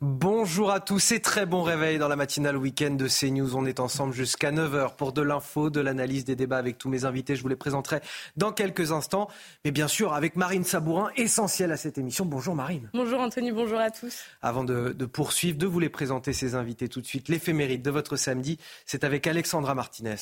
[0.00, 3.56] Bonjour à tous et très bon réveil dans la matinale week-end de CNews.
[3.56, 7.06] On est ensemble jusqu'à 9h pour de l'info, de l'analyse, des débats avec tous mes
[7.06, 7.34] invités.
[7.34, 8.00] Je vous les présenterai
[8.36, 9.28] dans quelques instants.
[9.64, 12.26] Mais bien sûr, avec Marine Sabourin, essentielle à cette émission.
[12.26, 12.90] Bonjour Marine.
[12.92, 14.24] Bonjour Anthony, bonjour à tous.
[14.42, 17.90] Avant de, de poursuivre, de vous les présenter, ces invités tout de suite, l'éphéméride de
[17.90, 20.16] votre samedi, c'est avec Alexandra Martinez.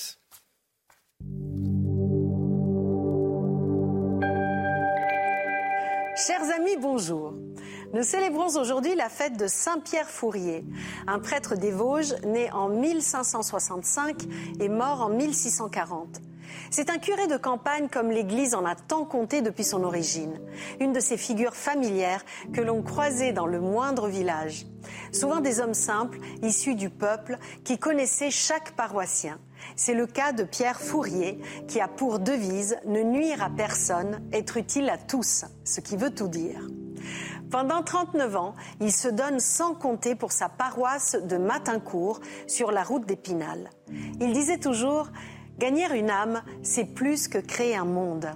[6.16, 7.34] Chers amis, bonjour.
[7.94, 10.64] Nous célébrons aujourd'hui la fête de Saint-Pierre Fourier,
[11.06, 14.16] un prêtre des Vosges né en 1565
[14.58, 16.20] et mort en 1640.
[16.72, 20.40] C'est un curé de campagne comme l'Église en a tant compté depuis son origine,
[20.80, 24.66] une de ces figures familières que l'on croisait dans le moindre village.
[25.12, 29.38] Souvent des hommes simples, issus du peuple, qui connaissaient chaque paroissien.
[29.76, 34.56] C'est le cas de Pierre Fourier, qui a pour devise ne nuire à personne, être
[34.56, 36.60] utile à tous, ce qui veut tout dire.
[37.50, 42.82] Pendant 39 ans, il se donne sans compter pour sa paroisse de Matincourt sur la
[42.82, 43.70] route d'Épinal.
[44.20, 45.08] Il disait toujours
[45.58, 48.30] Gagner une âme, c'est plus que créer un monde.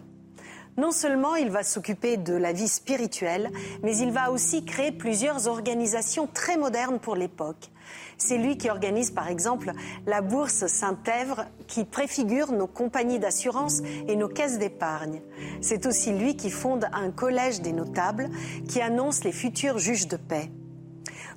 [0.77, 3.51] Non seulement il va s'occuper de la vie spirituelle,
[3.83, 7.73] mais il va aussi créer plusieurs organisations très modernes pour l'époque.
[8.17, 9.73] C'est lui qui organise par exemple
[10.07, 15.23] la bourse Saint-Èvre qui préfigure nos compagnies d'assurance et nos caisses d'épargne.
[15.61, 18.29] C'est aussi lui qui fonde un collège des notables
[18.69, 20.51] qui annonce les futurs juges de paix.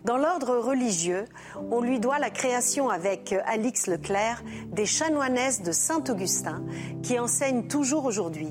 [0.04, 1.26] Dans l'ordre religieux,
[1.70, 6.64] on lui doit la création avec Alix Leclerc des chanoinesses de Saint-Augustin
[7.04, 8.50] qui enseignent toujours aujourd'hui.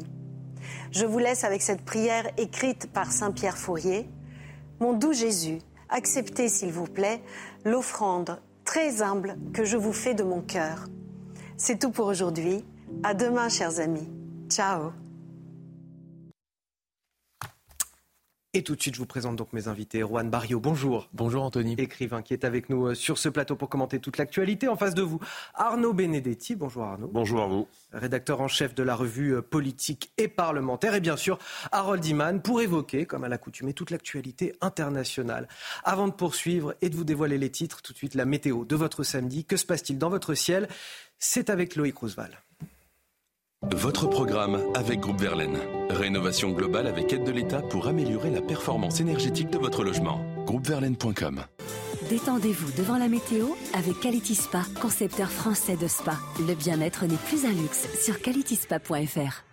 [0.92, 4.08] Je vous laisse avec cette prière écrite par Saint Pierre Fourier.
[4.78, 7.20] Mon doux Jésus, acceptez s'il vous plaît
[7.64, 10.86] l'offrande très humble que je vous fais de mon cœur.
[11.56, 12.64] C'est tout pour aujourd'hui.
[13.02, 14.08] À demain, chers amis.
[14.48, 14.92] Ciao.
[18.52, 20.00] Et tout de suite, je vous présente donc mes invités.
[20.00, 21.08] Juan Barrio, bonjour.
[21.12, 21.76] Bonjour Anthony.
[21.78, 24.66] Écrivain qui est avec nous euh, sur ce plateau pour commenter toute l'actualité.
[24.66, 25.20] En face de vous,
[25.54, 26.56] Arnaud Benedetti.
[26.56, 27.06] Bonjour Arnaud.
[27.12, 27.68] Bonjour à vous.
[27.92, 30.96] Rédacteur en chef de la revue euh, politique et parlementaire.
[30.96, 31.38] Et bien sûr,
[31.70, 35.46] Harold Iman pour évoquer, comme à l'accoutumée, toute l'actualité internationale.
[35.84, 38.74] Avant de poursuivre et de vous dévoiler les titres, tout de suite la météo de
[38.74, 39.44] votre samedi.
[39.44, 40.66] Que se passe-t-il dans votre ciel?
[41.20, 42.36] C'est avec Loïc Roosevelt.
[43.68, 45.58] Votre programme avec Groupe Verlaine.
[45.90, 50.24] Rénovation globale avec aide de l'État pour améliorer la performance énergétique de votre logement.
[50.46, 51.44] Groupeverlaine.com
[52.08, 56.16] Détendez-vous devant la météo avec Quality Spa, concepteur français de spa.
[56.38, 59.44] Le bien-être n'est plus un luxe sur qualityspa.fr.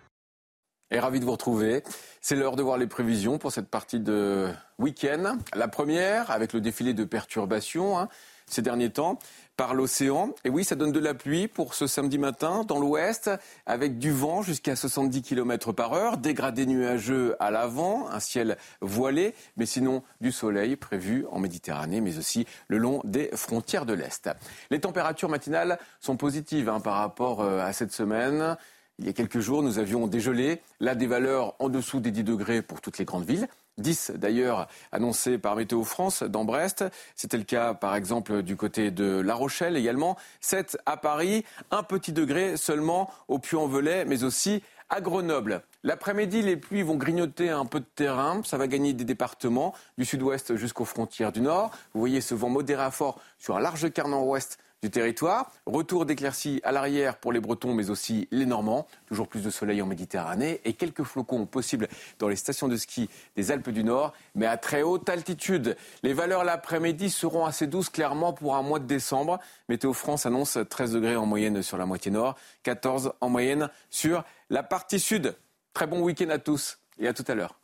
[0.90, 1.82] Et ravi de vous retrouver.
[2.22, 4.48] C'est l'heure de voir les prévisions pour cette partie de
[4.78, 5.36] week-end.
[5.54, 8.08] La première, avec le défilé de perturbations hein,
[8.50, 9.18] ces derniers temps
[9.58, 10.34] par l'océan.
[10.44, 13.28] Et oui, ça donne de la pluie pour ce samedi matin dans l'ouest,
[13.66, 19.34] avec du vent jusqu'à 70 km par heure, dégradé nuageux à l'avant, un ciel voilé,
[19.56, 24.30] mais sinon du soleil prévu en Méditerranée, mais aussi le long des frontières de l'Est.
[24.70, 28.56] Les températures matinales sont positives hein, par rapport euh, à cette semaine.
[29.00, 32.22] Il y a quelques jours, nous avions dégelé, là des valeurs en dessous des 10
[32.22, 33.48] degrés pour toutes les grandes villes.
[33.78, 36.84] 10 d'ailleurs annoncés par Météo France dans Brest.
[37.14, 40.16] C'était le cas par exemple du côté de La Rochelle également.
[40.40, 45.62] 7 à Paris, un petit degré seulement au Puy-en-Velay, mais aussi à Grenoble.
[45.84, 48.40] L'après-midi, les pluies vont grignoter un peu de terrain.
[48.44, 51.70] Ça va gagner des départements du sud-ouest jusqu'aux frontières du nord.
[51.92, 55.50] Vous voyez ce vent modéré à fort sur un large quart nord-ouest du territoire.
[55.66, 58.86] Retour d'éclaircies à l'arrière pour les Bretons, mais aussi les Normands.
[59.06, 63.08] Toujours plus de soleil en Méditerranée et quelques flocons possibles dans les stations de ski
[63.36, 65.76] des Alpes du Nord, mais à très haute altitude.
[66.02, 69.38] Les valeurs l'après-midi seront assez douces, clairement, pour un mois de décembre.
[69.68, 74.24] Météo France annonce 13 degrés en moyenne sur la moitié nord, 14 en moyenne sur
[74.50, 75.34] la partie sud.
[75.72, 77.58] Très bon week-end à tous et à tout à l'heure.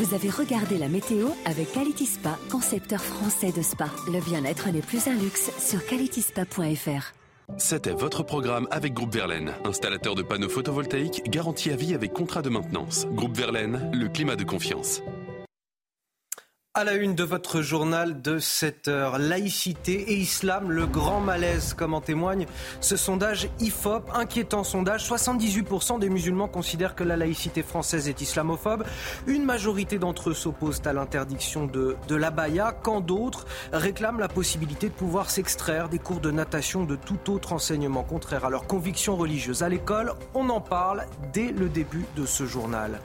[0.00, 2.08] Vous avez regardé la météo avec Quality
[2.50, 3.90] concepteur français de spa.
[4.06, 7.12] Le bien-être n'est plus un luxe sur qualityspa.fr.
[7.58, 12.40] C'était votre programme avec Groupe Verlaine, installateur de panneaux photovoltaïques garantie à vie avec contrat
[12.40, 13.06] de maintenance.
[13.12, 15.02] Groupe Verlaine, le climat de confiance.
[16.74, 21.74] À la une de votre journal de 7 heures, laïcité et islam, le grand malaise,
[21.74, 22.46] comme en témoigne
[22.80, 25.04] ce sondage IFOP, inquiétant sondage.
[25.10, 28.84] 78% des musulmans considèrent que la laïcité française est islamophobe.
[29.26, 34.90] Une majorité d'entre eux s'opposent à l'interdiction de, de l'abaya, quand d'autres réclament la possibilité
[34.90, 39.16] de pouvoir s'extraire des cours de natation de tout autre enseignement contraire à leurs convictions
[39.16, 39.64] religieuses.
[39.64, 43.00] À l'école, on en parle dès le début de ce journal.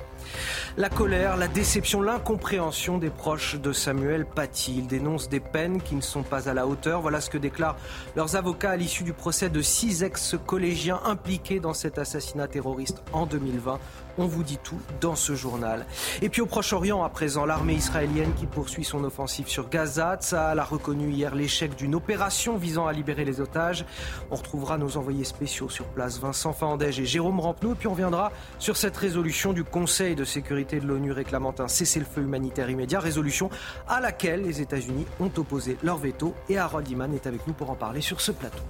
[0.78, 4.76] La colère, la déception, l'incompréhension des proches de Samuel Paty.
[4.80, 7.02] Ils dénoncent des peines qui ne sont pas à la hauteur.
[7.02, 7.78] Voilà ce que déclarent
[8.16, 13.26] leurs avocats à l'issue du procès de six ex-collégiens impliqués dans cet assassinat terroriste en
[13.26, 13.80] 2020.
[14.18, 15.86] On vous dit tout dans ce journal.
[16.22, 20.18] Et puis au Proche-Orient, à présent, l'armée israélienne qui poursuit son offensive sur Gaza.
[20.18, 23.86] Tsahal a reconnu hier l'échec d'une opération visant à libérer les otages.
[24.32, 27.74] On retrouvera nos envoyés spéciaux sur place, Vincent Fandège et Jérôme Rampenou.
[27.74, 31.68] Et puis on viendra sur cette résolution du Conseil de sécurité de l'ONU réclamant un
[31.68, 33.00] cessez-le-feu humanitaire immédiat.
[33.00, 33.50] Résolution
[33.88, 36.34] à laquelle les États-Unis ont opposé leur veto.
[36.48, 38.64] Et Harold Iman est avec nous pour en parler sur ce plateau.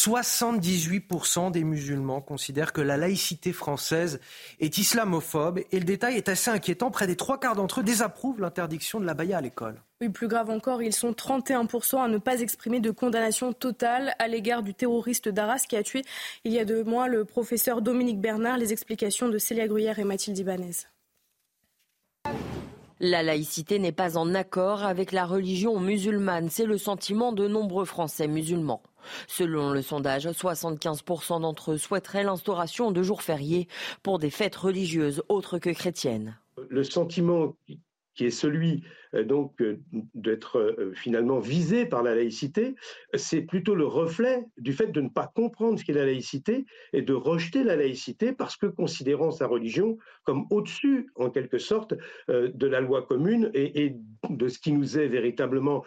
[0.00, 4.18] 78% des musulmans considèrent que la laïcité française
[4.58, 6.90] est islamophobe et le détail est assez inquiétant.
[6.90, 9.82] Près des trois quarts d'entre eux désapprouvent l'interdiction de la baya à l'école.
[10.14, 14.62] Plus grave encore, ils sont 31% à ne pas exprimer de condamnation totale à l'égard
[14.62, 16.02] du terroriste d'Arras qui a tué
[16.44, 18.56] il y a deux mois le professeur Dominique Bernard.
[18.56, 20.86] Les explications de Célia Gruyère et Mathilde Ibanez.
[23.02, 26.50] La laïcité n'est pas en accord avec la religion musulmane.
[26.50, 28.82] C'est le sentiment de nombreux Français musulmans.
[29.26, 33.68] Selon le sondage, 75% d'entre eux souhaiteraient l'instauration de jours fériés
[34.02, 36.36] pour des fêtes religieuses autres que chrétiennes.
[36.68, 37.56] Le sentiment
[38.14, 39.80] qui est celui donc euh,
[40.14, 42.74] d'être euh, finalement visé par la laïcité,
[43.14, 47.02] c'est plutôt le reflet du fait de ne pas comprendre ce qu'est la laïcité et
[47.02, 51.94] de rejeter la laïcité parce que considérant sa religion comme au-dessus, en quelque sorte,
[52.28, 53.96] de la loi commune et,
[54.28, 55.82] de ce qui nous est véritablement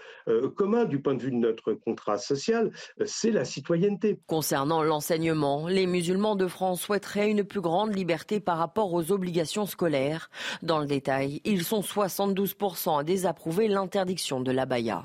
[0.56, 2.72] commun du point de vue de notre contrat social,
[3.06, 4.20] c'est la citoyenneté.
[4.28, 9.66] Concernant l'enseignement, les musulmans de France souhaiteraient une plus grande liberté par rapport aux obligations
[9.66, 10.30] scolaires.
[10.62, 15.04] Dans le détail, ils sont 72% à désapprouver l'interdiction de l'abaya.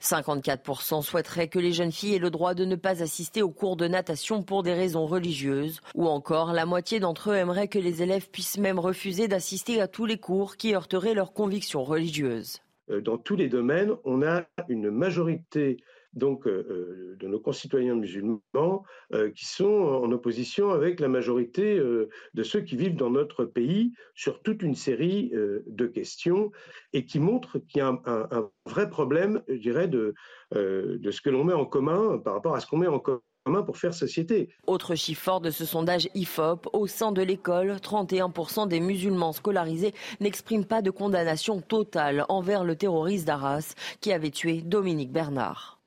[0.00, 3.76] 54% souhaiteraient que les jeunes filles aient le droit de ne pas assister aux cours
[3.76, 8.02] de natation pour des raisons religieuses, ou encore la moitié d'entre eux aimeraient que les
[8.02, 12.60] élèves puissent même refuser d'assister à tous les cours qui heurteraient leurs convictions religieuses.
[12.88, 15.78] Euh, dans tous les domaines, on a une majorité
[16.14, 21.78] donc euh, euh, de nos concitoyens musulmans euh, qui sont en opposition avec la majorité
[21.78, 25.32] de ceux qui vivent dans notre pays sur toute une série
[25.66, 26.50] de questions
[26.92, 30.14] et qui montrent qu'il y a un, vrai problème, je dirais, de,
[30.52, 33.20] de ce que l'on met en commun par rapport à ce qu'on met en commun
[33.64, 34.48] pour faire société.
[34.66, 39.94] Autre chiffre fort de ce sondage IFOP, au sein de l'école, 31% des musulmans scolarisés
[40.20, 45.79] n'expriment pas de condamnation totale envers le terroriste d'Arras qui avait tué Dominique Bernard.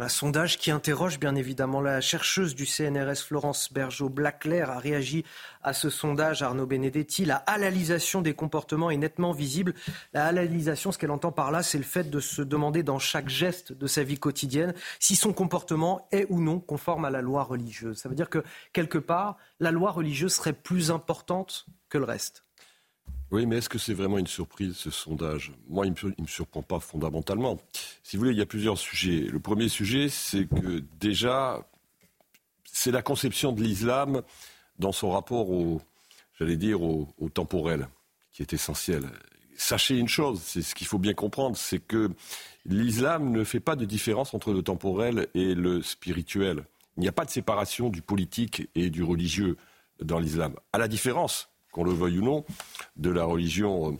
[0.00, 5.24] Un sondage qui interroge bien évidemment la chercheuse du CNRS Florence Bergeau-Blaclair a réagi
[5.64, 7.24] à ce sondage, Arnaud Benedetti.
[7.24, 9.74] La halalisation des comportements est nettement visible.
[10.12, 13.28] La halalisation, ce qu'elle entend par là, c'est le fait de se demander dans chaque
[13.28, 17.42] geste de sa vie quotidienne si son comportement est ou non conforme à la loi
[17.42, 17.98] religieuse.
[17.98, 22.44] Ça veut dire que quelque part, la loi religieuse serait plus importante que le reste.
[23.30, 25.52] Oui, mais est-ce que c'est vraiment une surprise, ce sondage?
[25.68, 27.58] Moi, il ne me, surprend pas fondamentalement.
[28.02, 29.20] Si vous voulez, il y a plusieurs sujets.
[29.30, 31.68] Le premier sujet, c'est que déjà,
[32.64, 34.22] c'est la conception de l'islam
[34.78, 35.82] dans son rapport au,
[36.38, 37.88] j'allais dire, au, temporel,
[38.32, 39.04] qui est essentiel.
[39.56, 42.10] Sachez une chose, c'est ce qu'il faut bien comprendre, c'est que
[42.64, 46.64] l'islam ne fait pas de différence entre le temporel et le spirituel.
[46.96, 49.56] Il n'y a pas de séparation du politique et du religieux
[50.00, 50.54] dans l'islam.
[50.72, 52.44] À la différence qu'on le veuille ou non,
[52.96, 53.96] de la religion euh,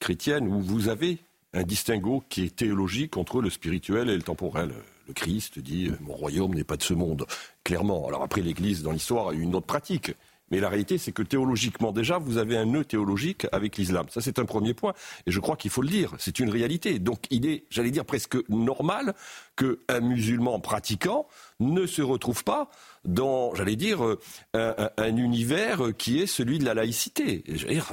[0.00, 1.18] chrétienne, où vous avez
[1.52, 4.74] un distinguo qui est théologique entre le spirituel et le temporel.
[5.08, 7.26] Le Christ dit Mon royaume n'est pas de ce monde,
[7.64, 8.06] clairement.
[8.08, 10.12] Alors après, l'Église, dans l'histoire, a eu une autre pratique.
[10.50, 14.06] Mais la réalité, c'est que théologiquement, déjà, vous avez un nœud théologique avec l'islam.
[14.10, 14.92] Ça, c'est un premier point.
[15.26, 16.14] Et je crois qu'il faut le dire.
[16.18, 16.98] C'est une réalité.
[16.98, 19.14] Donc, il est, j'allais dire, presque normal
[19.56, 21.26] qu'un musulman pratiquant
[21.58, 22.70] ne se retrouve pas
[23.04, 24.18] dans, j'allais dire, euh,
[24.54, 27.42] un, univers qui est celui de la laïcité.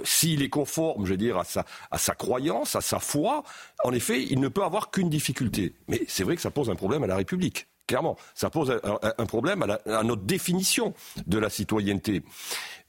[0.03, 3.43] S'il est conforme, je veux dire, à sa, à sa croyance, à sa foi,
[3.83, 5.73] en effet, il ne peut avoir qu'une difficulté.
[5.87, 7.67] Mais c'est vrai que ça pose un problème à la République.
[7.87, 10.93] Clairement, ça pose un, problème à, notre définition
[11.27, 12.23] de la citoyenneté.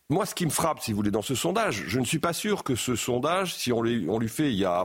[0.09, 2.33] Moi, ce qui me frappe, si vous voulez, dans ce sondage, je ne suis pas
[2.33, 4.85] sûr que ce sondage, si on on lui fait il y a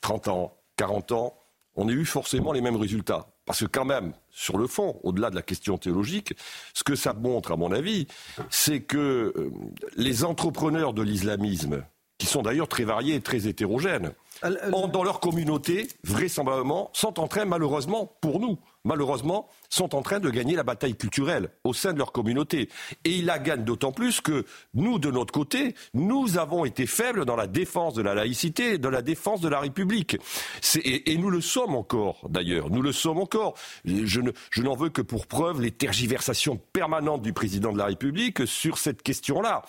[0.00, 1.34] 30 ans, 40 ans,
[1.76, 3.26] on ait eu forcément les mêmes résultats.
[3.46, 6.34] Parce que quand même, sur le fond, au-delà de la question théologique,
[6.72, 8.06] ce que ça montre, à mon avis,
[8.48, 9.50] c'est que euh,
[9.96, 11.84] les entrepreneurs de l'islamisme,
[12.18, 14.12] qui sont d'ailleurs très variés et très hétérogènes,
[14.72, 20.20] ont dans leur communauté, vraisemblablement, sont en train, malheureusement, pour nous, malheureusement, sont en train
[20.20, 22.68] de gagner la bataille culturelle au sein de leur communauté.
[23.04, 27.24] Et ils la gagnent d'autant plus que nous, de notre côté, nous avons été faibles
[27.24, 30.16] dans la défense de la laïcité, de la défense de la République.
[30.84, 32.70] Et, nous le sommes encore, d'ailleurs.
[32.70, 33.54] Nous le sommes encore.
[33.84, 34.20] Je
[34.62, 39.02] n'en veux que pour preuve les tergiversations permanentes du président de la République sur cette
[39.02, 39.62] question-là.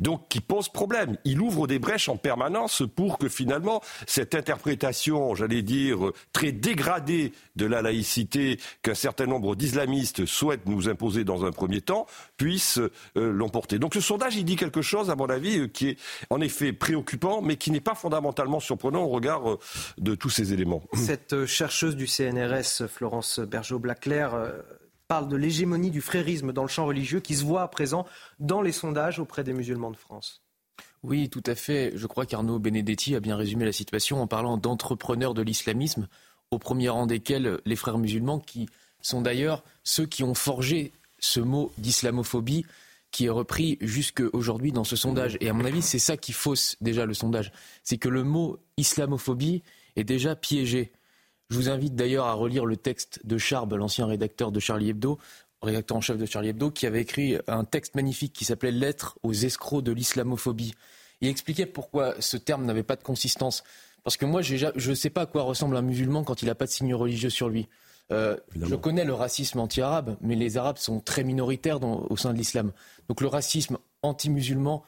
[0.00, 1.18] Donc, qui pose problème.
[1.24, 5.98] Il ouvre des brèches en permanence pour que finalement, cette interprétation, j'allais dire,
[6.32, 11.80] très dégradée de la laïcité qu'un certain nombre d'islamistes souhaitent nous imposer dans un premier
[11.80, 13.78] temps puissent euh, l'emporter.
[13.78, 15.98] Donc ce sondage, il dit quelque chose, à mon avis, euh, qui est
[16.30, 19.58] en effet préoccupant, mais qui n'est pas fondamentalement surprenant au regard euh,
[19.98, 20.82] de tous ces éléments.
[20.94, 24.52] Cette chercheuse du CNRS, Florence Bergeau-Blaclair,
[25.08, 28.06] parle de l'hégémonie du frérisme dans le champ religieux qui se voit à présent
[28.38, 30.42] dans les sondages auprès des musulmans de France.
[31.02, 31.92] Oui, tout à fait.
[31.96, 36.06] Je crois qu'Arnaud Benedetti a bien résumé la situation en parlant d'entrepreneurs de l'islamisme,
[36.52, 38.68] au premier rang desquels les frères musulmans qui
[39.00, 42.64] sont d'ailleurs ceux qui ont forgé ce mot d'islamophobie
[43.10, 45.36] qui est repris jusque aujourd'hui dans ce sondage.
[45.40, 47.52] Et à mon avis, c'est ça qui fausse déjà le sondage.
[47.84, 49.62] C'est que le mot islamophobie
[49.96, 50.92] est déjà piégé.
[51.50, 55.18] Je vous invite d'ailleurs à relire le texte de Charb, l'ancien rédacteur de Charlie Hebdo,
[55.60, 59.18] rédacteur en chef de Charlie Hebdo, qui avait écrit un texte magnifique qui s'appelait Lettre
[59.22, 60.72] aux escrocs de l'islamophobie.
[61.20, 63.62] Il expliquait pourquoi ce terme n'avait pas de consistance.
[64.04, 66.54] Parce que moi, je ne sais pas à quoi ressemble un musulman quand il n'a
[66.54, 67.68] pas de signe religieux sur lui.
[68.10, 72.38] Euh, je connais le racisme anti-arabe, mais les Arabes sont très minoritaires au sein de
[72.38, 72.72] l'islam.
[73.08, 74.82] Donc le racisme anti-musulman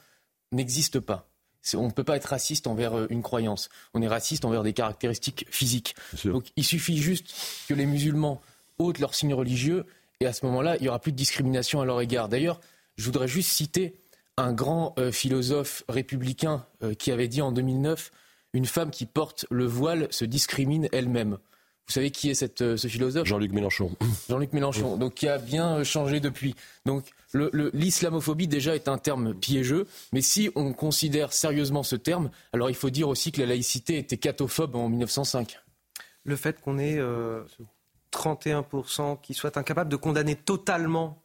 [0.52, 1.28] n'existe pas.
[1.74, 3.70] On ne peut pas être raciste envers euh, une croyance.
[3.94, 5.94] On est raciste envers des caractéristiques physiques.
[6.24, 7.32] Donc il suffit juste
[7.68, 8.42] que les musulmans
[8.78, 9.86] ôtent leur signe religieux
[10.20, 12.28] et à ce moment-là, il n'y aura plus de discrimination à leur égard.
[12.28, 12.60] D'ailleurs,
[12.96, 13.96] je voudrais juste citer
[14.36, 16.66] un grand euh, philosophe républicain
[16.98, 18.10] qui avait dit en 2009
[18.54, 21.38] Une femme qui porte le voile se discrimine elle-même.
[21.86, 23.26] Vous savez qui est cette, euh, ce philosophe?
[23.26, 23.94] Jean-Luc Mélenchon.
[24.30, 26.54] Jean-Luc Mélenchon, donc qui a bien euh, changé depuis.
[26.86, 32.70] Donc l'islamophobie déjà est un terme piégeux, mais si on considère sérieusement ce terme, alors
[32.70, 35.58] il faut dire aussi que la laïcité était catophobe en 1905.
[36.22, 37.00] Le fait qu'on ait
[38.12, 41.20] 31% euh, qui soient incapables de condamner totalement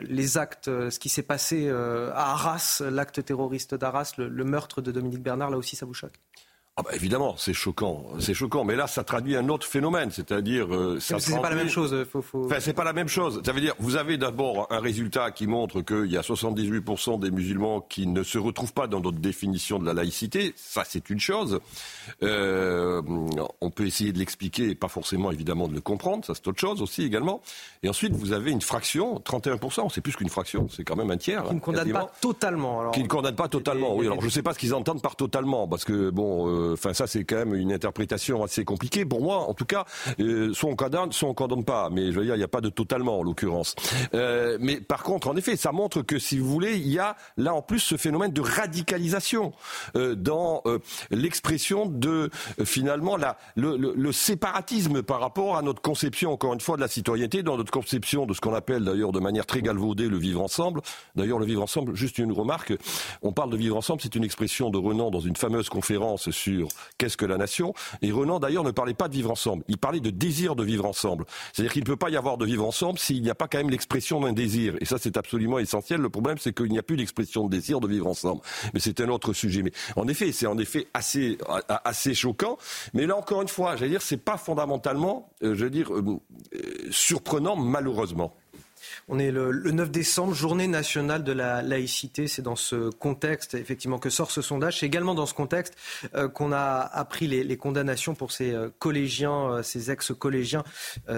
[0.00, 5.22] les actes, ce qui s'est passé à Arras, l'acte terroriste d'Arras, le meurtre de Dominique
[5.22, 6.20] Bernard, là aussi ça vous choque?
[6.78, 8.62] Ah bah évidemment, c'est choquant, c'est choquant.
[8.62, 11.18] Mais là, ça traduit un autre phénomène, c'est-à-dire euh, ça.
[11.18, 12.06] C'est pas la même chose.
[12.08, 12.44] Faut, faut...
[12.44, 13.42] Enfin, c'est pas la même chose.
[13.44, 17.32] Ça veut dire, vous avez d'abord un résultat qui montre qu'il y a 78% des
[17.32, 20.52] musulmans qui ne se retrouvent pas dans notre définition de la laïcité.
[20.54, 21.58] Ça, c'est une chose.
[22.22, 23.02] Euh,
[23.60, 26.24] on peut essayer de l'expliquer, pas forcément évidemment de le comprendre.
[26.24, 27.42] Ça, c'est autre chose aussi également.
[27.82, 29.90] Et ensuite, vous avez une fraction, 31%.
[29.92, 30.68] C'est plus qu'une fraction.
[30.68, 31.42] C'est quand même un tiers.
[31.42, 32.78] Qui ne condamne pas totalement.
[32.78, 32.92] Alors...
[32.92, 33.96] Qui ne condamne pas totalement.
[33.96, 34.06] Oui.
[34.06, 36.46] Alors, je ne sais pas ce qu'ils entendent par totalement, parce que bon.
[36.46, 39.04] Euh, Enfin, ça, c'est quand même une interprétation assez compliquée.
[39.04, 39.84] Pour moi, en tout cas,
[40.20, 41.90] euh, soit on condamne, soit on condamne pas.
[41.90, 43.74] Mais je veux dire, il n'y a pas de totalement, en l'occurrence.
[44.14, 47.16] Euh, mais par contre, en effet, ça montre que, si vous voulez, il y a
[47.36, 49.52] là en plus ce phénomène de radicalisation
[49.96, 50.62] euh, dans
[51.10, 52.30] l'expression de
[52.64, 53.16] finalement
[53.56, 57.70] le, séparatisme par rapport à notre conception, encore une fois, de la citoyenneté, dans notre
[57.70, 60.80] conception de ce qu'on appelle d'ailleurs de manière très galvaudée le vivre ensemble.
[61.14, 62.72] D'ailleurs, le vivre ensemble, juste une remarque,
[63.22, 66.57] on parle de vivre ensemble, c'est une expression de Renan dans une fameuse conférence sur
[66.96, 67.74] qu'est-ce que la nation.
[68.02, 69.64] Et Renan, d'ailleurs, ne parlait pas de vivre ensemble.
[69.68, 71.24] Il parlait de désir de vivre ensemble.
[71.52, 73.58] C'est-à-dire qu'il ne peut pas y avoir de vivre ensemble s'il n'y a pas quand
[73.58, 74.74] même l'expression d'un désir.
[74.80, 76.00] Et ça, c'est absolument essentiel.
[76.00, 78.40] Le problème, c'est qu'il n'y a plus d'expression de désir de vivre ensemble.
[78.74, 79.62] Mais c'est un autre sujet.
[79.62, 82.58] Mais en effet, c'est en effet assez, choquant.
[82.94, 86.02] Mais là, encore une fois, j'allais dire, c'est pas fondamentalement, euh, euh,
[86.54, 88.34] euh, surprenant, malheureusement.
[89.10, 92.28] On est le, 9 décembre, journée nationale de la laïcité.
[92.28, 94.80] C'est dans ce contexte, effectivement, que sort ce sondage.
[94.80, 95.74] C'est également dans ce contexte
[96.14, 100.62] euh, qu'on a appris les, condamnations pour ces euh, collégiens, euh, ces ex-collégiens,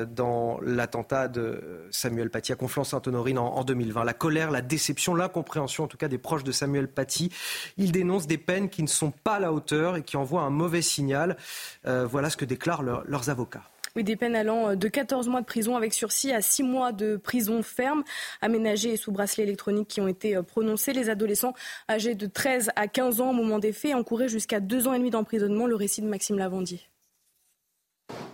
[0.06, 4.04] dans l'attentat de Samuel Paty à Conflans-Sainte-Honorine en, en, 2020.
[4.04, 7.32] La colère, la déception, l'incompréhension, en tout cas, des proches de Samuel Paty.
[7.76, 10.50] Ils dénoncent des peines qui ne sont pas à la hauteur et qui envoient un
[10.50, 11.36] mauvais signal.
[11.84, 13.64] voilà ce que déclarent leurs avocats.
[13.96, 16.92] Oui, des peines allant euh, de 14 mois de prison avec sursis à 6 mois
[16.92, 18.04] de prison ferme,
[18.40, 20.92] aménagée et sous bracelet électronique qui ont été euh, prononcés.
[20.92, 21.54] Les adolescents
[21.88, 24.98] âgés de 13 à 15 ans au moment des faits encouraient jusqu'à 2 ans et
[24.98, 25.66] demi d'emprisonnement.
[25.66, 26.80] Le récit de Maxime Lavandier.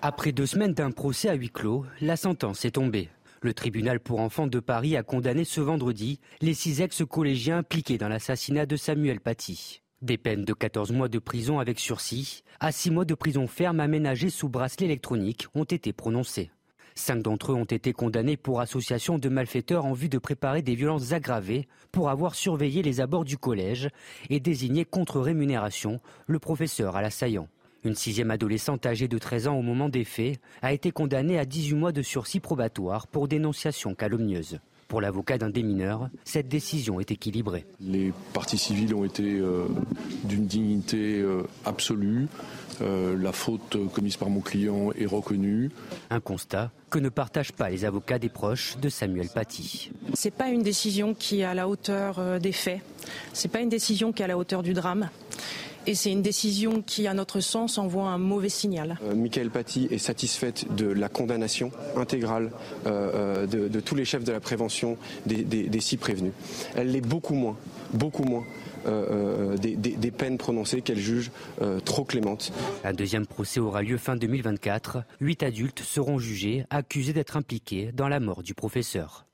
[0.02, 3.08] Après deux semaines d'un procès à huis clos, la sentence est tombée.
[3.40, 8.08] Le tribunal pour enfants de Paris a condamné ce vendredi les six ex-collégiens impliqués dans
[8.08, 9.82] l'assassinat de Samuel Paty.
[10.06, 13.80] Des peines de 14 mois de prison avec sursis à 6 mois de prison ferme
[13.80, 16.52] aménagée sous bracelet électronique ont été prononcées.
[16.94, 20.76] Cinq d'entre eux ont été condamnés pour association de malfaiteurs en vue de préparer des
[20.76, 23.88] violences aggravées pour avoir surveillé les abords du collège
[24.30, 25.98] et désigné contre rémunération
[26.28, 27.48] le professeur à l'assaillant.
[27.82, 31.44] Une sixième adolescente âgée de 13 ans au moment des faits a été condamnée à
[31.44, 34.60] 18 mois de sursis probatoire pour dénonciation calomnieuse.
[34.88, 37.66] Pour l'avocat d'un des mineurs, cette décision est équilibrée.
[37.80, 39.66] Les parties civiles ont été euh,
[40.24, 42.28] d'une dignité euh, absolue.
[42.82, 45.72] Euh, la faute commise par mon client est reconnue.
[46.10, 49.90] Un constat que ne partagent pas les avocats des proches de Samuel Paty.
[50.14, 52.80] C'est pas une décision qui est à la hauteur des faits.
[53.32, 55.08] C'est pas une décision qui est à la hauteur du drame.
[55.88, 58.98] Et c'est une décision qui, à notre sens, envoie un mauvais signal.
[59.04, 62.50] Euh, Michael Paty est satisfaite de la condamnation intégrale
[62.86, 66.32] euh, euh, de, tous les chefs de la prévention des, six prévenus.
[66.74, 67.56] Elle l'est beaucoup moins,
[67.92, 68.44] beaucoup moins
[69.60, 71.30] des, des, peines prononcées qu'elle juge
[71.84, 72.52] trop clémentes.
[72.84, 75.02] Un deuxième procès aura lieu fin 2024.
[75.20, 79.26] Huit adultes seront jugés, accusés d'être impliqués dans la mort du professeur.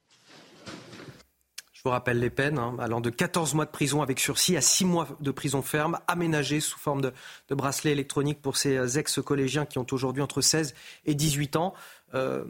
[1.83, 4.61] Je vous rappelle les peines, hein, allant de 14 mois de prison avec sursis à
[4.61, 7.13] 6 mois de prison ferme, aménagées sous forme de,
[7.51, 11.75] bracelet électronique pour ces euh, ex-collégiens qui ont aujourd'hui entre 16 et 18 ans.
[12.15, 12.45] Euh,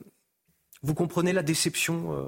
[0.82, 2.24] vous comprenez la déception euh,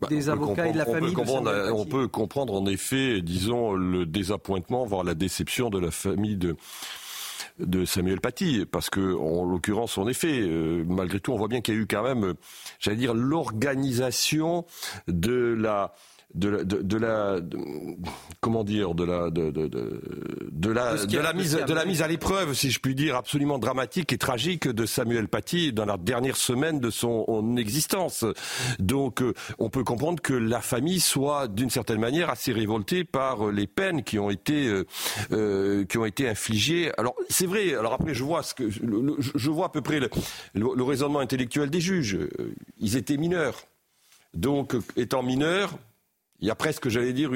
[0.00, 4.86] bah, des avocats et de la famille on peut comprendre en effet, disons, le désappointement,
[4.86, 6.56] voire la déception de la famille de
[7.58, 11.60] de Samuel Paty, parce que en l'occurrence, en effet, euh, malgré tout, on voit bien
[11.60, 12.34] qu'il y a eu quand même,
[12.78, 14.64] j'allais dire, l'organisation
[15.06, 15.94] de la
[16.34, 17.40] de la, de, la
[18.40, 22.08] comment dire de la de, de, de la de la mise de la mise à
[22.08, 26.36] l'épreuve si je puis dire absolument dramatique et tragique de Samuel Paty dans la dernière
[26.36, 28.26] semaine de son existence.
[28.78, 33.50] Donc euh, on peut comprendre que la famille soit d'une certaine manière assez révoltée par
[33.50, 34.84] les peines qui ont été euh,
[35.32, 36.92] euh qui ont été infligées.
[36.98, 40.10] Alors c'est vrai alors après je vois ce que je vois à peu près le,
[40.52, 42.18] le raisonnement intellectuel des juges.
[42.78, 43.62] Ils étaient mineurs.
[44.34, 45.78] Donc, étant mineurs,
[46.40, 47.30] il y a presque, j'allais dire,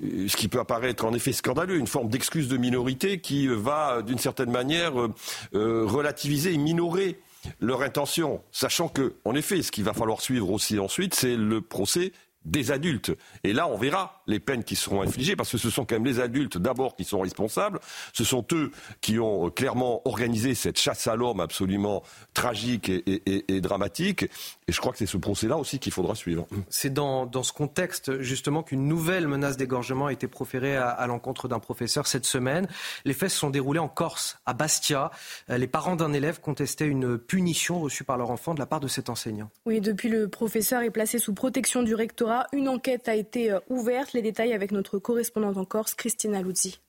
[0.00, 4.18] ce qui peut apparaître en effet scandaleux, une forme d'excuse de minorité qui va, d'une
[4.18, 5.14] certaine manière, euh,
[5.54, 7.20] euh, relativiser et minorer
[7.60, 11.60] leur intention, sachant que, en effet, ce qu'il va falloir suivre aussi ensuite, c'est le
[11.60, 12.12] procès
[12.44, 13.12] des adultes.
[13.44, 16.04] Et là, on verra les peines qui seront infligées, parce que ce sont quand même
[16.04, 17.80] les adultes d'abord qui sont responsables.
[18.12, 22.02] Ce sont eux qui ont euh, clairement organisé cette chasse à l'homme absolument
[22.34, 24.24] tragique et, dramatique.
[24.68, 26.46] Et je crois que c'est ce procès-là aussi qu'il faudra suivre.
[26.68, 31.48] C'est dans, ce contexte, justement, qu'une nouvelle menace d'égorgement a été proférée à, à l'encontre
[31.48, 32.66] d'un professeur cette semaine.
[33.04, 35.10] Les faits se sont déroulés en Corse, à Bastia.
[35.50, 38.80] Euh, les parents d'un élève contestaient une punition reçue par leur enfant de la part
[38.80, 39.50] de cet enseignant.
[39.66, 43.60] Oui, depuis le professeur est placé sous protection du rectorat une enquête a été euh,
[43.68, 44.11] ouverte.
[44.14, 46.80] Les détails avec notre correspondante en Corse, Christina Luzzi.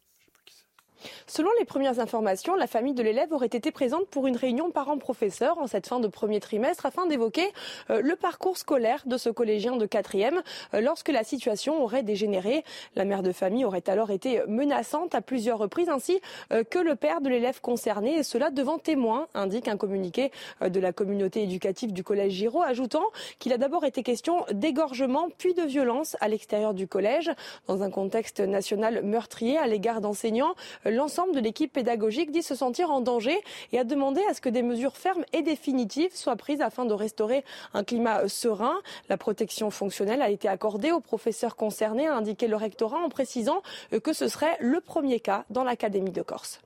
[1.28, 5.58] Selon les premières informations, la famille de l'élève aurait été présente pour une réunion parents-professeurs
[5.60, 7.52] en cette fin de premier trimestre afin d'évoquer
[7.90, 10.42] euh, le parcours scolaire de ce collégien de quatrième
[10.74, 12.64] euh, lorsque la situation aurait dégénéré.
[12.96, 16.20] La mère de famille aurait alors été menaçante à plusieurs reprises ainsi
[16.52, 20.80] euh, que le père de l'élève concerné et cela devant témoins, indique un communiqué de
[20.80, 23.06] la communauté éducative du collège Giraud ajoutant
[23.40, 27.32] qu'il a d'abord été question d'égorgement puis de violence à l'extérieur du collège
[27.68, 30.56] dans un contexte national meurtrier à l'égard d'enseignants
[30.94, 33.38] l'ensemble de l'équipe pédagogique dit se sentir en danger
[33.72, 36.94] et a demandé à ce que des mesures fermes et définitives soient prises afin de
[36.94, 38.80] restaurer un climat serein.
[39.10, 43.62] La protection fonctionnelle a été accordée aux professeurs concernés, a indiqué le rectorat en précisant
[44.04, 46.62] que ce serait le premier cas dans l'Académie de Corse.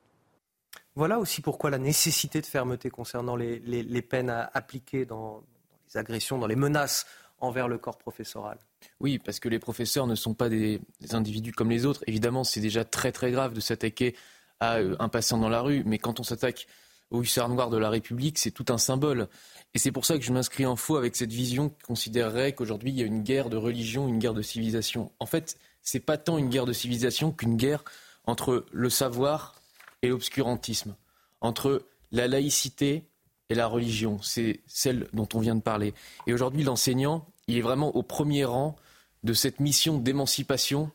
[0.95, 5.43] Voilà aussi pourquoi la nécessité de fermeté concernant les, peines appliquées dans
[5.87, 7.05] les agressions, dans les menaces
[7.39, 8.57] envers le corps professoral.
[8.99, 12.03] Oui, parce que les professeurs ne sont pas des, individus comme les autres.
[12.07, 14.15] Évidemment, c'est déjà très très grave de s'attaquer
[14.59, 16.67] à euh, un passant dans la rue, mais quand on s'attaque
[17.09, 19.27] au hussard noir de la République, c'est tout un symbole.
[19.73, 22.91] Et c'est pour ça que je m'inscris en faux avec cette vision qui considérerait qu'aujourd'hui
[22.91, 25.11] il y a une guerre de religion, une guerre de civilisation.
[25.19, 27.83] En fait, c'est pas tant une guerre de civilisation qu'une guerre
[28.25, 29.55] entre le savoir
[30.01, 30.95] et l'obscurantisme,
[31.39, 33.05] entre la laïcité
[33.49, 34.21] et la religion.
[34.21, 35.93] C'est celle dont on vient de parler.
[36.25, 38.75] Et aujourd'hui, l'enseignant, il est vraiment au premier rang
[39.23, 40.91] de cette mission d'émancipation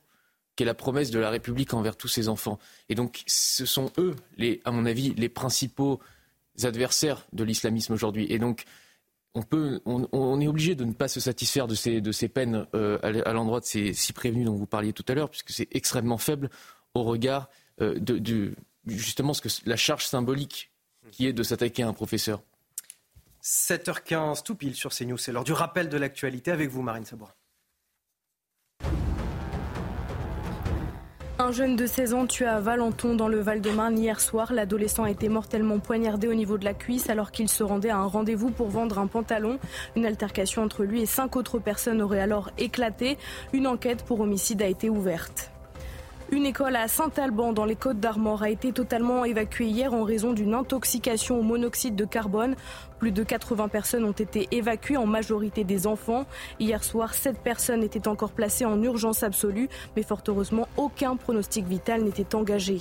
[0.56, 2.58] qu'est la promesse de la République envers tous ses enfants.
[2.88, 4.14] Et donc, ce sont eux,
[4.64, 6.00] à mon avis, les principaux
[6.62, 8.26] adversaires de l'islamisme aujourd'hui.
[8.28, 8.64] Et donc,
[9.34, 13.60] on, est obligé de ne pas se satisfaire de ces, de peines euh, à, l'endroit
[13.60, 16.50] de ces six prévenus dont vous parliez tout à l'heure, puisque c'est extrêmement faible
[16.94, 17.48] au regard
[17.80, 18.54] euh, de,
[18.86, 20.70] justement ce que la charge symbolique
[21.10, 22.42] qui est de s'attaquer à un professeur.
[23.42, 25.18] 7h15, tout pile sur CNews.
[25.18, 27.32] C'est l'heure du rappel de l'actualité avec vous, Marine Sabourin.
[31.38, 34.54] Un Un jeune de 16 ans tué à Valenton dans le Val-de-Marne hier soir.
[34.54, 37.98] L'adolescent a été mortellement poignardé au niveau de la cuisse alors qu'il se rendait à
[37.98, 39.58] un rendez-vous pour vendre un pantalon.
[39.96, 43.18] Une altercation entre lui et cinq autres personnes aurait alors éclaté.
[43.52, 45.51] Une enquête pour homicide a été ouverte.
[46.32, 50.32] Une école à Saint-Alban dans les Côtes d'Armor a été totalement évacuée hier en raison
[50.32, 52.56] d'une intoxication au monoxyde de carbone.
[52.98, 56.24] Plus de 80 personnes ont été évacuées, en majorité des enfants.
[56.58, 61.66] Hier soir, 7 personnes étaient encore placées en urgence absolue, mais fort heureusement, aucun pronostic
[61.66, 62.78] vital n'était engagé.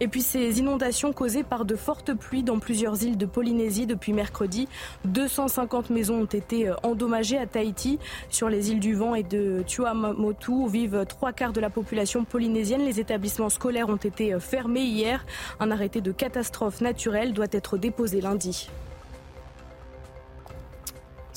[0.00, 4.12] Et puis ces inondations causées par de fortes pluies dans plusieurs îles de Polynésie depuis
[4.12, 4.68] mercredi.
[5.04, 7.98] 250 maisons ont été euh, endommagées à Tahiti.
[8.30, 12.24] Sur les îles du Vent et de Tuamotu où vivent trois quarts de la population
[12.24, 12.84] polynésienne.
[12.84, 15.24] Les établissements scolaires ont été euh, fermés hier.
[15.60, 18.68] Un arrêté de catastrophe naturelle doit être déposé lundi.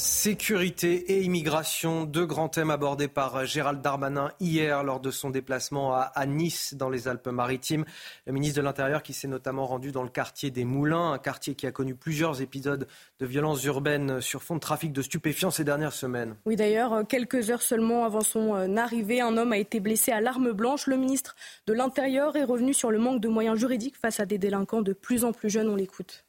[0.03, 5.93] Sécurité et immigration, deux grands thèmes abordés par Gérald Darmanin hier lors de son déplacement
[5.93, 7.85] à, Nice dans les Alpes-Maritimes.
[8.25, 11.53] Le ministre de l'Intérieur qui s'est notamment rendu dans le quartier des Moulins, un quartier
[11.53, 12.87] qui a connu plusieurs épisodes
[13.19, 16.35] de violences urbaines sur fond de trafic de stupéfiants ces dernières semaines.
[16.47, 20.19] Oui d'ailleurs, quelques heures seulement avant son euh, arrivée, un homme a été blessé à
[20.19, 20.87] l'arme blanche.
[20.87, 21.35] Le ministre
[21.67, 24.93] de l'Intérieur est revenu sur le manque de moyens juridiques face à des délinquants de
[24.93, 25.69] plus en plus jeunes.
[25.69, 26.25] On l'écoute.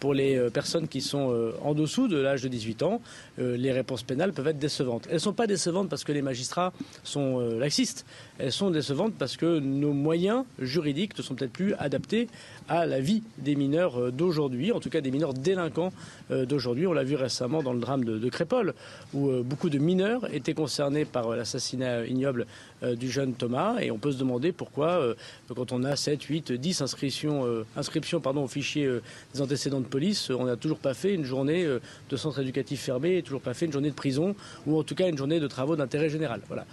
[0.00, 3.00] Pour les euh, personnes qui sont euh, en dessous de l'âge de 18 ans,
[3.38, 5.06] euh, les réponses pénales peuvent être décevantes.
[5.08, 8.04] Elles ne sont pas décevantes parce que les magistrats sont laxistes.
[8.38, 12.28] Elles sont décevantes parce que nos moyens juridiques ne sont peut-être plus adaptés
[12.68, 15.92] à la vie des mineurs d'aujourd'hui, en tout cas des mineurs délinquants
[16.30, 16.86] d'aujourd'hui.
[16.86, 18.74] On l'a vu récemment dans le drame de, Crépole,
[19.14, 22.46] où beaucoup de mineurs étaient concernés par l'assassinat ignoble
[22.82, 23.76] du jeune Thomas.
[23.80, 25.14] Et on peut se demander pourquoi,
[25.54, 27.46] quand on a 7, 8, 10 inscriptions,
[27.76, 28.90] inscriptions pardon, au fichier
[29.32, 33.22] des antécédents police, on n'a toujours pas fait une journée euh, de centre éducatif fermé,
[33.22, 34.34] toujours pas fait une journée de prison,
[34.66, 36.40] ou en tout cas une journée de travaux d'intérêt général.
[36.48, 36.66] Voilà.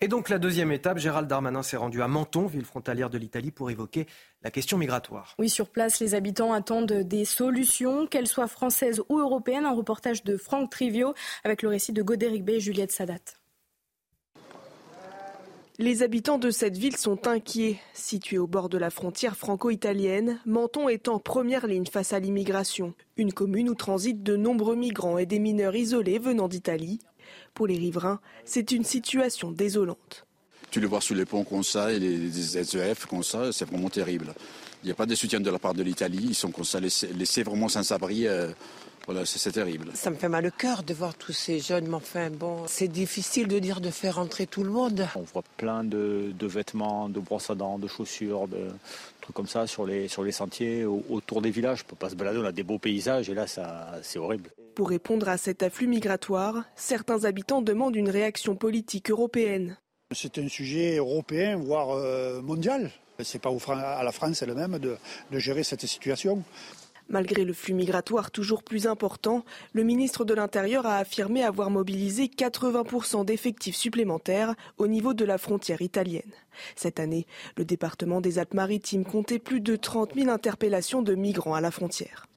[0.00, 3.50] Et donc la deuxième étape, Gérald Darmanin s'est rendu à Menton, ville frontalière de l'Italie,
[3.50, 4.06] pour évoquer
[4.42, 5.34] la question migratoire.
[5.40, 9.64] Oui, sur place, les habitants attendent des solutions, qu'elles soient françaises ou européennes.
[9.64, 13.18] Un reportage de Franck Trivio avec le récit de Godéric B et Juliette Sadat.
[15.80, 17.78] Les habitants de cette ville sont inquiets.
[17.92, 22.94] Située au bord de la frontière franco-italienne, Menton est en première ligne face à l'immigration.
[23.16, 27.00] Une commune où transitent de nombreux migrants et des mineurs isolés venant d'Italie.
[27.58, 30.24] Pour les riverains, c'est une situation désolante.
[30.70, 33.88] Tu les vois sur les ponts comme ça et les SEF comme ça, c'est vraiment
[33.90, 34.32] terrible.
[34.84, 36.78] Il n'y a pas de soutien de la part de l'Italie, ils sont comme ça
[36.78, 38.28] laissés, vraiment sans abri.
[38.28, 38.52] Euh,
[39.06, 39.90] voilà, c'est terrible.
[39.94, 42.86] Ça me fait mal au cœur de voir tous ces jeunes, mais enfin, bon, c'est
[42.86, 45.08] difficile de dire de faire rentrer tout le monde.
[45.16, 48.68] On voit plein de, vêtements, de brosses à dents, de chaussures, de
[49.20, 51.80] trucs comme ça sur les, sur les sentiers, autour des villages.
[51.84, 54.48] On peut pas se balader, on a des beaux paysages et là, ça, c'est horrible.
[54.78, 59.76] Pour répondre à cet afflux migratoire, certains habitants demandent une réaction politique européenne.
[60.14, 62.92] C'est un sujet européen, voire euh, mondial.
[63.18, 64.96] C'est pas à la France elle-même de,
[65.32, 66.44] de gérer cette situation.
[67.08, 72.26] Malgré le flux migratoire toujours plus important, le ministre de l'Intérieur a affirmé avoir mobilisé
[72.26, 76.32] 80% d'effectifs supplémentaires au niveau de la frontière italienne.
[76.76, 81.60] Cette année, le département des Alpes-Maritimes comptait plus de 30 000 interpellations de migrants à
[81.60, 82.28] la frontière.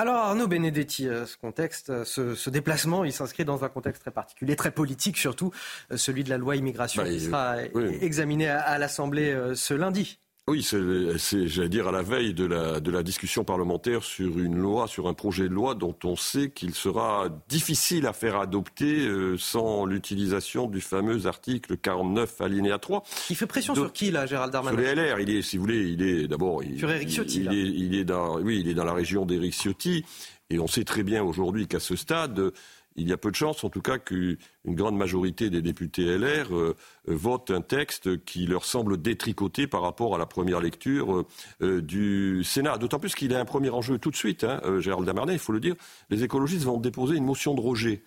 [0.00, 4.12] Alors Arnaud Benedetti, euh, ce contexte, euh, ce, déplacement, il s'inscrit dans un contexte très
[4.12, 5.50] particulier, très politique surtout,
[5.90, 7.56] euh, celui de la loi immigration bah, qui sera
[8.00, 10.20] examinée à l'Assemblée ce lundi.
[10.48, 14.56] Oui, c'est, j'allais dire, à la veille de la, de la discussion parlementaire sur une
[14.56, 19.06] loi, sur un projet de loi dont on sait qu'il sera difficile à faire adopter
[19.06, 23.02] euh, sans l'utilisation du fameux article 49 alinéa 3.
[23.28, 25.20] Il fait pression sur qui, là, Gérald Darmanin Sur les LR.
[25.20, 26.62] Il est, si vous voulez, il est d'abord...
[26.78, 29.52] Sur Eric Ciotti, il, Est, il est dans, oui, il est dans la région d'Eric
[29.52, 30.02] Ciotti.
[30.48, 32.52] Et on sait très bien aujourd'hui qu'à ce stade,
[32.98, 36.54] il y a peu de chances, en tout cas, qu'une grande majorité des députés LR
[36.54, 41.24] euh, votent un texte qui leur semble détricoté par rapport à la première lecture
[41.62, 42.76] euh, du Sénat.
[42.76, 45.38] D'autant plus qu'il a un premier enjeu tout de suite, hein, euh, Gérald Damarnet, il
[45.38, 45.76] faut le dire.
[46.10, 48.02] Les écologistes vont déposer une motion de rejet.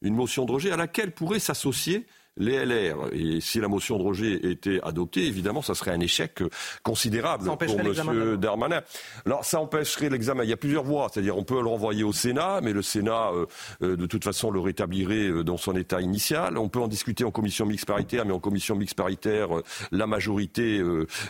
[0.00, 2.96] Une motion de rejet à laquelle pourrait s'associer les LR.
[3.12, 6.42] Et si la motion de rejet était adoptée, évidemment, ça serait un échec
[6.82, 8.36] considérable pour M.
[8.36, 8.82] Darmanin.
[9.24, 10.44] Alors, ça empêcherait l'examen.
[10.44, 11.08] Il y a plusieurs voies.
[11.12, 13.46] C'est-à-dire, on peut le renvoyer au Sénat, mais le Sénat, euh,
[13.82, 16.58] euh, de toute façon, le rétablirait euh, dans son état initial.
[16.58, 19.48] On peut en discuter en commission mixte paritaire, mais en commission mixte paritaire,
[19.90, 20.82] la majorité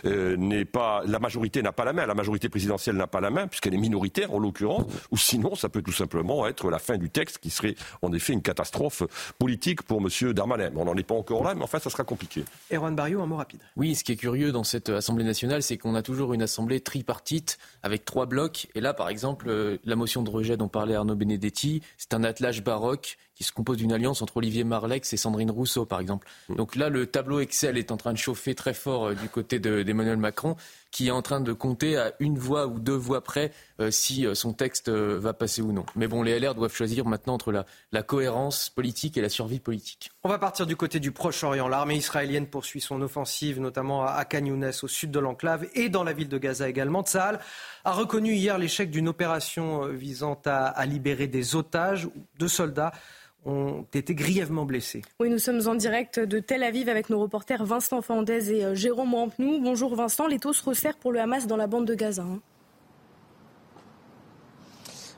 [0.03, 2.05] n'est pas, la majorité n'a pas la main.
[2.05, 4.85] La majorité présidentielle n'a pas la main, puisqu'elle est minoritaire, en l'occurrence.
[5.11, 8.33] Ou sinon, ça peut tout simplement être la fin du texte, qui serait, en effet,
[8.33, 9.03] une catastrophe
[9.39, 10.33] politique pour M.
[10.33, 12.43] Darmanin n'est pas encore là, mais enfin, ça sera compliqué.
[12.71, 13.61] Erwan Barrio, un mot rapide.
[13.75, 16.81] Oui, ce qui est curieux dans cette Assemblée nationale, c'est qu'on a toujours une Assemblée
[16.81, 18.67] tripartite avec trois blocs.
[18.75, 22.23] Et là, par exemple, euh, la motion de rejet dont parlait Arnaud Benedetti, c'est un
[22.23, 26.27] attelage baroque qui se compose d'une alliance entre Olivier Marlex et Sandrine Rousseau, par exemple.
[26.49, 26.55] Mm.
[26.55, 30.17] Donc là, le tableau Excel est en train de chauffer très fort du côté d'Emmanuel
[30.17, 30.55] Macron
[30.91, 34.25] qui est en train de compter à une voix ou deux voix près euh, si
[34.25, 35.85] euh, son texte euh, va passer ou non.
[35.95, 39.59] Mais bon, les LR doivent choisir maintenant entre la, la, cohérence politique et la survie
[39.59, 40.11] politique.
[40.23, 41.67] On va partir du côté du Proche-Orient.
[41.67, 46.03] L'armée israélienne poursuit son offensive, notamment à Khan Younes, au sud de l'enclave, et dans
[46.03, 47.03] la ville de Gaza également.
[47.03, 47.39] Tsahal
[47.83, 52.91] a reconnu hier l'échec d'une opération visant à, à libérer des otages, de soldats
[53.45, 55.01] ont été grièvement blessés.
[55.19, 58.75] Oui, nous sommes en direct de Tel Aviv avec nos reporters Vincent Fandez et euh,
[58.75, 59.59] Jérôme Rampenou.
[59.61, 62.23] Bonjour Vincent, les taux se resserrent pour le Hamas dans la bande de Gaza.
[62.23, 62.39] Hein.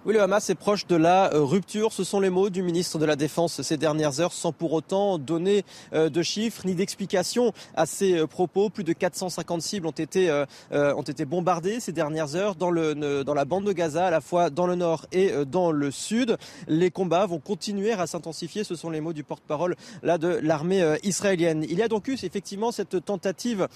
[0.09, 1.93] Oui, le Hamas est proche de la euh, rupture.
[1.93, 5.19] Ce sont les mots du ministre de la Défense ces dernières heures, sans pour autant
[5.19, 8.71] donner euh, de chiffres ni d'explications à ces euh, propos.
[8.71, 13.35] Plus de 450 cibles ont été, ont été bombardées ces dernières heures dans, le, dans
[13.35, 16.37] la bande de Gaza, à la fois dans le nord et dans le sud.
[16.67, 18.63] Les combats vont continuer à s'intensifier.
[18.63, 21.63] Ce sont les mots du porte-parole là de l'armée israélienne.
[21.69, 23.67] Il y a donc eu effectivement cette tentative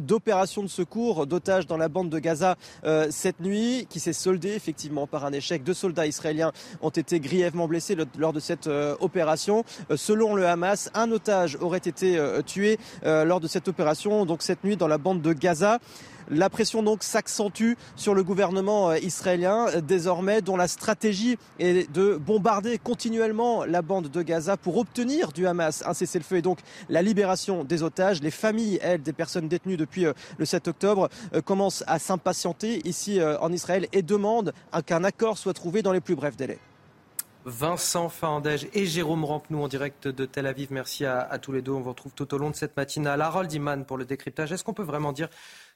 [0.00, 2.56] d'opération de secours d'otages dans la bande de Gaza
[3.10, 7.68] cette nuit, qui s'est soldée effectivement par un échec deux soldats israéliens ont été grièvement
[7.68, 9.64] blessés lors de cette euh, opération.
[9.90, 14.42] Euh, selon le Hamas, un otage aurait été euh, tué lors de cette opération, donc
[14.42, 15.78] cette nuit dans la bande de Gaza.
[16.30, 21.90] La pression donc s'accentue sur le gouvernement euh, israélien euh, désormais dont la stratégie est
[21.90, 26.58] de bombarder continuellement la bande de Gaza pour obtenir du Hamas un cessez-le-feu et donc
[26.90, 28.20] la libération des otages.
[28.20, 31.08] Les familles, elles, des personnes détenues depuis euh, le 7 octobre
[31.44, 34.52] commencent à s'impatienter ici en Israël et demandent
[34.86, 36.58] qu'un accord soit trouvé dans les plus brefs délais.
[37.48, 40.68] Vincent Fandège et Jérôme Rampenou en direct de Tel Aviv.
[40.70, 41.72] Merci à, tous les deux.
[41.72, 43.22] On vous retrouve tout au long de cette matinale.
[43.22, 44.52] Harold Iman pour le décryptage.
[44.52, 45.28] Est-ce qu'on peut vraiment dire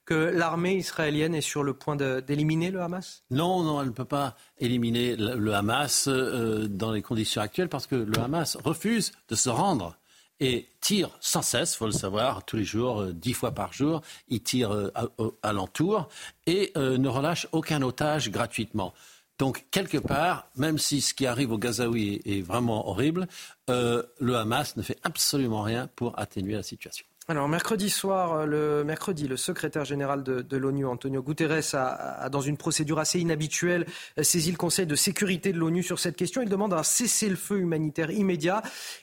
[0.05, 3.23] que l'armée israélienne est sur le point d'éliminer le Hamas?
[3.31, 7.87] Non, non, elle ne peut pas éliminer le, Hamas euh, dans les conditions actuelles parce
[7.87, 9.97] que le Hamas refuse de se rendre
[10.41, 14.03] et tire sans cesse, faut le savoir, tous les jours, euh, dix fois par jour,
[14.29, 14.91] il tire euh,
[15.43, 16.09] alentour
[16.47, 18.93] et ne relâche aucun otage gratuitement.
[19.39, 23.27] Donc, quelque part, même si ce qui arrive au Gazaoui est, vraiment horrible,
[23.69, 27.07] le Hamas ne fait absolument rien pour atténuer la situation.
[27.29, 32.41] Alors mercredi soir, euh, le mercredi, le secrétaire général de, l'ONU, Antonio Guterres, a, dans
[32.41, 33.87] une procédure assez inhabituelle,
[34.19, 36.43] euh, saisi le Conseil de sécurité de l'ONU sur cette question.
[36.43, 38.63] Il demande un cessez-le-feu humanitaire immédiat.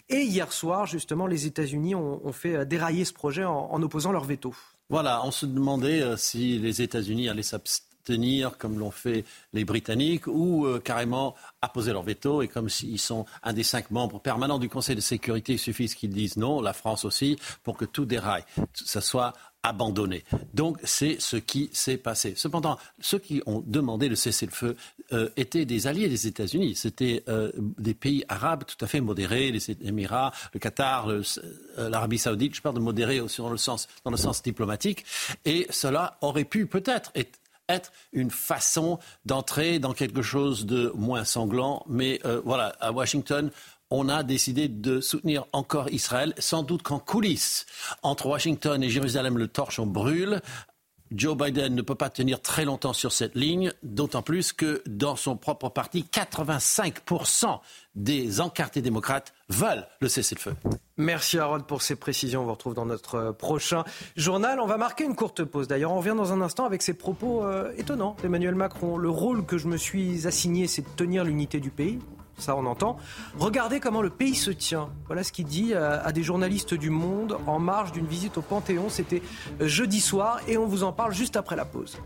[0.10, 4.26] Et hier soir, justement, les États-Unis ont, fait euh, dérailler ce projet en, opposant leur
[4.26, 4.54] veto.
[4.90, 10.28] Voilà, on se demandait si les États-Unis allaient s'abstenir tenir comme l'ont fait les Britanniques
[10.28, 14.60] ou euh, carrément apposer leur veto et comme s'ils sont un des cinq membres permanents
[14.60, 18.06] du Conseil de sécurité, il suffit qu'ils disent non, la France aussi, pour que tout
[18.06, 20.24] déraille, ça soit abandonné.
[20.54, 22.34] Donc c'est ce qui s'est passé.
[22.38, 24.78] Cependant, ceux qui ont demandé le cessez-le-feu
[25.12, 26.76] euh, étaient des alliés des États-Unis.
[26.76, 31.10] C'était euh, des pays arabes tout à fait modérés, les Émirats, le Qatar,
[31.78, 32.56] l'Arabie saoudite.
[32.56, 35.04] Je parle de modérés dans le sens, dans le sens diplomatique.
[35.46, 37.39] Et cela aurait pu peut-être être
[37.70, 41.86] être une façon d'entrer dans quelque chose de moins sanglant.
[41.88, 43.52] Mais euh, voilà, à Washington,
[43.92, 47.66] on a décidé de soutenir encore Israël, sans doute qu'en coulisses,
[48.04, 50.42] entre Washington et Jérusalem, le torchon brûle.
[51.12, 55.16] Joe Biden ne peut pas tenir très longtemps sur cette ligne, d'autant plus que dans
[55.16, 57.62] son propre parti, 85%
[57.96, 60.56] des encartés démocrates veulent le cessez-le-feu.
[60.98, 62.42] Merci Harold pour ces précisions.
[62.42, 63.84] On vous retrouve dans notre euh, prochain
[64.16, 64.60] journal.
[64.60, 65.68] On va marquer une courte pause.
[65.68, 68.98] D'ailleurs, on revient dans un instant avec ces propos euh, étonnants d'Emmanuel Macron.
[68.98, 72.00] Le rôle que je me suis assigné, c'est de tenir l'unité du pays
[72.38, 72.98] ça on entend.
[73.38, 74.90] Regardez comment le pays se tient.
[75.08, 78.42] Voilà ce qu'il dit euh, à des journalistes du Monde en marge d'une visite au
[78.42, 78.88] Panthéon.
[78.88, 79.22] C'était
[79.60, 81.98] jeudi soir et on vous en parle juste après la pause.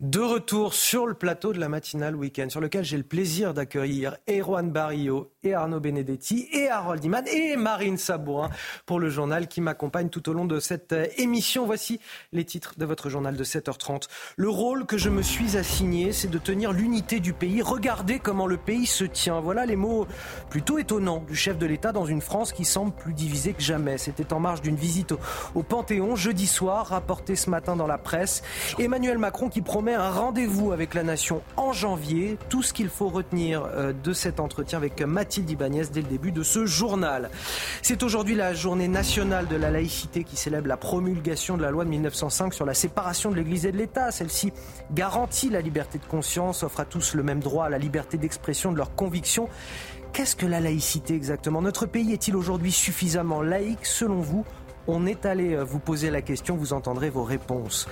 [0.00, 4.16] De retour sur le plateau de la matinale week-end, sur lequel j'ai le plaisir d'accueillir
[4.28, 8.50] Erwan Barrio et Arnaud Benedetti et Harold Iman et Marine Sabourin
[8.86, 11.64] pour le journal qui m'accompagne tout au long de cette euh, émission.
[11.64, 12.00] Voici
[12.32, 14.08] les titres de votre journal de 7h30.
[14.36, 17.62] Le rôle que je me suis assigné, c'est de tenir l'unité du pays.
[17.62, 19.38] Regardez comment le pays se tient.
[19.40, 20.08] Voilà les mots
[20.50, 23.96] plutôt étonnants du chef de l'État dans une France qui semble plus divisée que jamais.
[23.96, 25.20] C'était en marge d'une visite au,
[25.54, 28.42] au Panthéon jeudi soir, rapporté ce matin dans la presse.
[28.80, 32.38] Emmanuel Macron qui promet un rendez-vous avec la nation en janvier.
[32.48, 36.32] Tout ce qu'il faut retenir euh, de cet entretien avec Mathilde Ibanez dès le début
[36.32, 37.28] de ce journal.
[37.82, 41.84] C'est aujourd'hui la journée nationale de la laïcité qui célèbre la promulgation de la loi
[41.84, 44.10] de 1905 sur la séparation de l'Église et de l'État.
[44.10, 44.54] Celle-ci
[44.94, 48.72] garantit la liberté de conscience, offre à tous le même droit à la liberté d'expression
[48.72, 49.50] de leurs convictions.
[50.14, 51.60] Qu'est-ce que la laïcité exactement?
[51.60, 54.46] Notre pays est-il aujourd'hui suffisamment laïque selon vous?
[54.90, 57.86] On est allé euh, vous poser la question, vous entendrez vos réponses.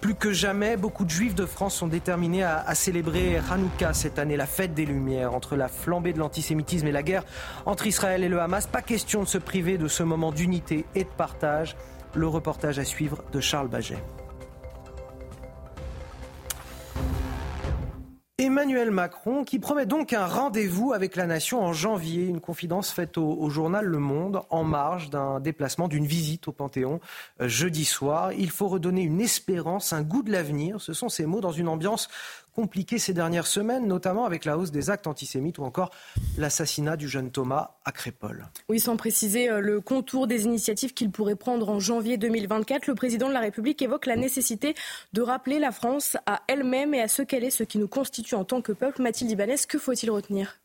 [0.00, 4.36] Plus que jamais, beaucoup de juifs de France sont déterminés à, célébrer Hanouka cette année,
[4.36, 5.34] la fête des Lumières.
[5.34, 7.24] Entre la flambée de l'antisémitisme et la guerre
[7.64, 11.04] entre Israël et le Hamas, pas question de se priver de ce moment d'unité et
[11.04, 11.76] de partage.
[12.14, 14.02] Le reportage à suivre de Charles Baget.
[18.42, 23.16] Emmanuel Macron qui promet donc un rendez-vous avec la nation en janvier, une confidence faite
[23.16, 26.98] au, journal Le Monde en marge d'un déplacement, d'une visite au Panthéon
[27.40, 28.32] euh, jeudi soir.
[28.32, 31.68] Il faut redonner une espérance, un goût de l'avenir, ce sont ces mots dans une
[31.68, 32.08] ambiance
[32.54, 35.90] compliqué ces dernières semaines, notamment avec la hausse des actes antisémites ou encore
[36.38, 38.48] l'assassinat du jeune Thomas à Crépol.
[38.68, 42.94] Oui, sans préciser euh, le contour des initiatives qu'il pourrait prendre en janvier 2024, le
[42.94, 44.74] président de la République évoque la nécessité
[45.12, 48.34] de rappeler la France à elle-même et à ce qu'elle est, ce qui nous constitue
[48.34, 49.02] en tant que peuple.
[49.02, 50.58] Mathilde Ibanez, que faut-il retenir?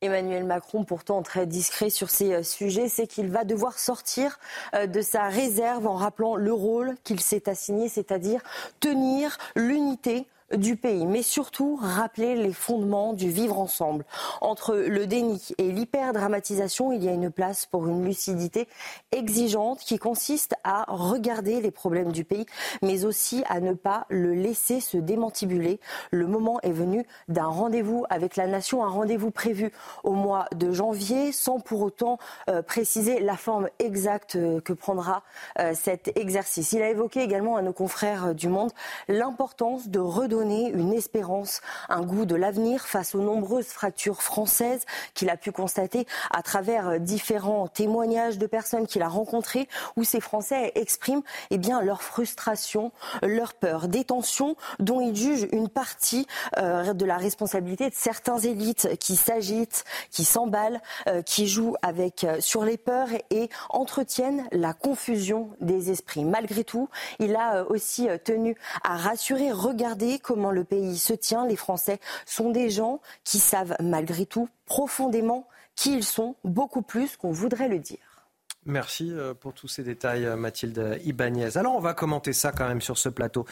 [0.00, 4.38] Emmanuel Macron, pourtant très discret sur ces euh, sujets, c'est qu'il va devoir sortir
[4.74, 8.40] euh, de sa réserve en rappelant le rôle qu'il s'est assigné, c'est-à-dire
[8.78, 14.04] tenir l'unité du pays, mais surtout rappeler les fondements du vivre ensemble.
[14.40, 18.66] Entre le déni et l'hyperdramatisation, il y a une place pour une lucidité
[19.12, 22.46] exigeante qui consiste à regarder les problèmes du pays,
[22.82, 25.80] mais aussi à ne pas le laisser se démantibuler.
[26.10, 29.70] Le moment est venu d'un rendez-vous avec la nation, un rendez-vous prévu
[30.02, 35.22] au mois de janvier, sans pour autant euh, préciser la forme exacte euh, que prendra
[35.58, 36.72] euh, cet exercice.
[36.72, 38.72] Il a évoqué également à nos confrères du Monde
[39.08, 44.84] l'importance de redonner donner une espérance, un goût de l'avenir face aux nombreuses fractures françaises
[45.14, 50.04] qu'il a pu constater à travers euh, différents témoignages de personnes qu'il a rencontrées où
[50.04, 55.68] ces Français expriment eh bien, leur frustration, leur peur, des tensions dont ils jugent une
[55.68, 61.74] partie euh, de la responsabilité de certains élites qui s'agitent, qui s'emballent, euh, qui jouent
[61.82, 66.24] avec, sur les peurs et, entretiennent la confusion des esprits.
[66.24, 71.46] Malgré tout, il a aussi tenu à rassurer, regarder comment le pays se tient.
[71.46, 77.16] Les Français sont des gens qui savent malgré tout profondément qui ils sont, beaucoup plus
[77.16, 78.26] qu'on voudrait le dire.
[78.66, 81.56] Merci euh, pour tous ces détails, euh, Mathilde Ibanez.
[81.56, 83.46] Alors, on va commenter ça quand même sur ce plateau.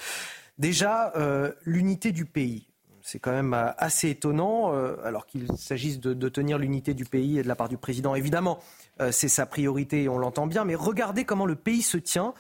[0.59, 2.69] Déjà, euh, l'unité du pays.
[3.01, 4.73] C'est quand même assez étonnant,
[5.05, 8.59] alors qu'il s'agisse de, tenir l'unité du pays et de la part du président, évidemment.
[9.13, 10.65] c'est sa priorité et on l'entend bien.
[10.65, 12.35] Mais regardez comment le pays se tient.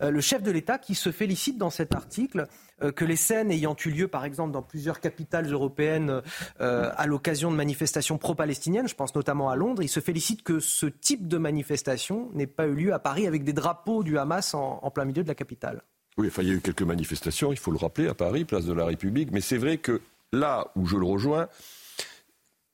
[0.00, 2.48] le chef de l'État qui se félicite dans cet article
[2.94, 6.22] que les scènes ayant eu lieu, par exemple, dans plusieurs capitales européennes
[6.60, 10.60] euh, à l'occasion de manifestations pro-palestiniennes, je pense notamment à Londres, il se félicite que
[10.60, 14.54] ce type de manifestation n'ait pas eu lieu à Paris avec des drapeaux du Hamas
[14.54, 15.82] en, plein milieu de la capitale.
[16.16, 18.72] Oui, il y a eu quelques manifestations, il faut le rappeler, à Paris, place de
[18.72, 20.00] la République, mais c'est vrai que
[20.32, 21.48] là où je le rejoins,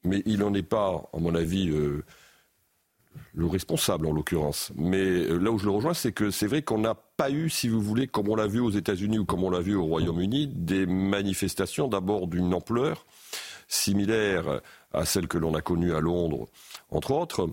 [0.04, 2.04] mais il n'en est pas, à mon avis, euh,
[3.34, 4.72] le responsable en l'occurrence.
[4.76, 7.50] Mais euh, là où je le rejoins, c'est que c'est vrai qu'on n'a pas eu,
[7.50, 9.84] si vous voulez, comme on l'a vu aux États-Unis ou comme on l'a vu au
[9.84, 13.04] Royaume-Uni, des manifestations d'abord d'une ampleur
[13.68, 14.60] similaire
[14.92, 16.46] à celle que l'on a connue à Londres,
[16.90, 17.48] entre autres,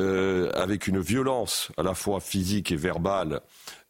[0.00, 3.40] euh, avec une violence à la fois physique et verbale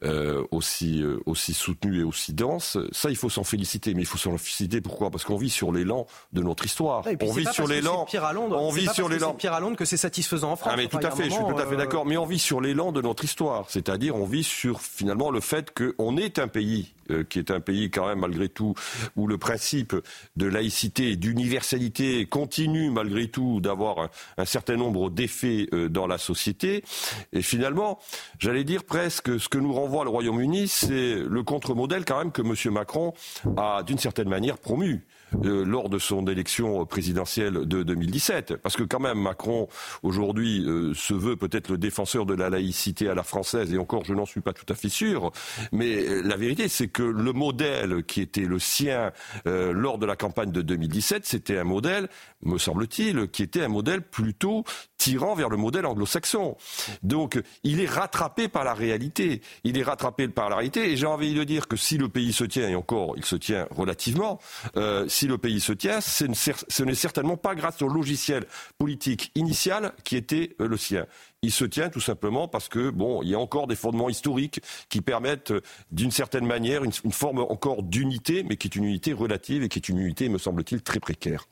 [0.02, 2.78] euh, aussi, euh, aussi soutenue et aussi dense.
[2.90, 3.92] Ça, il faut s'en féliciter.
[3.92, 5.10] Mais il faut s'en féliciter pourquoi?
[5.10, 7.04] Parce qu'on vit sur l'élan de notre histoire.
[7.20, 8.06] on vit sur l'élan.
[8.50, 9.34] On vit sur l'élan.
[9.34, 10.72] Pire à Londres que c'est satisfaisant en France.
[10.72, 11.24] Ah, mais tout à fait.
[11.24, 12.06] je suis tout à fait d'accord.
[12.06, 13.66] Mais on vit sur l'élan de notre histoire.
[13.68, 16.94] C'est-à-dire, on vit sur finalement le fait qu'on est un pays
[17.28, 18.72] qui est un pays quand même malgré tout
[19.16, 19.96] où le principe
[20.36, 26.18] de laïcité et d'universalité continue malgré tout d'avoir un, un, certain nombre d'effets dans la
[26.18, 26.84] société.
[27.32, 27.98] Et finalement,
[28.38, 32.42] j'allais dire presque ce que nous renvoie le Royaume-Uni, c'est le contre-modèle quand même que
[32.42, 32.72] M.
[32.72, 33.14] Macron
[33.56, 35.06] a d'une certaine manière promu.
[35.44, 38.56] Euh, lors de son élection présidentielle de 2017.
[38.56, 39.68] Parce que quand même, Macron,
[40.02, 44.04] aujourd'hui, euh, se veut peut-être le défenseur de la laïcité à la française, et encore,
[44.04, 45.30] je n'en suis pas tout à fait sûr.
[45.70, 49.12] Mais euh, la vérité, c'est que le modèle qui était le sien
[49.44, 52.08] lors de la campagne de 2017, c'était un modèle,
[52.42, 54.64] me semble-t-il, qui était un modèle plutôt
[55.00, 56.56] tirant vers le modèle anglo-saxon.
[57.02, 59.40] Donc, il est rattrapé par la réalité.
[59.64, 60.92] Il est rattrapé par la réalité.
[60.92, 63.36] Et j'ai envie de dire que si le pays se tient, et encore, il se
[63.36, 64.38] tient relativement,
[64.76, 68.44] euh, si le pays se tient, ce n'est certainement pas grâce au logiciel
[68.76, 71.06] politique initial qui était euh, le sien.
[71.42, 74.60] Il se tient tout simplement parce que bon, il y a encore des fondements historiques
[74.90, 78.84] qui permettent, euh, d'une certaine manière, une, une forme encore d'unité, mais qui est une
[78.84, 81.46] unité relative et qui est une unité, me semble-t-il, très précaire.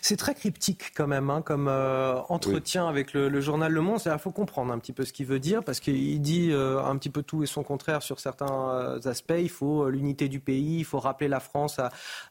[0.00, 4.00] C'est très cryptique quand même, hein, comme euh, entretien avec le, journal Le Monde.
[4.04, 6.96] Il faut comprendre un petit peu ce qu'il veut dire, parce qu'il dit euh, un
[6.96, 9.34] petit peu tout et son contraire sur certains euh, aspects.
[9.38, 11.80] Il faut l'unité du pays, il faut rappeler la France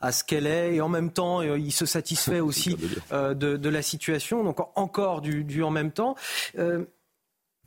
[0.02, 2.78] à, ce qu'elle est, et en même temps, il se satisfait aussi
[3.12, 4.44] de, la situation.
[4.44, 6.16] Donc encore du, du en même temps.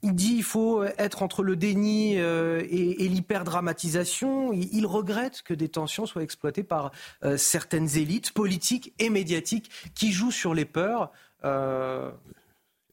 [0.03, 4.53] Il dit qu'il faut être entre le déni euh, et, et l'hyperdramatisation.
[4.53, 6.93] Il, regrette que des tensions soient exploitées par
[7.25, 11.11] euh, certaines élites politiques et médiatiques qui jouent sur les peurs.
[11.45, 12.11] Euh,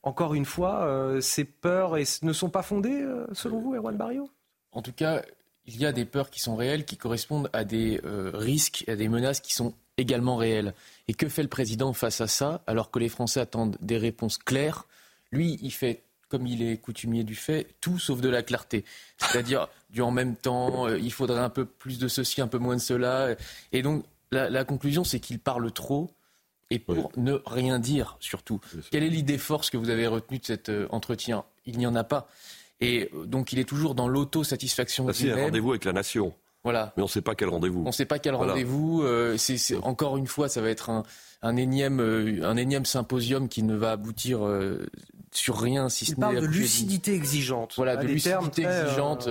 [0.02, 4.30] encore une fois, ces peurs ne sont pas fondées, selon vous, Erwan Barrio?
[4.74, 5.22] En tout cas,
[5.66, 8.02] il y a des peurs qui sont réelles, qui correspondent à des
[8.34, 10.74] risques, à des menaces qui sont également réelles.
[11.08, 14.38] Et que fait le président face à ça, alors que les Français attendent des réponses
[14.38, 14.88] claires?
[15.32, 16.04] Lui, il fait
[16.34, 18.86] comme il est coutumier du fait, tout sauf de la clarté.
[19.18, 22.58] C'est-à-dire du en même temps, euh, il faudrait un peu plus de ceci, un peu
[22.58, 23.36] moins de cela.
[23.72, 26.10] Et donc, la, la conclusion, c'est qu'il parle trop
[26.72, 27.24] et pour oui.
[27.24, 28.60] ne rien dire, surtout.
[28.90, 31.44] Quelle est l'idée force que vous avez retenue de cet euh, entretien?
[31.68, 32.28] Il n'y en a pas.
[32.82, 35.14] Et euh, donc, il est toujours dans l'auto-satisfaction.
[35.14, 36.34] C'est un rendez-vous avec la nation.
[36.64, 36.94] Voilà.
[36.98, 37.82] Mais on ne sait pas quel rendez-vous.
[37.82, 38.54] On ne sait pas quel voilà.
[38.54, 39.04] rendez-vous.
[39.04, 41.04] Euh, c'est, encore une fois, ça va être un,
[41.42, 44.86] un énième, euh, un énième symposium qui ne va aboutir euh,
[45.34, 47.74] sur rien, si Il ce parle n'est de lucidité exigeante.
[47.78, 49.30] Voilà, de lucidité euh, exigeante.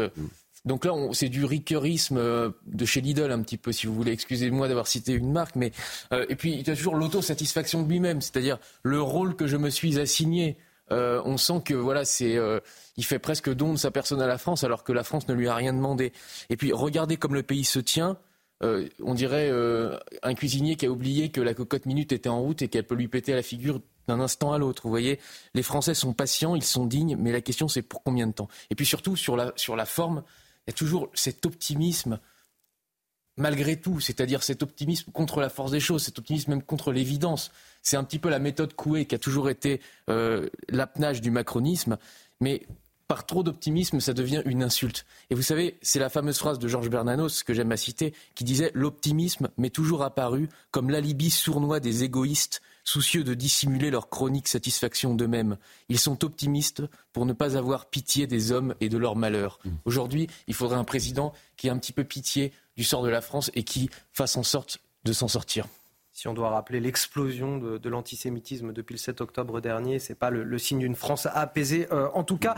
[0.65, 4.13] Donc là, c'est du riqueurisme euh, de chez Lidl un petit peu, si vous voulez.
[4.13, 5.73] Excusez-moi d'avoir cité une marque, mais
[6.13, 9.57] euh, et puis il y a toujours l'autosatisfaction de lui-même, c'est-à-dire le rôle que je
[9.57, 10.57] me suis assigné.
[10.93, 12.61] Euh, on sent que voilà, c'est, euh,
[12.97, 15.35] il fait presque don de sa personne à la France, alors que la France ne
[15.35, 16.13] lui a rien demandé.
[16.49, 18.19] Et puis regardez comme le pays se tient.
[18.63, 22.41] Euh, on dirait euh, un cuisinier qui a oublié que la cocotte minute était en
[22.41, 24.83] route et qu'elle peut lui péter à la figure d'un instant à l'autre.
[24.85, 25.19] Vous voyez,
[25.55, 28.49] les Français sont patients, ils sont dignes, mais la question c'est pour combien de temps?
[28.71, 30.23] Et puis surtout sur la, sur la forme,
[30.67, 32.19] il y a toujours cet optimisme
[33.37, 37.51] malgré tout, c'est-à-dire cet optimisme contre la force des choses, cet optimisme même contre l'évidence.
[37.83, 39.81] C'est un petit peu la méthode Coué qui a toujours été
[40.11, 40.49] euh,
[41.21, 41.97] du macronisme,
[42.41, 42.67] mais
[43.13, 45.05] par trop d'optimisme, ça devient une insulte.
[45.29, 48.43] Et vous savez, c'est la fameuse phrase de Georges Bernanos, que j'aime à citer, qui
[48.43, 54.49] disait L'optimisme m'est toujours apparu comme l'alibi sournois des égoïstes, soucieux de dissimuler leur chronique
[54.49, 55.59] satisfaction d'eux-mêmes.
[55.91, 59.59] Ils sont optimistes pour ne pas avoir pitié des hommes et de leur malheur.
[59.85, 63.21] Aujourd'hui, il faudrait un président qui ait un petit peu pitié du sort de la
[63.21, 65.67] France et qui fasse en sorte de s'en sortir.
[66.23, 70.57] Si on doit rappeler l'explosion de, l'antisémitisme depuis le 7 octobre dernier, c'est pas le,
[70.57, 71.89] signe d'une France apaisée.
[71.91, 72.55] Euh, en tout cas,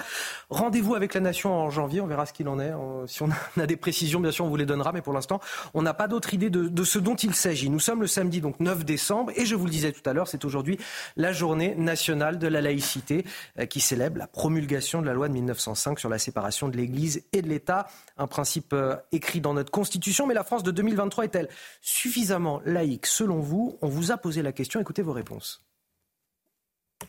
[0.50, 2.02] rendez-vous avec la nation en janvier.
[2.02, 2.74] On verra ce qu'il en est.
[3.06, 4.92] Si on a des précisions, bien sûr, on vous les donnera.
[4.92, 5.40] Mais pour l'instant,
[5.72, 7.70] on n'a pas d'autre idée de, de ce dont il s'agit.
[7.70, 10.28] Nous sommes le samedi, donc 9 décembre, et je vous le disais tout à l'heure,
[10.28, 10.76] c'est aujourd'hui
[11.16, 13.24] la journée nationale de la laïcité
[13.58, 17.24] euh, qui célèbre la promulgation de la loi de 1905 sur la séparation de l'Église
[17.32, 17.86] et de l'État.
[18.18, 20.26] Un principe euh, écrit dans notre Constitution.
[20.26, 21.48] Mais la France de 2023 est-elle
[21.80, 23.53] suffisamment laïque selon vous?
[23.54, 24.80] On vous a posé la question.
[24.80, 25.62] Écoutez vos réponses.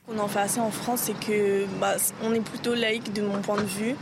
[0.08, 3.42] On en fait assez en France, c'est que bah, on est plutôt laïque de mon
[3.42, 3.96] point de vue.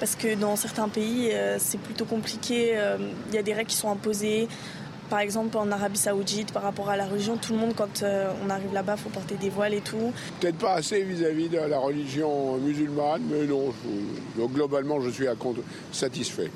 [0.00, 2.72] Parce que dans certains pays, euh, c'est plutôt compliqué.
[2.76, 2.96] euh,
[3.28, 4.48] Il y a des règles qui sont imposées.
[5.10, 8.32] Par exemple, en Arabie Saoudite, par rapport à la religion, tout le monde, quand euh,
[8.44, 10.12] on arrive là-bas, faut porter des voiles et tout.
[10.40, 15.28] Peut-être pas assez vis-à-vis de la religion musulmane, mais non, je- donc globalement, je suis
[15.28, 15.58] à compte
[15.92, 16.50] satisfait.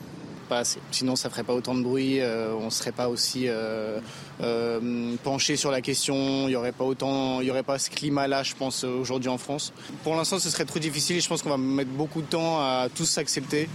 [0.91, 2.21] Sinon, ça ferait pas autant de bruit.
[2.21, 4.01] euh, on serait pas aussi euh,
[4.41, 6.49] euh, penché sur la question.
[6.49, 9.29] Il y aurait pas autant, il y aurait pas ce climat-là, je pense, euh, aujourd'hui
[9.29, 9.73] en France.
[10.05, 11.17] Pour l'instant, ce serait trop difficile.
[11.17, 13.69] et Je pense qu'on va mettre beaucoup de temps à tous s'accepter.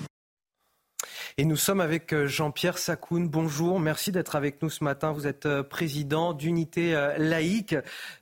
[1.38, 3.30] Et nous sommes avec Jean-Pierre Sacoun.
[3.30, 5.12] Bonjour, merci d'être avec nous ce matin.
[5.12, 7.76] Vous êtes président d'Unité laïque.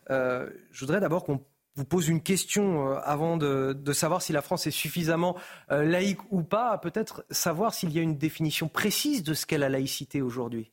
[0.10, 1.42] Je voudrais d'abord qu'on
[1.80, 5.38] vous pose une question euh, avant de, de savoir si la France est suffisamment
[5.72, 6.78] euh, laïque ou pas.
[6.78, 10.72] Peut-être savoir s'il y a une définition précise de ce qu'est la laïcité aujourd'hui.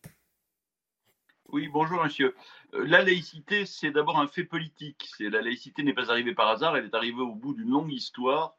[1.51, 2.35] Oui, bonjour monsieur.
[2.75, 5.09] Euh, La laïcité, c'est d'abord un fait politique.
[5.21, 8.57] La laïcité n'est pas arrivée par hasard, elle est arrivée au bout d'une longue histoire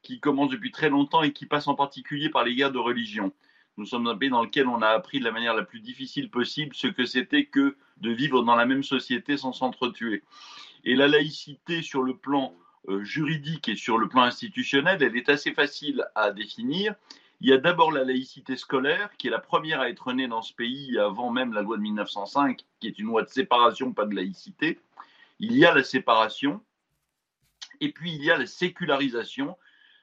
[0.00, 3.32] qui commence depuis très longtemps et qui passe en particulier par les guerres de religion.
[3.76, 6.30] Nous sommes un pays dans lequel on a appris de la manière la plus difficile
[6.30, 10.22] possible ce que c'était que de vivre dans la même société sans s'entretuer.
[10.84, 12.54] Et la laïcité sur le plan
[12.88, 16.94] euh, juridique et sur le plan institutionnel, elle est assez facile à définir.
[17.40, 20.42] Il y a d'abord la laïcité scolaire, qui est la première à être née dans
[20.42, 24.06] ce pays avant même la loi de 1905, qui est une loi de séparation, pas
[24.06, 24.78] de laïcité.
[25.40, 26.60] Il y a la séparation,
[27.80, 29.56] et puis il y a la sécularisation,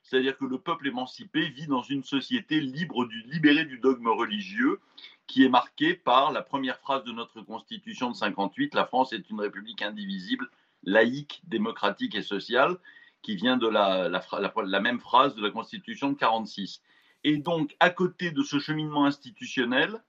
[0.03, 4.79] c'est-à-dire que le peuple émancipé vit dans une société libérée du dogme religieux,
[5.27, 9.29] qui est marquée par la première phrase de notre Constitution de 58, la France est
[9.29, 10.49] une république indivisible,
[10.83, 12.77] laïque, démocratique et sociale,
[13.21, 16.81] qui vient de la, même phrase de la Constitution de 46.
[17.23, 20.01] Et donc, à côté de ce cheminement institutionnel,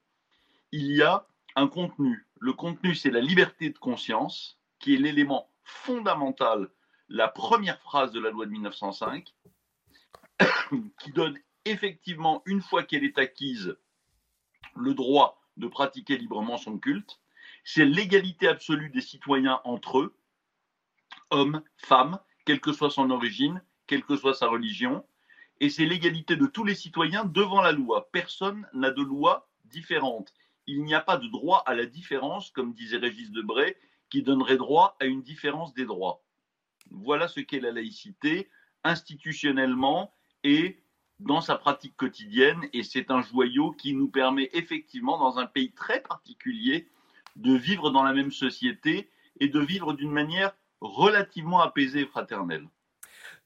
[0.71, 2.25] il y a un contenu.
[2.39, 6.69] Le contenu, c'est la liberté de conscience, qui est l'élément fondamental,
[7.09, 9.33] la première phrase de la loi de 1905,
[11.03, 13.75] qui donne effectivement, une fois qu'elle est acquise,
[14.75, 17.19] le droit de pratiquer librement son culte.
[17.63, 20.15] C'est l'égalité absolue des citoyens entre eux,
[21.31, 25.03] hommes, femmes, quelle que soit son origine, quelle que soit sa religion,
[25.61, 28.09] et c'est l'égalité de tous les citoyens devant la loi.
[28.11, 30.33] Personne n'a de loi différente.
[30.65, 33.77] Il n'y a pas de droit à la différence, comme disait Régis Debray,
[34.09, 36.23] qui donnerait droit à une différence des droits.
[36.89, 38.49] Voilà ce qu'est la laïcité
[38.83, 40.11] institutionnellement
[40.43, 40.83] et
[41.19, 42.67] dans sa pratique quotidienne.
[42.73, 46.89] Et c'est un joyau qui nous permet effectivement, dans un pays très particulier,
[47.35, 52.67] de vivre dans la même société et de vivre d'une manière relativement apaisée et fraternelle.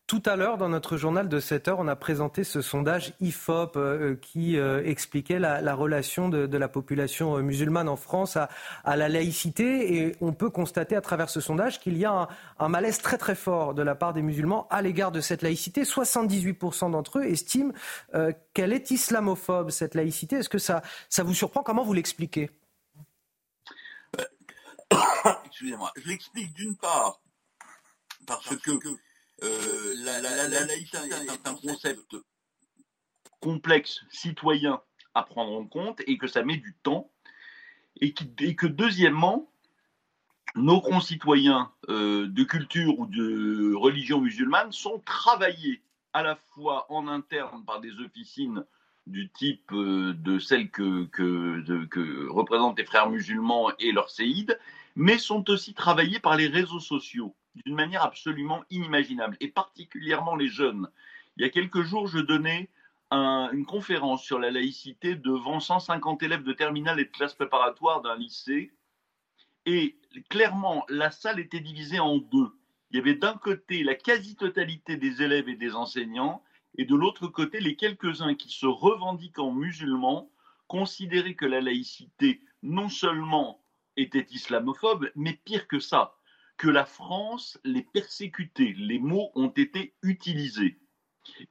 [0.07, 3.75] Tout à l'heure, dans notre journal de 7 heures, on a présenté ce sondage IFOP
[3.75, 8.47] euh, qui euh, expliquait la, relation de, la population euh, musulmane en France à,
[8.95, 9.95] la laïcité.
[9.95, 12.27] Et on peut constater à travers ce sondage qu'il y a un,
[12.59, 15.81] un, malaise très très fort de la part des musulmans à l'égard de cette laïcité.
[15.81, 17.73] 78% d'entre eux estiment
[18.53, 20.35] qu'elle est islamophobe, cette laïcité.
[20.35, 21.63] Est-ce que ça, ça vous surprend?
[21.63, 22.51] Comment vous l'expliquez?
[25.45, 25.91] Excusez-moi.
[25.95, 27.21] Je l'explique d'une part
[28.25, 28.71] parce, que
[29.43, 32.15] euh, la, laïcité est un concept
[33.39, 34.81] complexe, citoyen
[35.13, 37.09] à prendre en compte et que ça met du temps.
[38.01, 39.49] Et, que deuxièmement,
[40.55, 47.07] nos concitoyens euh, de culture ou de religion musulmane sont travaillés à la fois en
[47.07, 48.65] interne par des officines
[49.07, 54.59] du type euh, de celles que, que, représentent les frères musulmans et leurs séides,
[54.95, 60.47] mais sont aussi travaillés par les réseaux sociaux d'une manière absolument inimaginable, et particulièrement les
[60.47, 60.89] jeunes.
[61.37, 62.69] Il y a quelques jours, je donnais
[63.11, 68.15] une conférence sur la laïcité devant 150 élèves de terminale et de classe préparatoire d'un
[68.15, 68.73] lycée,
[69.65, 69.95] et
[70.29, 72.51] clairement, la salle était divisée en deux.
[72.91, 76.43] Il y avait d'un côté la quasi-totalité des élèves et des enseignants,
[76.77, 80.29] et de l'autre côté les quelques-uns qui se revendiquent en musulmans,
[80.67, 83.61] considéraient que la laïcité non seulement
[83.97, 86.15] était islamophobe, mais pire que ça,
[86.57, 88.73] que la France les persécutait.
[88.77, 90.79] Les mots ont été utilisés.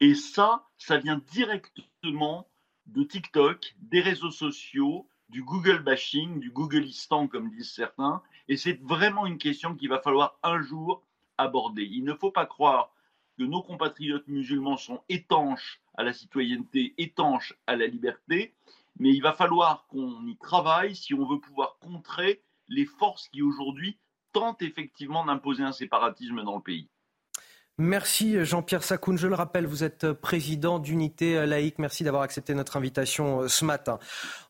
[0.01, 2.49] Et ça, ça vient directement
[2.87, 8.23] de TikTok, des réseaux sociaux, du Google bashing, du Googleistan, comme disent certains.
[8.49, 11.03] Et c'est vraiment une question qu'il va falloir un jour
[11.39, 11.85] aborder.
[11.85, 12.95] Il ne faut pas croire
[13.37, 18.55] que nos compatriotes musulmans sont étanches à la citoyenneté, étanches à la liberté,
[18.99, 23.43] mais il va falloir qu'on y travaille si on veut pouvoir contrer les forces qui
[23.43, 23.99] aujourd'hui
[24.35, 26.91] tente effectivement d'imposer un séparatisme dans le pays.
[27.77, 29.19] Merci Jean-Pierre Sakoun.
[29.19, 31.81] Je le rappelle, vous êtes président d'Unité laïque.
[31.81, 33.99] Merci d'avoir accepté notre invitation euh, ce matin.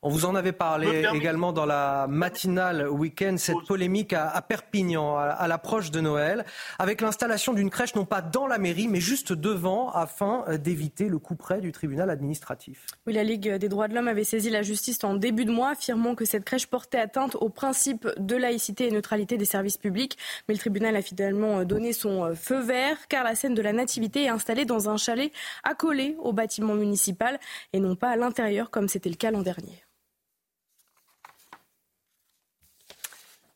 [0.03, 5.49] On vous en avait parlé également dans la matinale week-end, cette polémique à, Perpignan, à,
[5.49, 6.45] l'approche de Noël,
[6.79, 11.09] avec l'installation d'une crèche non pas dans la mairie, mais juste devant, afin euh, d'éviter
[11.09, 12.85] le coup près du tribunal administratif.
[13.07, 15.71] Oui, la Ligue des droits de l'homme avait saisi la justice en début de mois,
[15.71, 20.19] affirmant que cette crèche portait atteinte au principe de laïcité et neutralité des services publics.
[20.47, 24.25] Mais le tribunal a finalement euh, donné son feu vert la scène de la Nativité
[24.25, 27.39] est installée dans un chalet accolé au bâtiment municipal
[27.73, 29.85] et non pas à l'intérieur comme c'était le cas l'an dernier.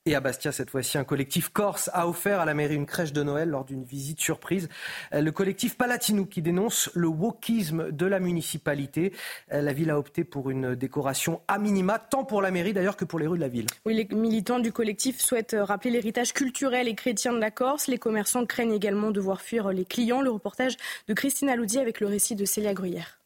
[0.08, 3.12] Et à Bastia, cette fois-ci, un collectif corse a offert à la mairie une crèche
[3.12, 4.70] de Noël lors d'une visite surprise.
[5.12, 9.12] Euh, le collectif Palatinou qui dénonce le wokisme de la municipalité.
[9.52, 12.96] Euh, la ville a opté pour une décoration à minima, tant pour la mairie d'ailleurs
[12.96, 13.66] que pour les rues de la ville.
[13.84, 17.86] Oui, les militants du collectif souhaitent rappeler l'héritage culturel et chrétien de la Corse.
[17.86, 20.22] Les commerçants craignent également de voir fuir les clients.
[20.22, 23.18] Le reportage de Christine Aloudi avec le récit de Célia Gruyère.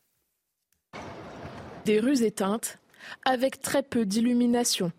[1.85, 2.81] Des rues éteintes,
[3.25, 4.91] avec très peu d'illumination.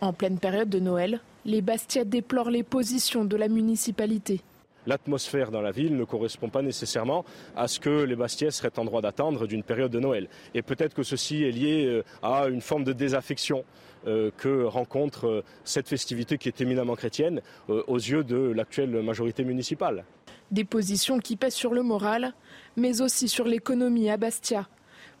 [0.00, 4.40] En pleine période de Noël, les Bastia déplorent les positions de la municipalité.
[4.86, 7.24] L'atmosphère dans la ville ne correspond pas nécessairement
[7.56, 10.28] à ce que les Bastiais seraient en droit d'attendre d'une période de Noël.
[10.54, 13.64] Et peut-être que ceci est lié euh, à une forme de désaffection
[14.06, 19.42] euh, que rencontre euh, cette festivité qui est éminemment chrétienne aux yeux de l'actuelle majorité
[19.44, 20.04] municipale.
[20.52, 22.32] Des positions qui pèsent sur le moral,
[22.76, 24.68] mais aussi sur l'économie à Bastia.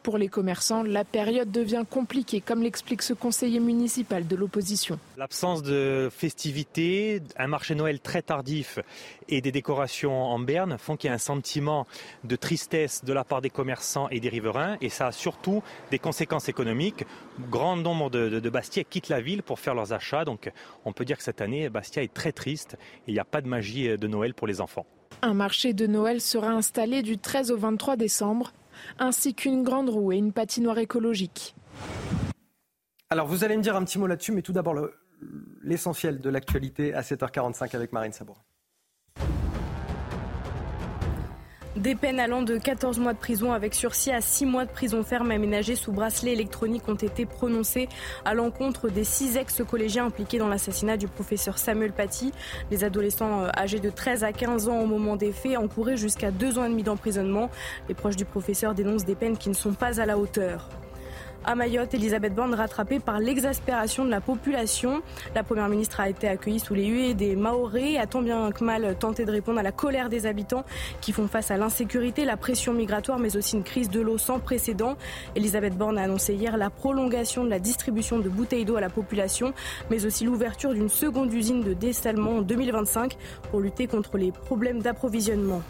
[0.02, 4.98] Pour les commerçants, la période devient compliquée, comme l'explique ce conseiller municipal de l'opposition.
[5.16, 8.78] L'absence de festivités, un marché Noël très tardif
[9.28, 11.86] et des décorations en berne font qu'il y a un sentiment
[12.24, 14.76] de tristesse de la part des commerçants et des riverains.
[14.80, 17.04] Et ça a surtout des conséquences économiques.
[17.50, 20.24] Grand nombre de, de Bastia quittent la ville pour faire leurs achats.
[20.24, 20.50] Donc
[20.84, 22.76] on peut dire que cette année, Bastia est très triste
[23.06, 24.86] et il n'y a pas de magie de Noël pour les enfants.
[25.22, 28.52] Un marché de Noël sera installé du 13 au 23 décembre
[28.98, 31.54] ainsi qu'une grande roue et une patinoire écologique.
[33.10, 34.74] Alors vous allez me dire un petit mot là-dessus, mais tout d'abord
[35.62, 38.40] l'essentiel de l'actualité à 7h45 avec Marine Sabourin.
[41.78, 45.04] Des peines allant de 14 mois de prison avec sursis à 6 mois de prison
[45.04, 47.88] ferme aménagée sous bracelet électronique ont été prononcées
[48.24, 52.32] à l'encontre des 6 ex-collégiens impliqués dans l'assassinat du professeur Samuel Paty.
[52.72, 56.32] Les adolescents euh, âgés de 13 à 15 ans au moment des faits encouraient jusqu'à
[56.32, 57.48] 2 ans et demi d'emprisonnement.
[57.88, 60.68] Les proches du professeur dénoncent des peines qui ne sont pas à la hauteur.
[61.50, 65.00] À Mayotte, Elisabeth Borne rattrapée par l'exaspération de la population.
[65.34, 68.62] La première ministre a été accueillie sous les huées des Maorés a tant bien que
[68.62, 70.66] mal tenté de répondre à la colère des habitants
[71.00, 74.40] qui font face à l'insécurité, la pression migratoire, mais aussi une crise de l'eau sans
[74.40, 74.98] précédent.
[75.36, 78.90] Elisabeth Borne a annoncé hier la prolongation de la distribution de bouteilles d'eau à la
[78.90, 79.54] population,
[79.88, 83.16] mais aussi l'ouverture d'une seconde usine de dessalement en 2025
[83.50, 85.62] pour lutter contre les problèmes d'approvisionnement.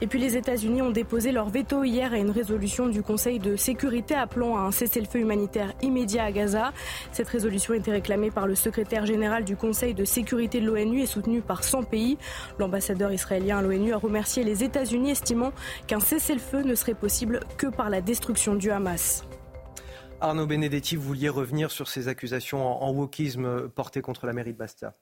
[0.00, 3.56] Et puis les États-Unis ont déposé leur veto hier à une résolution du Conseil de
[3.56, 6.72] sécurité appelant à un cessez-le-feu humanitaire immédiat à Gaza.
[7.12, 11.06] Cette résolution était réclamée par le secrétaire général du Conseil de sécurité de l'ONU et
[11.06, 12.18] soutenue par 100 pays.
[12.58, 15.52] L'ambassadeur israélien à l'ONU a remercié les États-Unis, estimant
[15.86, 19.24] qu'un cessez-le-feu ne serait possible que par la destruction du Hamas.
[20.20, 24.58] Arnaud Benedetti, vous vouliez revenir sur ces accusations en wokisme portées contre la mairie de
[24.58, 24.94] Bastia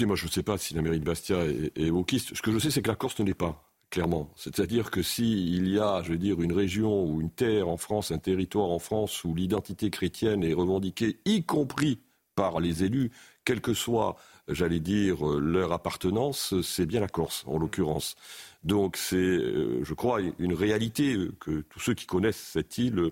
[0.00, 2.34] moi, je ne sais pas si la mairie de Bastia est, est wokiste.
[2.34, 4.30] Ce que je sais, c'est que la Corse ne l'est pas clairement.
[4.36, 8.10] C'est-à-dire que s'il y a, je veux dire, une région ou une terre en France,
[8.10, 12.00] un territoire en France où l'identité chrétienne est revendiquée, y compris
[12.34, 13.10] par les élus,
[13.44, 14.16] quelle que soit,
[14.46, 18.14] j'allais dire, leur appartenance, c'est bien la Corse, en l'occurrence.
[18.62, 23.10] Donc c'est, euh, je crois, une réalité que tous ceux qui connaissent cette île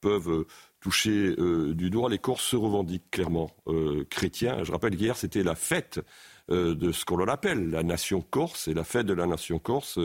[0.00, 0.46] peuvent
[0.84, 2.10] toucher euh, du doigt.
[2.10, 4.64] Les Corses se revendiquent clairement euh, chrétiens.
[4.64, 5.98] Je rappelle qu'hier, c'était la fête
[6.50, 8.68] euh, de ce qu'on appelle la nation corse.
[8.68, 9.98] Et la fête de la nation corse,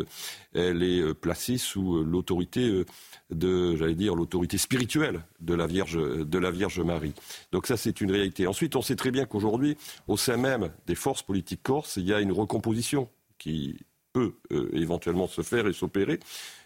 [0.53, 2.85] elle est placée sous l'autorité
[3.29, 7.13] de, j'allais dire, l'autorité spirituelle de la Vierge, de la Vierge Marie.
[7.51, 8.47] Donc ça, c'est une réalité.
[8.47, 9.75] Ensuite, on sait très bien qu'aujourd'hui,
[10.07, 13.75] au sein même des forces politiques corses, il y a une recomposition qui
[14.13, 14.33] peut
[14.73, 16.19] éventuellement se faire et s'opérer.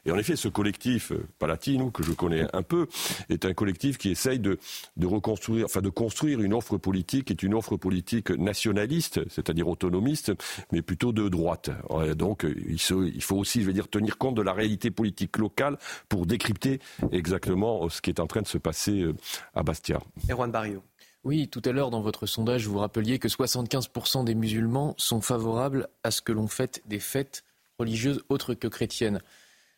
[0.06, 2.88] Et en effet, ce collectif euh, Palatino, que je connais un peu,
[3.30, 4.58] est un collectif qui essaye de,
[5.02, 10.34] reconstruire, enfin de construire une offre politique qui est une offre politique nationaliste, c'est-à-dire autonomiste,
[10.72, 11.70] mais plutôt de droite.
[12.18, 15.78] Donc, il, faut aussi, je veux dire, tenir compte de la réalité politique locale
[16.10, 16.80] pour décrypter
[17.12, 19.16] exactement ce qui est en train de se passer euh,
[19.56, 20.00] à Bastia.
[20.30, 20.84] Erwan Barrio.
[21.24, 25.88] Oui, tout à l'heure, dans votre sondage, vous rappeliez que 75% des musulmans sont favorables
[26.04, 27.46] à ce que l'on fête des fêtes
[27.80, 29.22] religieuses autres que chrétiennes.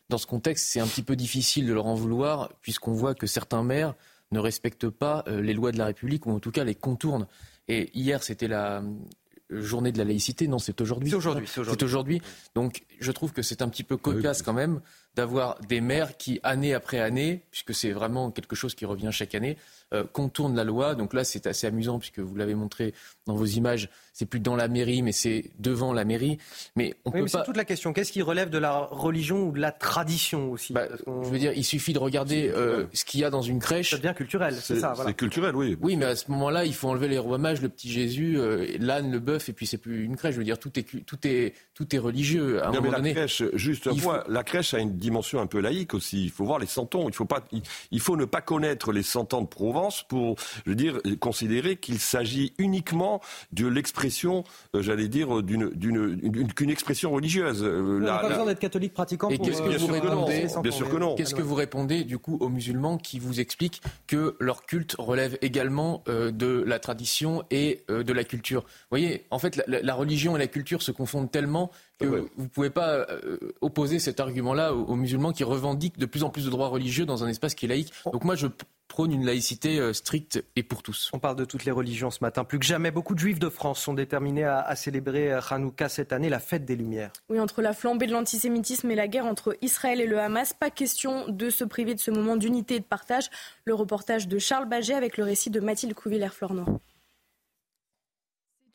[0.08, 3.28] Dans ce contexte, c'est un petit peu difficile de leur en vouloir, puisqu'on voit que
[3.28, 3.94] certains maires
[4.32, 7.28] ne respectent pas euh, les lois de la République, ou en tout cas les contournent.
[7.68, 10.48] Et hier, c'était la euh, journée de la laïcité.
[10.48, 11.10] Non, c'est aujourd'hui.
[11.10, 11.46] C'est aujourd'hui.
[11.46, 12.22] C'est aujourd'hui.
[12.56, 14.80] Donc, je trouve que c'est un petit peu cocasse quand même
[15.16, 19.34] d'avoir des maires qui, année après année, puisque c'est vraiment quelque chose qui revient chaque
[19.34, 19.56] année,
[19.94, 20.94] euh, contournent la loi.
[20.94, 22.92] Donc là, c'est assez amusant, puisque vous l'avez montré
[23.26, 26.38] dans vos images, c'est plus dans la mairie, mais c'est devant la mairie.
[26.74, 27.92] Mais on oui, peut C'est toute la question.
[27.92, 31.52] Qu'est-ce qui relève de la religion ou de la tradition aussi bah, Je veux dire,
[31.54, 33.90] il suffit de regarder euh, ce qu'il y a dans une crèche.
[33.90, 34.94] Ça devient culturel, c'est ça.
[35.04, 35.76] C'est culturel, oui.
[35.80, 38.66] Oui, mais à ce moment-là, il faut enlever les rois mages, le petit Jésus, euh,
[38.80, 40.34] l'âne, le bœuf, et puis c'est plus une crèche.
[40.34, 42.62] Je veux dire, tout est, tout est, tout est religieux.
[42.62, 43.88] À un non, moment mais donné, la crèche, juste
[44.28, 46.24] la crèche a une dimension un peu laïque aussi.
[46.24, 47.08] Il faut voir les santons.
[47.08, 47.44] Il faut pas,
[47.92, 52.00] il, faut ne pas connaître les santons de Provence pour, je veux dire, considérer qu'il
[52.00, 53.20] s'agit uniquement
[53.52, 54.42] de l'expression,
[54.74, 57.62] euh, j'allais dire, d'une, d'une, qu'une expression religieuse.
[57.62, 59.28] Euh, on n'a pas besoin d'être catholique pratiquant.
[59.28, 60.46] Et qu'est-ce que bien vous répondez.
[60.62, 61.14] Bien sûr que non.
[61.14, 65.38] Qu'est-ce que vous répondez du coup aux musulmans qui vous expliquent que leur culte relève
[65.40, 68.62] également euh, de la tradition et de la culture?
[68.62, 72.42] Vous voyez, en fait, la, la religion et la culture se confondent tellement que vous
[72.42, 76.44] ne pouvez pas euh, opposer cet argument-là aux, musulmans qui revendiquent de plus en plus
[76.44, 77.92] de droits religieux dans un espace qui est laïque.
[78.12, 78.46] Donc moi, je
[78.88, 81.10] prône une laïcité euh, stricte et pour tous.
[81.12, 82.44] On parle de toutes les religions ce matin.
[82.44, 86.12] Plus que jamais, beaucoup de juifs de France sont déterminés à, célébrer euh, Hanouka cette
[86.12, 87.12] année, la fête des Lumières.
[87.28, 90.70] Oui, entre la flambée de l'antisémitisme et la guerre entre Israël et le Hamas, pas
[90.70, 93.30] question de se priver de ce moment d'unité et de partage.
[93.64, 96.66] Le reportage de Charles Baget avec le récit de Mathilde Couvillère-Flornois.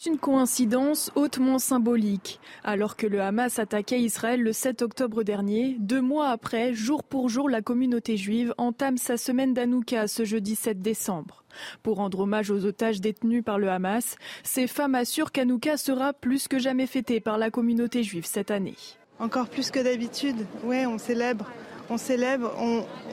[0.03, 2.39] C'est une coïncidence hautement symbolique.
[2.63, 7.29] Alors que le Hamas attaquait Israël le 7 octobre dernier, deux mois après, jour pour
[7.29, 11.43] jour, la communauté juive entame sa semaine d'Anouka ce jeudi 7 décembre.
[11.83, 16.47] Pour rendre hommage aux otages détenus par le Hamas, ces femmes assurent qu'Anouka sera plus
[16.47, 18.77] que jamais fêtée par la communauté juive cette année.
[19.19, 21.45] Encore plus que d'habitude, ouais, on célèbre.
[21.91, 22.55] On célèbre,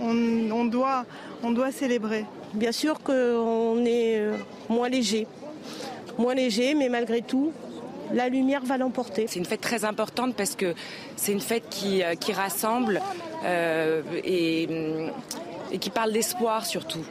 [0.00, 1.04] on, doit,
[1.42, 2.24] on doit célébrer.
[2.54, 4.36] Bien sûr qu'on est euh,
[4.70, 5.26] moins léger
[6.18, 7.52] moins léger, mais malgré tout,
[8.12, 9.26] la lumière va l'emporter.
[9.28, 10.74] C'est une fête très importante parce que
[11.16, 13.00] c'est une fête qui, euh, qui rassemble
[13.44, 15.12] euh, et, mm,
[15.72, 17.04] et, qui parle d'espoir surtout.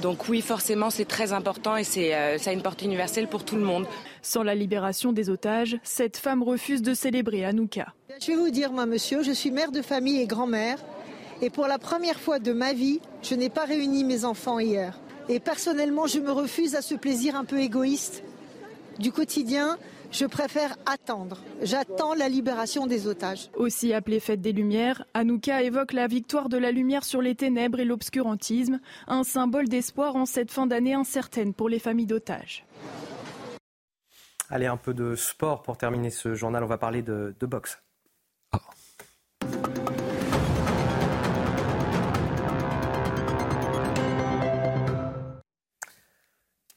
[0.00, 3.44] Donc oui, forcément, c'est très important et c'est, euh, ça a une portée universelle pour
[3.44, 3.86] tout le monde.
[4.22, 7.92] Sans la libération des otages, cette femme refuse de célébrer Hanouka.
[8.20, 10.78] Je vais vous dire, moi, monsieur, je suis mère de famille et grand-mère.
[11.42, 14.98] Et pour la première fois de ma vie, je n'ai pas réuni mes enfants hier.
[15.28, 18.22] Et personnellement, je me refuse à ce plaisir un peu égoïste
[18.98, 19.78] du quotidien.
[20.10, 21.38] Je préfère attendre.
[21.62, 23.50] J'attends la libération des otages.
[23.56, 27.80] Aussi appelée Fête des Lumières, Anouka évoque la victoire de la lumière sur les ténèbres
[27.80, 32.66] et l'obscurantisme, un symbole d'espoir en cette fin d'année incertaine pour les familles d'otages.
[34.50, 36.62] Allez, un peu de sport pour terminer ce journal.
[36.62, 37.78] On va parler de, de boxe.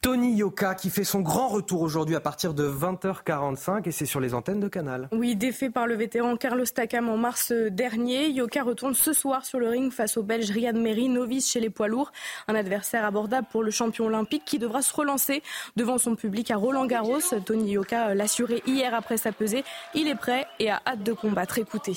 [0.05, 4.19] Tony Yoka qui fait son grand retour aujourd'hui à partir de 20h45 et c'est sur
[4.19, 5.09] les antennes de Canal.
[5.11, 9.57] Oui, défait par le vétéran Carlos Takam en mars dernier, Yoka retourne ce soir sur
[9.57, 12.11] le ring face au Belge Riyad Meri, novice chez les poids lourds.
[12.47, 15.41] Un adversaire abordable pour le champion olympique qui devra se relancer
[15.75, 17.17] devant son public à Roland Garros.
[17.43, 19.63] Tony Yoka l'assurait hier après sa pesée.
[19.95, 21.57] Il est prêt et a hâte de combattre.
[21.57, 21.95] Écoutez.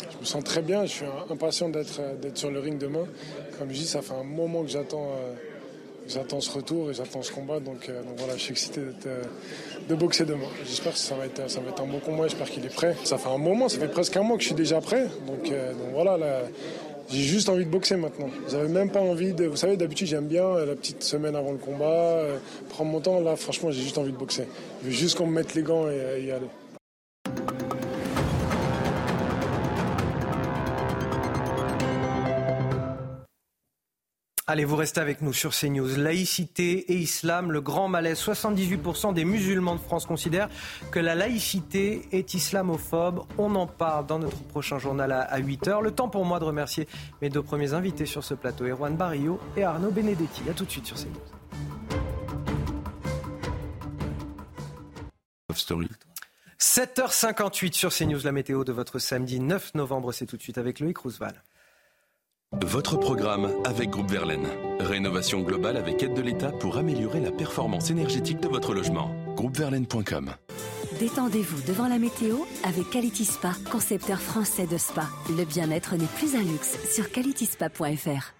[0.00, 3.04] Je me sens très bien, je suis impatient d'être sur le ring demain.
[3.60, 5.12] Comme je dis, ça fait un moment que j'attends
[6.08, 7.60] j'attends ce retour et j'attends ce combat.
[7.60, 9.22] Donc, euh, donc, voilà, je suis excité euh,
[9.88, 10.46] de boxer demain.
[10.66, 12.24] J'espère que ça va, être, un bon combat.
[12.24, 12.96] J'espère qu'il est prêt.
[13.04, 15.06] Ça fait un moment, ça fait presque un mois que je suis déjà prêt.
[15.26, 16.42] Donc, euh, donc voilà, là,
[17.10, 18.28] j'ai juste envie de boxer maintenant.
[18.50, 19.46] J'avais même pas envie de.
[19.46, 22.22] Vous savez, d'habitude, j'aime bien la petite semaine avant le combat,
[22.70, 23.20] prendre mon temps.
[23.20, 24.46] Là, franchement, j'ai juste envie de boxer.
[24.82, 26.48] Je veux juste qu'on me mette les gants et y aller.
[34.50, 35.98] Allez, vous restez avec nous sur CNews.
[35.98, 38.18] Laïcité et islam, le grand malaise.
[38.18, 40.48] 78% des musulmans de France considèrent
[40.90, 43.26] que la laïcité est islamophobe.
[43.36, 45.82] On en parle dans notre prochain journal à 8h.
[45.82, 46.88] Le temps pour moi de remercier
[47.20, 50.40] mes deux premiers invités sur ce plateau, Erwan Barrio et Arnaud Benedetti.
[50.48, 51.12] A tout de suite sur CNews.
[55.54, 55.88] Story.
[56.58, 60.12] 7h58 sur CNews, la météo de votre samedi 9 novembre.
[60.12, 61.36] C'est tout de suite avec Loïc Roosevelt.
[62.64, 64.46] Votre programme avec Groupe Verlaine.
[64.80, 69.10] Rénovation globale avec aide de l'État pour améliorer la performance énergétique de votre logement.
[69.36, 70.32] Groupeverlaine.com
[70.98, 75.06] Détendez-vous devant la météo avec Quality Spa, concepteur français de spa.
[75.28, 78.32] Le bien-être n'est plus un luxe sur qualityspa.fr.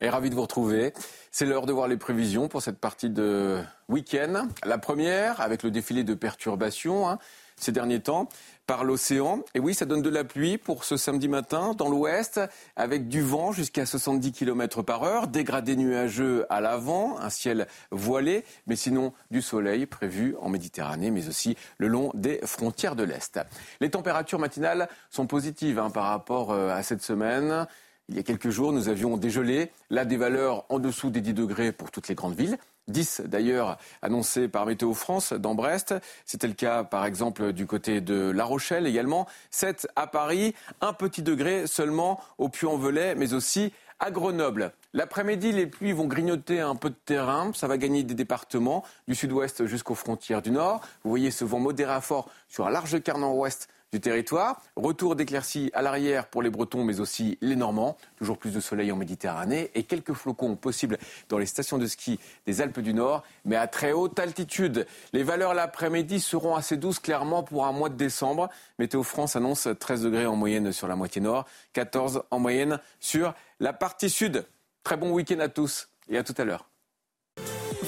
[0.00, 0.92] Et ravi de vous retrouver.
[1.30, 4.48] C'est l'heure de voir les prévisions pour cette partie de week-end.
[4.64, 7.18] La première, avec le défilé de perturbations hein,
[7.56, 8.28] ces derniers temps
[8.66, 9.40] par l'océan.
[9.54, 12.40] Et oui, ça donne de la pluie pour ce samedi matin dans l'ouest,
[12.76, 18.44] avec du vent jusqu'à 70 km par heure, dégradé nuageux à l'avant, un ciel voilé,
[18.66, 23.40] mais sinon du soleil prévu en Méditerranée, mais aussi le long des frontières de l'Est.
[23.80, 27.66] Les températures matinales sont positives hein, par rapport euh, à cette semaine.
[28.08, 31.34] Il y a quelques jours, nous avions dégelé, là des valeurs en dessous des 10
[31.34, 32.58] degrés pour toutes les grandes villes.
[32.88, 35.94] 10 d'ailleurs annoncés par Météo France dans Brest.
[36.24, 39.26] C'était le cas par exemple du côté de La Rochelle également.
[39.50, 44.72] 7 à Paris, un petit degré seulement au Puy-en-Velay, mais aussi à Grenoble.
[44.92, 47.52] L'après-midi, les pluies vont grignoter un peu de terrain.
[47.54, 50.80] Ça va gagner des départements du sud-ouest jusqu'aux frontières du nord.
[51.04, 54.60] Vous voyez ce vent modéré fort sur un large quart nord-ouest du territoire.
[54.74, 57.96] Retour d'éclaircies à l'arrière pour les Bretons, mais aussi les Normands.
[58.16, 62.18] Toujours plus de soleil en Méditerranée et quelques flocons possibles dans les stations de ski
[62.44, 64.86] des Alpes du Nord, mais à très haute altitude.
[65.12, 68.48] Les valeurs l'après-midi seront assez douces, clairement, pour un mois de décembre.
[68.80, 73.32] Météo France annonce 13 degrés en moyenne sur la moitié nord, 14 en moyenne sur
[73.60, 74.44] la partie sud.
[74.82, 76.73] Très bon week-end à tous et à tout à l'heure.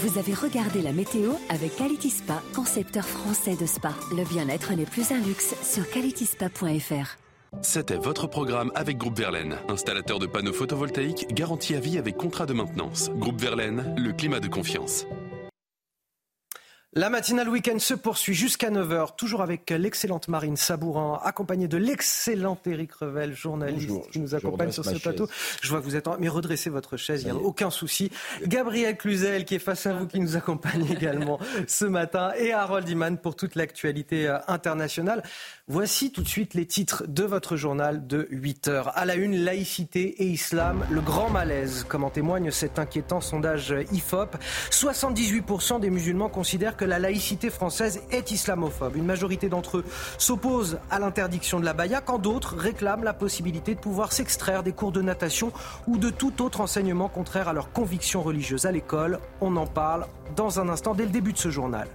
[0.03, 2.13] Vous avez regardé la météo avec Quality
[2.55, 3.95] concepteur français de spa.
[4.15, 7.17] Le bien-être n'est plus un luxe sur qualityspa.fr.
[7.63, 12.45] C'était votre programme avec Groupe Verlaine, installateur de panneaux photovoltaïques garantie à vie avec contrat
[12.45, 13.11] de maintenance.
[13.17, 15.07] Groupe Verlaine, le climat de confiance.
[16.93, 22.57] La matinale week-end se poursuit jusqu'à 9h, toujours avec l'excellente Marine Sabourin, accompagnée de l'excellent
[22.65, 25.29] Éric Revel, journaliste qui nous accompagne sur ce plateau.
[25.61, 26.17] Je vois que vous êtes en...
[26.19, 28.11] Mais redressez votre chaise, il n'y a aucun souci.
[28.47, 32.89] Gabriel Cluzel qui est face à vous, qui nous accompagne également ce matin, et Harold
[32.89, 35.23] Iman pour toute l'actualité euh, internationale.
[35.69, 39.37] Voici tout de suite les titres de votre journal de 8 h À la une,
[39.37, 44.37] laïcité et islam, le grand malaise, comme en témoigne cet inquiétant sondage IFOP.
[44.71, 48.97] 78% des musulmans considèrent que la laïcité française est islamophobe.
[48.97, 49.85] Une majorité d'entre eux
[50.19, 54.73] s'opposent à l'interdiction de la baya, quand d'autres réclament la possibilité de pouvoir s'extraire des
[54.73, 55.53] cours de natation
[55.87, 59.19] ou de tout autre enseignement contraire à leurs convictions religieuses à l'école.
[59.41, 60.07] On en parle
[60.37, 61.89] dans un instant, dès le début de ce journal.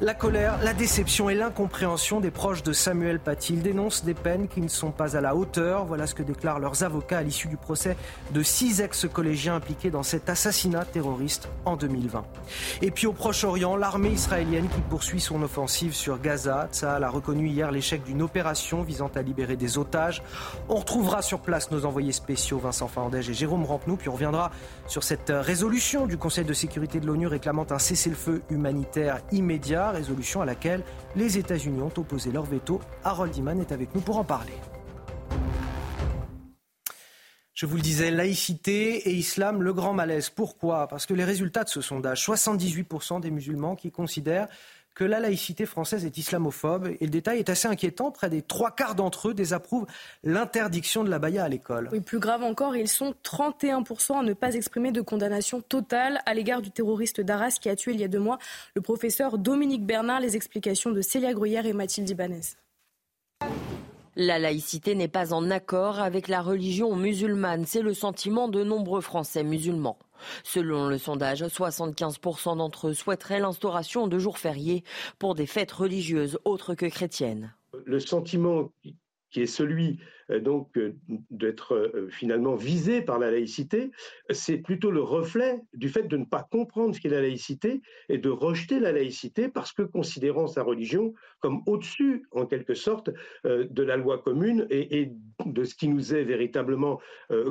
[0.00, 3.54] La colère, la déception et l'incompréhension des proches de Samuel Paty.
[3.54, 5.84] Ils dénoncent des peines qui ne sont pas à la hauteur.
[5.84, 7.96] Voilà ce que déclarent leurs avocats à l'issue du procès
[8.32, 12.24] de six ex-collégiens impliqués dans cet assassinat terroriste en 2020.
[12.82, 16.68] Et puis au Proche-Orient, l'armée israélienne qui poursuit son offensive sur Gaza.
[16.72, 20.22] Tsahal a reconnu hier l'échec d'une opération visant à libérer des otages.
[20.68, 24.50] On retrouvera sur place nos envoyés spéciaux Vincent Fandège et Jérôme Rampenou, puis on reviendra
[24.86, 30.42] sur cette résolution du Conseil de sécurité de l'ONU réclamant un cessez-le-feu humanitaire immédiat, résolution
[30.42, 30.84] à laquelle
[31.16, 32.80] les États-Unis ont opposé leur veto.
[33.04, 34.52] Harold Iman est avec nous pour en parler.
[37.54, 40.30] Je vous le disais, laïcité et islam, le grand malaise.
[40.30, 40.86] Pourquoi?
[40.86, 44.46] Parce que les résultats de ce sondage, 78% des musulmans qui considèrent
[44.98, 46.88] que la laïcité française est islamophobe.
[47.00, 48.10] Et le détail est assez inquiétant.
[48.10, 49.86] Près des trois quarts d'entre eux désapprouvent
[50.24, 51.88] l'interdiction de la baya à l'école.
[51.92, 56.34] Oui, plus grave encore, ils sont 31% à ne pas exprimer de condamnation totale à
[56.34, 58.38] l'égard du terroriste d'Arras qui a tué il y a deux mois
[58.74, 60.18] le professeur Dominique Bernard.
[60.18, 62.40] Les explications de Célia Gruyère et Mathilde Ibanez.
[64.16, 67.66] La laïcité n'est pas en accord avec la religion musulmane.
[67.66, 69.96] C'est le sentiment de nombreux Français musulmans.
[70.42, 74.84] Selon le sondage, 75% d'entre eux souhaiteraient l'instauration de jours fériés
[75.18, 77.54] pour des fêtes religieuses autres que chrétiennes.
[77.84, 78.72] Le sentiment
[79.30, 79.98] qui est celui
[80.30, 80.94] euh, donc euh,
[81.30, 83.90] d'être euh, finalement visé par la laïcité,
[84.30, 88.18] c'est plutôt le reflet du fait de ne pas comprendre ce qu'est la laïcité et
[88.18, 93.10] de rejeter la laïcité parce que considérant sa religion comme au-dessus, en quelque sorte,
[93.44, 95.12] de la loi commune et,
[95.46, 97.00] de ce qui nous est véritablement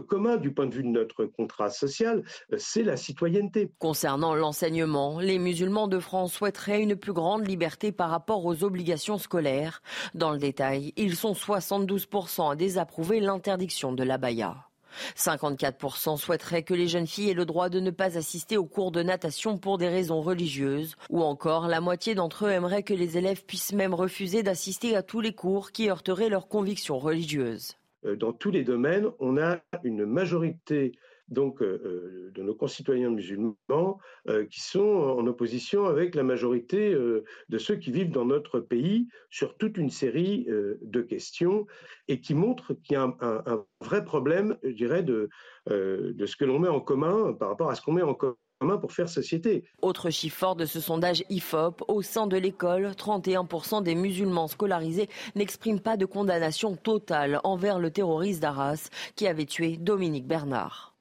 [0.08, 2.24] commun du point de vue de notre contrat social,
[2.58, 3.72] c'est la citoyenneté.
[3.80, 9.18] Concernant l'enseignement, les musulmans de France souhaiteraient une plus grande liberté par rapport aux obligations
[9.18, 9.82] scolaires.
[10.14, 14.67] Dans le détail, ils sont 72% à désapprouver l'interdiction de la baya.
[15.16, 18.92] 54% souhaiteraient que les jeunes filles aient le droit de ne pas assister aux cours
[18.92, 23.18] de natation pour des raisons religieuses, ou encore la moitié d'entre eux aimeraient que les
[23.18, 27.76] élèves puissent même refuser d'assister à tous les cours qui heurteraient leurs convictions religieuses.
[28.06, 30.94] Euh, dans tous les domaines, on a une majorité
[31.28, 36.94] donc euh, euh, de nos concitoyens musulmans euh, qui sont en opposition avec la majorité
[36.94, 41.66] de ceux qui vivent dans notre pays sur toute une série de questions
[42.08, 45.30] et qui montrent qu'il y a un, vrai problème, je dirais, de,
[45.68, 48.78] de ce que l'on met en commun par rapport à ce qu'on met en commun
[48.80, 49.66] pour faire société.
[49.82, 55.10] Autre chiffre fort de ce sondage IFOP, au sein de l'école, 31% des musulmans scolarisés
[55.36, 60.97] n'expriment pas de condamnation totale envers le terroriste d'Arras qui avait tué Dominique Bernard.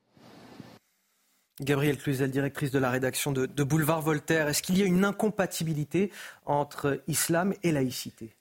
[1.60, 5.04] Gabrielle Cluzel, directrice de la rédaction de, de Boulevard Voltaire, est-ce qu'il y a une
[5.04, 6.12] incompatibilité
[6.44, 8.35] entre islam et laïcité?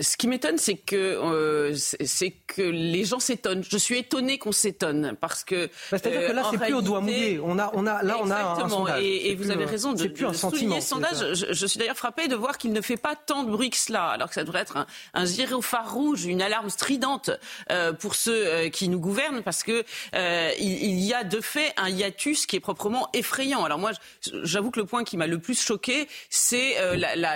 [0.00, 3.62] Ce qui m'étonne, c'est que euh, c'est que les gens s'étonnent.
[3.68, 5.66] Je suis étonnée qu'on s'étonne parce que.
[5.66, 7.40] Bah, c'est-à-dire que là, euh, c'est plus au doigt mouillé.
[7.42, 9.02] On a, on a, là, on a un sondage.
[9.02, 11.34] Et, et vous avez raison de, plus un souligner ce sondage.
[11.34, 14.06] Je, suis d'ailleurs frappée de voir qu'il ne fait pas tant de bruit que cela,
[14.06, 17.30] alors que ça devrait être un, un gyrophare rouge, une alarme stridente
[17.70, 21.72] euh, pour ceux qui nous gouvernent, parce que euh, il, il, y a de fait
[21.76, 23.64] un hiatus qui est proprement effrayant.
[23.64, 23.92] Alors moi,
[24.42, 26.76] j'avoue que le point qui m'a le plus choqué, c'est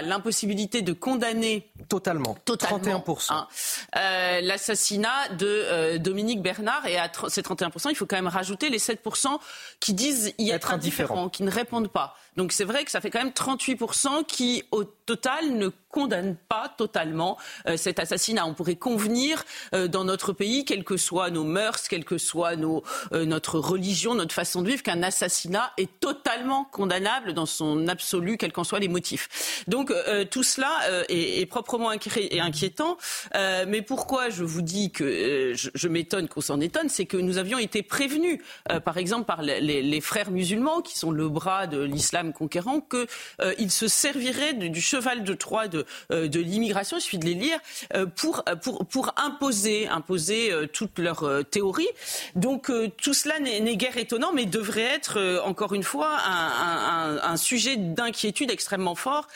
[0.02, 3.32] l'impossibilité de condamner totalement totalement 31%.
[3.32, 3.48] Hein.
[3.96, 6.86] Euh, l'assassinat de euh, Dominique Bernard.
[6.86, 9.38] Et à ces 31%, il faut quand même rajouter les 7%
[9.80, 12.16] qui disent y être, indifférents, qui ne répondent pas.
[12.36, 16.68] Donc c'est vrai que ça fait quand même 38% qui, au total, ne condamnent pas
[16.68, 18.46] totalement euh, cet assassinat.
[18.46, 19.44] On pourrait convenir
[19.74, 24.14] euh, dans notre pays, quelles que soient nos mœurs, quelle que soit euh, notre religion,
[24.14, 28.80] notre façon de vivre, qu'un assassinat est totalement condamnable dans son absolu, quels qu'en soient
[28.80, 29.64] les motifs.
[29.66, 29.92] Donc
[30.30, 30.70] tout cela
[31.08, 32.98] est, proprement inquiétant.
[33.34, 37.58] mais pourquoi je vous dis que je, m'étonne qu'on s'en étonne, c'est que nous avions
[37.58, 38.40] été prévenus,
[38.84, 43.88] par exemple par les, frères musulmans, qui sont le bras de l'islam conquérant, qu'ils se
[43.88, 47.58] serviraient du cheval de Troie de, euh, de l'immigration, il suffit de les lire,
[47.94, 48.44] euh, pour,
[48.90, 51.88] pour, imposer, imposer euh, toute leur théorie.
[52.34, 52.70] Donc
[53.00, 58.94] tout cela n'est guère étonnant, mais devrait être, encore une fois, un, sujet d'inquiétude extrêmement
[58.94, 59.28] fort,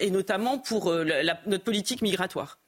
[0.00, 2.58] et notamment pour notre politique migratoire.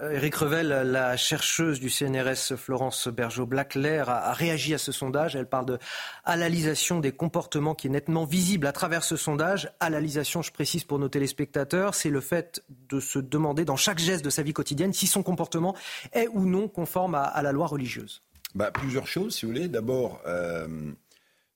[0.00, 5.36] Eric Revel, la chercheuse du CNRS Florence Bergeau-Blaclair, a, réagi à ce sondage.
[5.36, 5.78] Elle parle de
[6.24, 9.70] halalisation des comportements qui est nettement visible à travers ce sondage.
[9.80, 14.24] Halalisation, je précise pour nos téléspectateurs, c'est le fait de se demander dans chaque geste
[14.24, 15.74] de sa vie quotidienne si son comportement
[16.12, 18.22] est ou non conforme à, la loi religieuse.
[18.54, 19.68] Bah, plusieurs choses, si vous voulez.
[19.68, 20.66] D'abord, euh,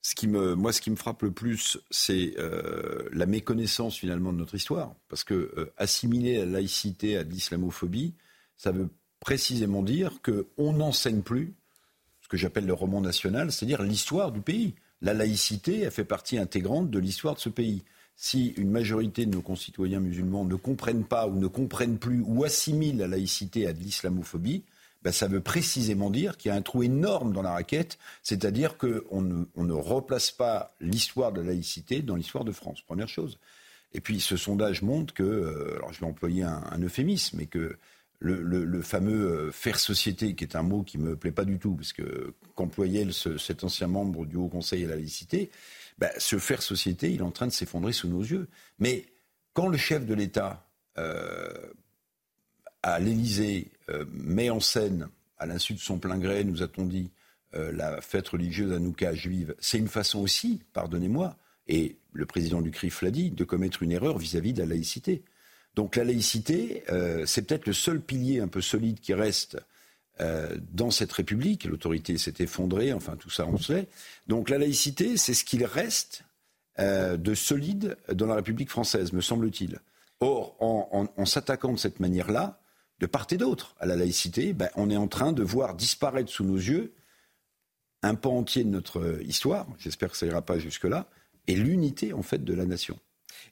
[0.03, 4.33] ce qui me, moi, ce qui me frappe le plus, c'est euh, la méconnaissance finalement
[4.33, 4.95] de notre histoire.
[5.09, 8.15] Parce que euh, assimiler la laïcité à l'islamophobie,
[8.57, 8.89] ça veut
[9.21, 11.55] précisément dire qu'on n'enseigne plus
[12.23, 14.75] ce que j'appelle le roman national, c'est-à-dire l'histoire du pays.
[15.03, 17.83] La laïcité, elle fait partie intégrante de l'histoire de ce pays.
[18.17, 22.45] si une majorité de nos concitoyens musulmans ne comprennent pas ou ne comprennent plus ou
[22.45, 24.63] assimilent la laïcité à de l'islamophobie,
[25.03, 28.77] ben, ça veut précisément dire qu'il y a un trou énorme dans la raquette, c'est-à-dire
[28.77, 33.09] qu'on ne, on ne replace pas l'histoire de la laïcité dans l'histoire de France, première
[33.09, 33.39] chose.
[33.93, 37.77] Et puis ce sondage montre que, euh, alors je vais employer un, euphémisme, mais que
[38.21, 41.75] le, fameux euh, faire société, qui est un mot qui me plaît pas du tout,
[41.75, 45.51] parce que qu'employait ce, cet ancien membre du Haut Conseil à la laïcité,
[45.99, 48.49] ben, ce faire société, il est en train de s'effondrer sous nos yeux.
[48.79, 49.07] Mais
[49.55, 50.67] quand le chef de l'État
[50.99, 51.73] euh,
[52.83, 53.80] à l'Élysée euh,
[54.11, 57.11] met en scène, à l'insu de son plein gré, nous a-t-on dit,
[57.55, 61.37] euh, la fête religieuse Hanouka juive, c'est une façon aussi, pardonnez-moi,
[61.67, 64.67] et le président du CRIF l'a dit, de commettre une erreur vis-à-vis -vis de la
[64.67, 65.23] laïcité.
[65.75, 69.59] Donc la laïcité, euh, c'est peut-être le seul pilier un peu solide qui reste
[70.21, 71.65] euh, dans cette République.
[71.65, 73.89] L'autorité s'est effondrée, enfin tout ça on sait.
[74.27, 76.25] Donc la laïcité, c'est ce qu'il reste
[76.79, 79.79] euh, de solide dans la République française, me semble-t-il.
[80.21, 82.60] Or, en s'attaquant de cette manière-là,
[83.01, 86.31] de part et d'autre à la laïcité, ben, on est en train de voir disparaître
[86.31, 86.93] sous nos yeux
[88.03, 91.07] un pan entier de notre histoire, j'espère que ça ira pas jusque-là,
[91.49, 92.99] et l'unité en fait de la nation.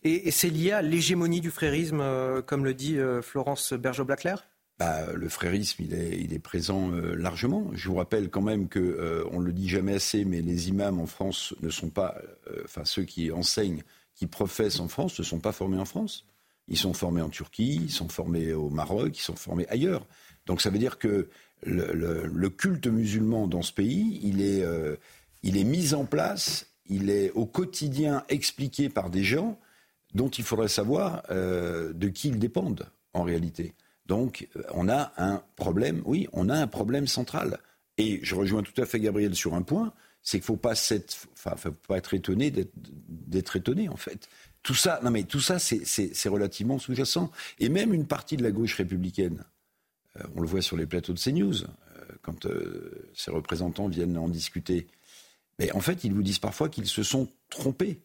[0.04, 4.44] Et, et c'est lié à l'hégémonie du frérisme, euh, comme le dit euh, Florence Bergeau-Blaclair
[4.78, 7.68] bah, le frérisme, il est, il est présent euh, largement.
[7.74, 11.00] Je vous rappelle quand même que, euh, on le dit jamais assez, mais les imams
[11.00, 12.16] en France ne sont pas,
[12.48, 13.82] euh, enfin ceux qui enseignent,
[14.14, 16.26] qui professent en France, ne sont pas formés en France.
[16.68, 20.06] Ils sont formés en Turquie, ils sont formés au Maroc, ils sont formés ailleurs.
[20.46, 21.28] Donc ça veut dire que
[21.62, 24.96] le, culte musulman dans ce pays, il est, euh,
[25.42, 29.58] il est mis en place, il est au quotidien expliqué par des gens
[30.14, 33.74] dont il faudrait savoir euh, de qui ils dépendent en réalité.
[34.06, 37.58] Donc on a un problème, oui, on a un problème central.
[37.98, 39.92] Et je rejoins tout à fait Gabriel sur un point,
[40.22, 44.28] c'est qu'il ne faut pas être étonné d'être étonné en fait.
[44.62, 47.30] Tout ça, non mais tout ça, c'est relativement sous-jacent.
[47.58, 49.44] Et même une partie de la gauche républicaine,
[50.16, 51.68] euh, on le voit sur les plateaux de CNews, euh,
[52.22, 54.88] quand euh, ses représentants viennent en discuter,
[55.58, 58.00] mais en fait, ils vous disent parfois qu'ils se sont trompés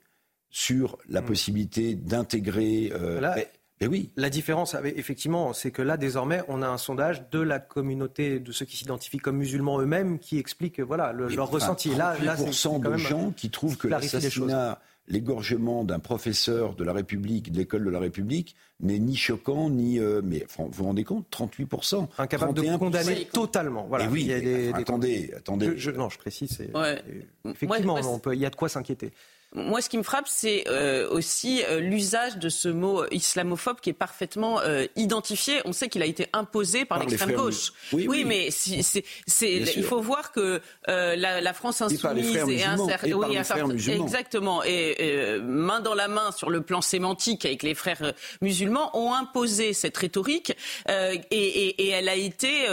[0.50, 1.26] sur la mmh.
[1.26, 2.92] possibilité d'intégrer.
[2.94, 3.36] Euh, voilà.
[3.36, 3.52] mais,
[3.82, 4.10] mais oui.
[4.16, 8.52] La différence, effectivement, c'est que là, désormais, on a un sondage de la communauté de
[8.52, 11.90] ceux qui s'identifient comme musulmans eux-mêmes qui explique voilà, le, leur enfin, ressenti.
[11.96, 17.52] Là, là c'est de gens qui trouvent que l'assassinat, l'égorgement d'un professeur de la République,
[17.52, 20.00] de l'école de la République, n'est ni choquant, ni.
[20.00, 22.08] Euh, mais vous vous rendez compte 38%.
[22.18, 23.86] Incapable de condamner totalement.
[23.88, 24.06] Voilà.
[24.06, 24.82] Et oui, il y a des, enfin, des...
[24.82, 25.66] attendez, attendez.
[25.76, 26.58] Je, je, non, je précise.
[26.74, 27.02] Ouais.
[27.46, 29.12] Effectivement, on peut, il y a de quoi s'inquiéter.
[29.56, 33.92] Moi, ce qui me frappe, c'est euh, aussi euh, l'usage de ce mot islamophobe qui
[33.92, 35.62] est parfaitement euh, identifié.
[35.66, 37.72] On sait qu'il a été imposé par, par l'extrême gauche.
[37.92, 41.82] Oui, oui, oui, mais si, c'est, c'est, il faut voir que euh, la, la, France
[41.82, 43.38] insoumise et un certain, oui,
[43.90, 49.14] exactement, et main dans la main sur le plan sémantique avec les frères musulmans ont
[49.14, 50.56] imposé cette rhétorique
[50.90, 52.66] et, et, et, elle a été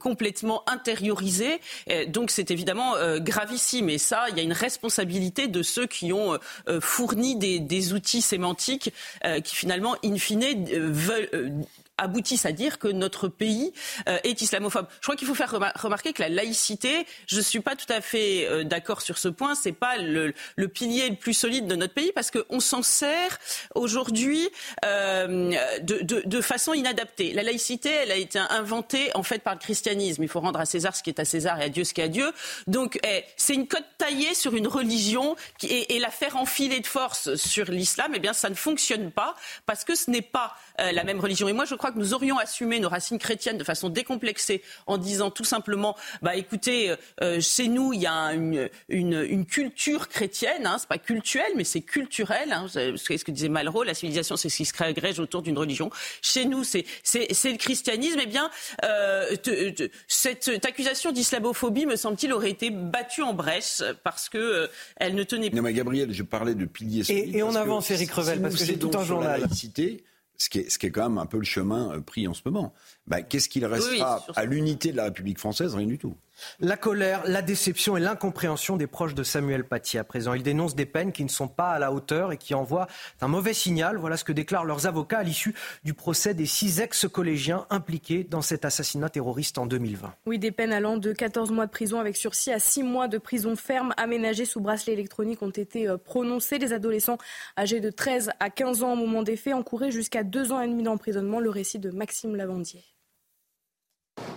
[0.00, 1.60] complètement intériorisée.
[2.08, 3.90] donc, c'est évidemment gravissime.
[3.90, 7.92] Et ça, il y a une responsabilité de ceux qui ont euh, fourni des, des,
[7.92, 8.92] outils sémantiques
[9.24, 11.52] euh, qui finalement, in fine, euh, veulent
[11.98, 13.72] aboutissent à dire que notre pays
[14.08, 14.86] euh, est islamophobe.
[15.00, 18.00] Je crois qu'il faut faire remarquer que la laïcité, je ne suis pas tout à
[18.00, 20.32] fait euh, d'accord sur ce point, c'est pas le,
[20.68, 23.38] pilier le plus solide de notre pays parce qu'on s'en sert
[23.74, 24.48] aujourd'hui
[24.84, 27.32] euh, de, façon inadaptée.
[27.32, 30.22] La laïcité, elle a été inventée en fait par le christianisme.
[30.22, 32.00] Il faut rendre à César ce qui est à César et à Dieu ce qui
[32.00, 32.32] est à Dieu.
[32.66, 36.86] Donc eh, c'est une cote taillée sur une religion et, et, la faire enfiler de
[36.86, 39.36] force sur l'islam, eh bien ça ne fonctionne pas
[39.66, 41.48] parce que ce n'est pas euh, la même religion.
[41.48, 44.98] Et moi je crois que nous aurions assumé nos racines chrétiennes de façon décomplexée en
[44.98, 50.08] disant tout simplement, bah écoutez, euh, chez nous il y a une, une, une culture
[50.08, 52.52] chrétienne, hein, c'est pas cultuel mais c'est culturel.
[52.52, 55.58] Hein, c'est ce que disait Malraux, la civilisation c'est ce qui se agrège autour d'une
[55.58, 55.90] religion.
[56.20, 58.18] Chez nous c'est c'est le christianisme.
[58.22, 58.50] Eh bien,
[58.84, 64.28] euh, te, te, cette, cette, accusation d'islamophobie me semble-t-il aurait été battue en brèche parce
[64.28, 64.66] que euh,
[64.96, 65.50] elle ne tenait.
[65.50, 67.10] Non mais Gabriel, je parlais de piliers.
[67.10, 69.40] Et, et on avance, Eric Revel, si parce que j'ai tout un journal.
[69.40, 70.04] La laïcité,
[70.36, 72.42] ce qui, est, ce qui est quand même un peu le chemin pris en ce
[72.44, 72.72] moment.
[73.06, 75.74] Ben, Qu'est-ce qu'il restera oui, à l'unité de la République française?
[75.74, 76.16] Rien du tout.
[76.60, 79.98] La colère, la déception et l'incompréhension des proches de Samuel Paty.
[79.98, 82.54] À présent, ils dénoncent des peines qui ne sont pas à la hauteur et qui
[82.54, 82.86] envoient
[83.20, 83.96] un mauvais signal.
[83.96, 88.42] Voilà ce que déclarent leurs avocats à l'issue du procès des six ex-collégiens impliqués dans
[88.42, 90.14] cet assassinat terroriste en 2020.
[90.26, 93.18] Oui, des peines allant de 14 mois de prison avec sursis à 6 mois de
[93.18, 96.58] prison ferme aménagées sous bracelet électronique ont été euh, prononcées.
[96.58, 97.18] Les adolescents
[97.58, 100.68] âgés de 13 à 15 ans au moment des faits encouraient jusqu'à 2 ans et
[100.68, 101.40] demi d'emprisonnement.
[101.40, 102.91] Le récit de Maxime Lavandier.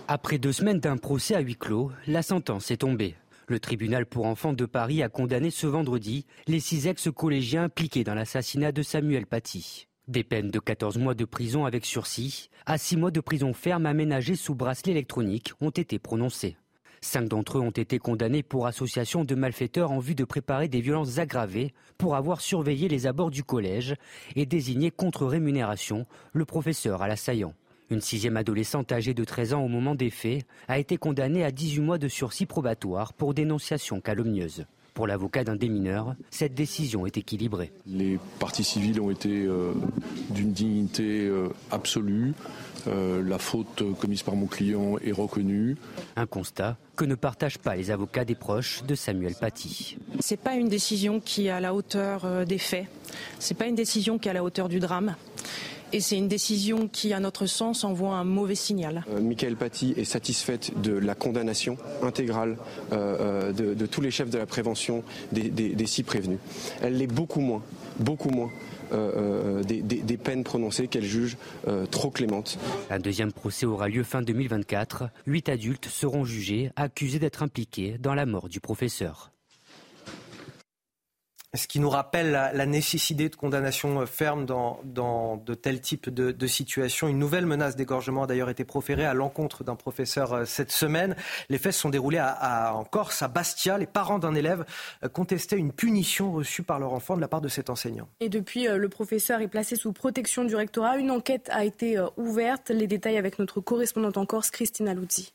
[0.08, 3.16] Après deux semaines d'un procès à huis clos, la sentence est tombée.
[3.48, 8.14] Le tribunal pour enfants de Paris a condamné ce vendredi les six ex-collégiens impliqués dans
[8.14, 9.88] l'assassinat de Samuel Paty.
[10.06, 13.84] Des peines de 14 mois de prison avec sursis à 6 mois de prison ferme
[13.84, 16.56] aménagée sous bracelet électronique ont été prononcées.
[17.00, 20.80] Cinq d'entre eux ont été condamnés pour association de malfaiteurs en vue de préparer des
[20.80, 23.96] violences aggravées pour avoir surveillé les abords du collège
[24.36, 27.54] et désigné contre rémunération le professeur à l'assaillant.
[27.88, 31.52] Une sixième adolescente âgée de 13 ans au moment des faits a été condamnée à
[31.52, 34.66] 18 mois de sursis probatoire pour dénonciation calomnieuse.
[34.92, 37.70] Pour l'avocat d'un des mineurs, cette décision est équilibrée.
[37.86, 39.72] Les parties civiles ont été euh,
[40.30, 42.32] d'une dignité euh, absolue.
[42.88, 45.76] Euh, la faute commise par mon client est reconnue.
[46.16, 49.98] Un constat que ne partagent pas les avocats des proches de Samuel Paty.
[50.18, 52.86] C'est pas une décision qui est à la hauteur des faits.
[53.38, 55.14] C'est pas une décision qui est à la hauteur du drame.
[55.92, 59.04] Et c'est une décision qui, à notre sens, envoie un mauvais signal.
[59.08, 62.56] Euh, Michael Paty est satisfaite de la condamnation intégrale
[62.92, 66.38] euh, euh, de, tous les chefs de la prévention des, six prévenus.
[66.82, 67.62] Elle l'est beaucoup moins,
[68.00, 68.50] beaucoup moins
[69.66, 71.36] des, des, peines prononcées qu'elle juge
[71.90, 72.58] trop clémentes.
[72.90, 75.10] Un deuxième procès aura lieu fin 2024.
[75.26, 79.32] Huit adultes seront jugés, accusés d'être impliqués dans la mort du professeur.
[81.56, 86.46] Ce qui nous rappelle la, nécessité de condamnation euh, ferme dans, de tels types de,
[86.46, 87.08] situations.
[87.08, 91.16] Une nouvelle menace d'égorgement a d'ailleurs été proférée à l'encontre d'un professeur euh, cette semaine.
[91.48, 93.78] Les faits se sont déroulés en Corse, à Bastia.
[93.78, 94.64] Les parents d'un élève
[95.02, 98.08] euh, contestaient une punition reçue par leur enfant de la part de cet enseignant.
[98.20, 100.98] Et depuis, le professeur est placé sous protection du rectorat.
[100.98, 102.70] Une enquête a été ouverte.
[102.70, 105.32] Les détails avec notre correspondante en Corse, Christina Luzzi.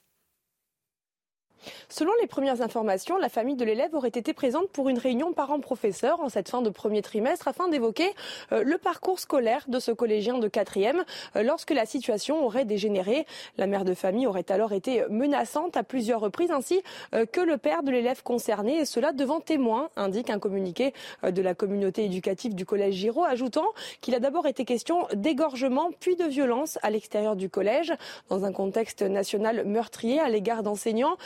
[1.91, 6.21] Selon les premières informations, la famille de l'élève aurait été présente pour une réunion parents-professeurs
[6.21, 8.09] en cette fin de premier trimestre afin d'évoquer
[8.53, 11.03] euh, le parcours scolaire de ce collégien de quatrième
[11.35, 13.25] euh, lorsque la situation aurait dégénéré.
[13.57, 16.81] La mère de famille aurait alors été menaçante à plusieurs reprises ainsi
[17.13, 21.41] euh, que le père de l'élève concerné et cela devant témoins, indique un communiqué de
[21.41, 23.67] la communauté éducative du collège Giraud, ajoutant
[23.99, 27.93] qu'il a d'abord été question d'égorgement puis de violence à l'extérieur du collège
[28.29, 31.17] dans un contexte national meurtrier à l'égard d'enseignants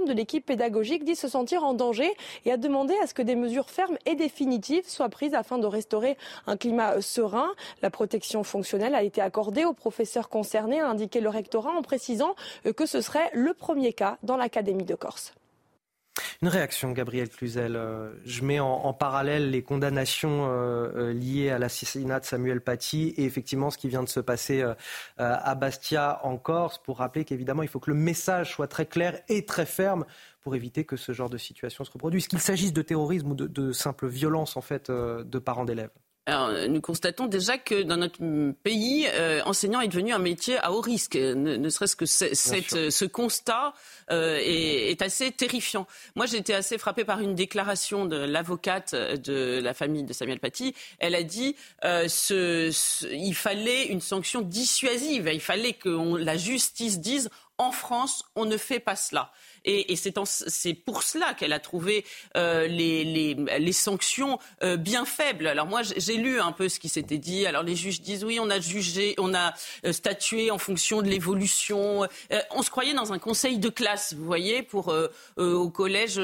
[0.00, 2.10] de l'équipe pédagogique dit se sentir en danger
[2.44, 5.66] et a demandé à ce que des mesures fermes et définitives soient prises afin de
[5.66, 6.16] restaurer
[6.46, 7.50] un climat serein.
[7.82, 12.34] La protection fonctionnelle a été accordée aux professeurs concernés, a indiqué le rectorat en précisant
[12.76, 15.34] que ce serait le premier cas dans l'Académie de Corse.
[16.42, 17.76] Une réaction, Gabriel Cluzel.
[17.76, 23.14] Euh, je mets en, parallèle les condamnations euh, euh, liées à l'assassinat de Samuel Paty
[23.16, 24.64] et effectivement ce qui vient de se passer
[25.18, 29.20] à Bastia en Corse pour rappeler qu'évidemment il faut que le message soit très clair
[29.28, 30.04] et très ferme
[30.40, 33.46] pour éviter que ce genre de situation se reproduise, qu'il s'agisse de terrorisme ou de,
[33.46, 35.90] de simple violence en fait de parents d'élèves.
[36.24, 38.20] Alors, nous constatons déjà que dans notre
[38.62, 41.16] pays, euh, enseignant est devenu un métier à haut risque.
[41.16, 43.74] Ne, serait-ce que ce constat
[44.12, 45.88] euh, est, assez terrifiant.
[46.14, 50.38] Moi, j'ai été assez frappée par une déclaration de l'avocate de la famille de Samuel
[50.38, 50.76] Paty.
[51.00, 52.70] Elle a dit euh, ce,
[53.12, 55.28] il fallait une sanction dissuasive.
[55.32, 59.32] Il fallait que la justice dise en France, on ne fait pas cela.
[59.64, 62.04] Et, c'est pour cela qu'elle a trouvé
[62.36, 65.46] euh, les, sanctions euh, bien faibles.
[65.46, 67.46] Alors moi, j'ai lu un peu ce qui s'était dit.
[67.46, 69.54] Alors les juges disent oui, on a jugé, on a
[69.84, 72.06] euh, statué en fonction de l'évolution.
[72.50, 74.94] on se croyait dans un conseil de classe, vous voyez, pour
[75.36, 76.20] au collège,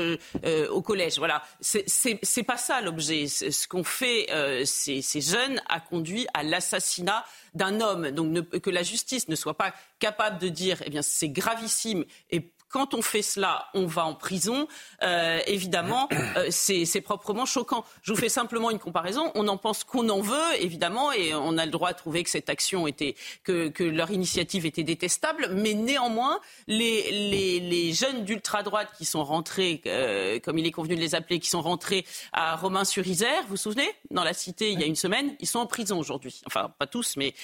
[0.70, 1.18] au collège.
[1.18, 3.26] Voilà, c'est pas ça l'objet.
[3.26, 4.28] Ce qu'on fait
[4.64, 7.24] ces, ces jeunes a conduit à l'assassinat
[7.54, 8.10] d'un homme.
[8.10, 12.50] Donc que la justice ne soit pas capable de dire, eh bien, c'est gravissime et
[12.68, 14.68] quand on fait cela, on va en prison.
[15.02, 17.84] Euh, évidemment, euh, c'est proprement choquant.
[18.02, 19.30] Je vous fais simplement une comparaison.
[19.34, 22.30] On en pense qu'on en veut, évidemment, et on a le droit de trouver que
[22.30, 23.14] cette action était,
[23.44, 25.48] que, que leur initiative était détestable.
[25.52, 30.96] Mais néanmoins, les, les, les jeunes d'ultra-droite qui sont rentrés, euh, comme il est convenu
[30.96, 34.80] de les appeler, qui sont rentrés à Romain-sur-Isère, vous vous souvenez, dans la cité il
[34.80, 36.42] y a une semaine, ils sont en prison aujourd'hui.
[36.46, 37.34] Enfin, pas tous, mais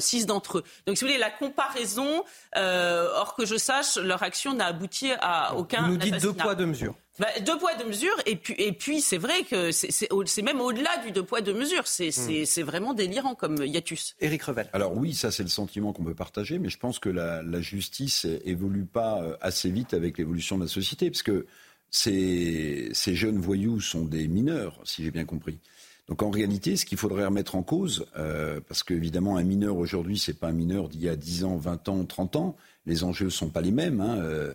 [0.00, 0.64] six d'entre eux.
[0.86, 2.24] Donc, si vous voulez, la comparaison,
[2.56, 5.82] or que je sache, leur action n'a abouti à aucun.
[5.82, 6.94] Vous nous dites deux poids, deux mesures.
[7.18, 8.16] Bah, deux poids, deux mesures.
[8.26, 11.86] Et puis, et puis c'est vrai que c'est même au-delà du deux poids, deux mesures.
[11.86, 12.62] C'est hmm.
[12.62, 14.16] vraiment délirant comme hiatus.
[14.20, 14.68] Éric Revel.
[14.72, 17.60] Alors oui, ça c'est le sentiment qu'on peut partager, mais je pense que la, la
[17.60, 21.46] justice évolue pas euh, assez vite avec l'évolution de la société, parce que
[21.90, 25.60] ces, ces jeunes voyous sont des mineurs, si j'ai bien compris.
[26.08, 30.18] Donc en réalité, ce qu'il faudrait remettre en cause, euh, parce qu'évidemment un mineur aujourd'hui,
[30.18, 33.26] c'est pas un mineur d'il y a 10 ans, 20 ans, 30 ans, les enjeux
[33.26, 34.00] ne sont pas les mêmes.
[34.00, 34.18] Hein.
[34.18, 34.52] Euh,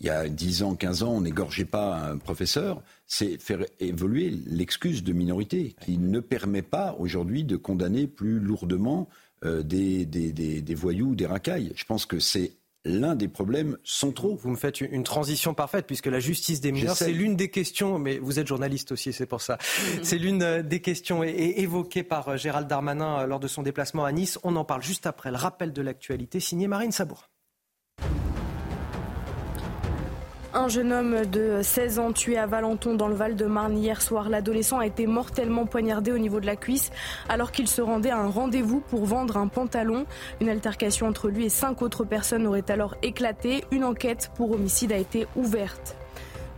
[0.00, 2.82] il y a 10 ans, 15 ans, on n'égorgeait pas un professeur.
[3.06, 9.08] C'est faire évoluer l'excuse de minorité qui ne permet pas aujourd'hui de condamner plus lourdement
[9.44, 11.72] euh, des, des, des, des, voyous, des racailles.
[11.76, 12.52] Je pense que c'est
[12.88, 14.36] l'un des problèmes centraux.
[14.36, 17.98] Vous me faites une transition parfaite puisque la justice des mineurs, c'est l'une des questions,
[17.98, 19.58] mais vous êtes journaliste aussi, c'est pour ça.
[20.02, 24.04] c'est l'une euh, des questions évoquées par euh, Gérald Darmanin euh, lors de son déplacement
[24.04, 24.38] à Nice.
[24.42, 27.28] On en parle juste après le rappel de l'actualité signé Marine Sabour.
[30.54, 34.30] Un jeune homme de 16 ans tué à Valenton dans le Val-de-Marne hier soir.
[34.30, 36.90] L'adolescent a été mortellement poignardé au niveau de la cuisse
[37.28, 40.06] alors qu'il se rendait à un rendez-vous pour vendre un pantalon.
[40.40, 43.64] Une altercation entre lui et cinq autres personnes aurait alors éclaté.
[43.70, 45.96] Une enquête pour homicide a été ouverte.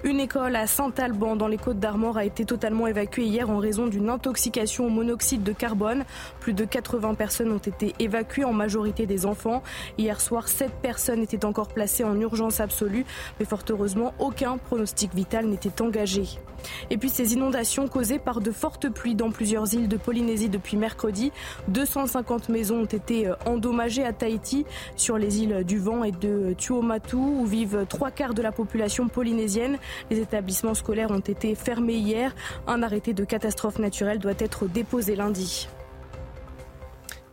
[0.03, 3.87] Une école à Saint-Alban dans les Côtes d'Armor a été totalement évacuée hier en raison
[3.87, 6.05] d'une intoxication au monoxyde de carbone.
[6.41, 9.63] Plus de 80 personnes ont été évacuées, en majorité des enfants.
[9.99, 13.05] Hier soir, 7 personnes étaient encore placées en urgence absolue,
[13.39, 16.25] mais fort heureusement, aucun pronostic vital n'était engagé.
[16.91, 20.77] Et puis ces inondations causées par de fortes pluies dans plusieurs îles de Polynésie depuis
[20.77, 21.33] mercredi.
[21.69, 24.67] 250 maisons ont été euh, endommagées à Tahiti,
[24.97, 29.09] sur les îles du Vent et de Tuomatu, où vivent trois quarts de la population
[29.09, 29.79] polynésienne.
[30.11, 32.35] Les établissements scolaires ont été fermés hier.
[32.67, 35.69] Un arrêté de catastrophe naturelle doit être déposé lundi.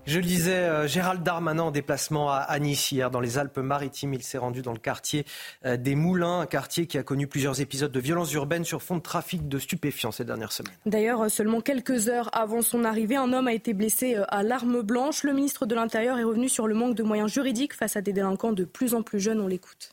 [0.08, 4.14] Je le disais, euh, Gérald Darmanin en déplacement à Nice hier dans les Alpes-Maritimes.
[4.14, 5.26] Il s'est rendu dans le quartier
[5.66, 8.96] euh, des Moulins, un quartier qui a connu plusieurs épisodes de violences urbaines sur fond
[8.96, 10.72] de trafic de stupéfiants ces dernières semaines.
[10.86, 14.82] D'ailleurs, euh, seulement quelques heures avant son arrivée, un homme a été blessé à l'arme
[14.82, 15.24] blanche.
[15.24, 18.14] Le ministre de l'Intérieur est revenu sur le manque de moyens juridiques face à des
[18.14, 19.42] délinquants de plus en plus jeunes.
[19.42, 19.92] On l'écoute.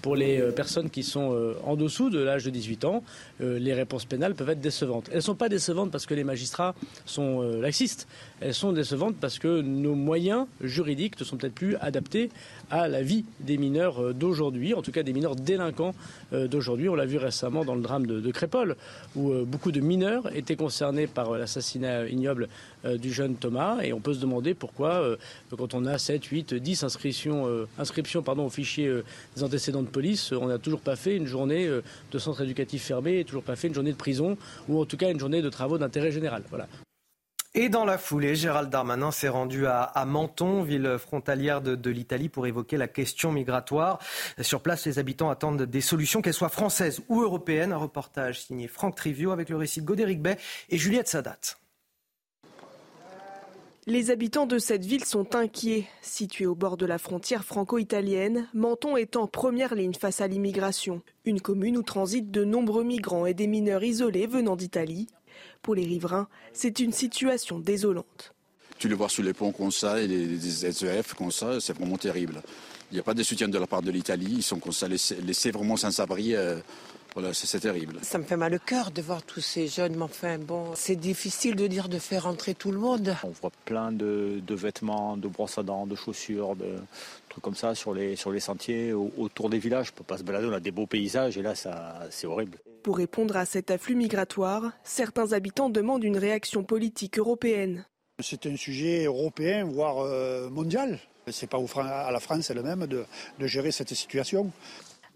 [0.00, 3.02] Pour les personnes qui sont en dessous de l'âge de 18 ans,
[3.40, 5.08] les réponses pénales peuvent être décevantes.
[5.08, 6.74] Elles ne sont pas décevantes parce que les magistrats
[7.06, 8.06] sont laxistes.
[8.40, 12.30] Elles sont décevantes parce que nos moyens juridiques ne sont peut-être plus adaptés
[12.70, 15.94] à la vie des mineurs d'aujourd'hui, en tout cas des mineurs délinquants
[16.32, 16.88] d'aujourd'hui.
[16.88, 18.76] On l'a vu récemment dans le drame de, Crépole,
[19.14, 22.48] où beaucoup de mineurs étaient concernés par l'assassinat ignoble
[22.84, 23.78] du jeune Thomas.
[23.82, 25.16] Et on peut se demander pourquoi,
[25.56, 27.66] quand on a 7, 8, 10 inscriptions,
[28.44, 29.02] au fichier
[29.36, 31.82] des antécédents de police, on n'a toujours pas fait une journée euh,
[32.12, 34.36] de centre éducatif fermé, toujours pas fait une journée de prison,
[34.68, 36.42] ou en tout cas une journée de travaux d'intérêt général.
[36.50, 36.68] Voilà.
[37.56, 42.48] Et dans la foulée, Gérald Darmanin s'est rendu à, Menton, ville frontalière de, l'Italie, pour
[42.48, 44.00] évoquer la question migratoire.
[44.40, 47.72] Sur place, les habitants attendent des solutions, qu'elles soient françaises ou européennes.
[47.72, 50.36] Un reportage signé Franck Trivio avec le récit de Godéric Bay
[50.68, 51.38] et Juliette Sadat.
[53.86, 55.86] Les habitants de cette ville sont inquiets.
[56.00, 61.02] Située au bord de la frontière franco-italienne, Menton est en première ligne face à l'immigration.
[61.24, 65.06] Une commune où transitent de nombreux migrants et des mineurs isolés venant d'Italie.
[65.64, 68.34] Pour les riverains, c'est une situation désolante.
[68.78, 71.96] Tu les vois sur les ponts comme ça et les, SEF comme ça, c'est vraiment
[71.96, 72.42] terrible.
[72.90, 74.88] Il n'y a pas de soutien de la part de l'Italie, ils sont comme ça
[74.88, 76.34] laissés, vraiment sans abri.
[76.34, 76.58] Euh,
[77.14, 78.00] voilà, c'est terrible.
[78.02, 80.96] Ça me fait mal au cœur de voir tous ces jeunes, mais enfin bon, c'est
[80.96, 83.16] difficile de dire de faire entrer tout le monde.
[83.22, 86.74] On voit plein de, vêtements, de brosses à dents, de chaussures, de
[87.30, 89.92] trucs comme ça sur les, sur les sentiers, autour des villages.
[89.94, 92.58] On peut pas se balader, on a des beaux paysages et là, ça, c'est horrible.
[92.84, 97.86] Pour répondre à cet afflux migratoire, certains habitants demandent une réaction politique européenne.
[98.22, 100.98] C'est un sujet européen, voire euh, mondial.
[101.28, 103.06] C'est pas à la France elle-même de,
[103.38, 104.52] de gérer cette situation.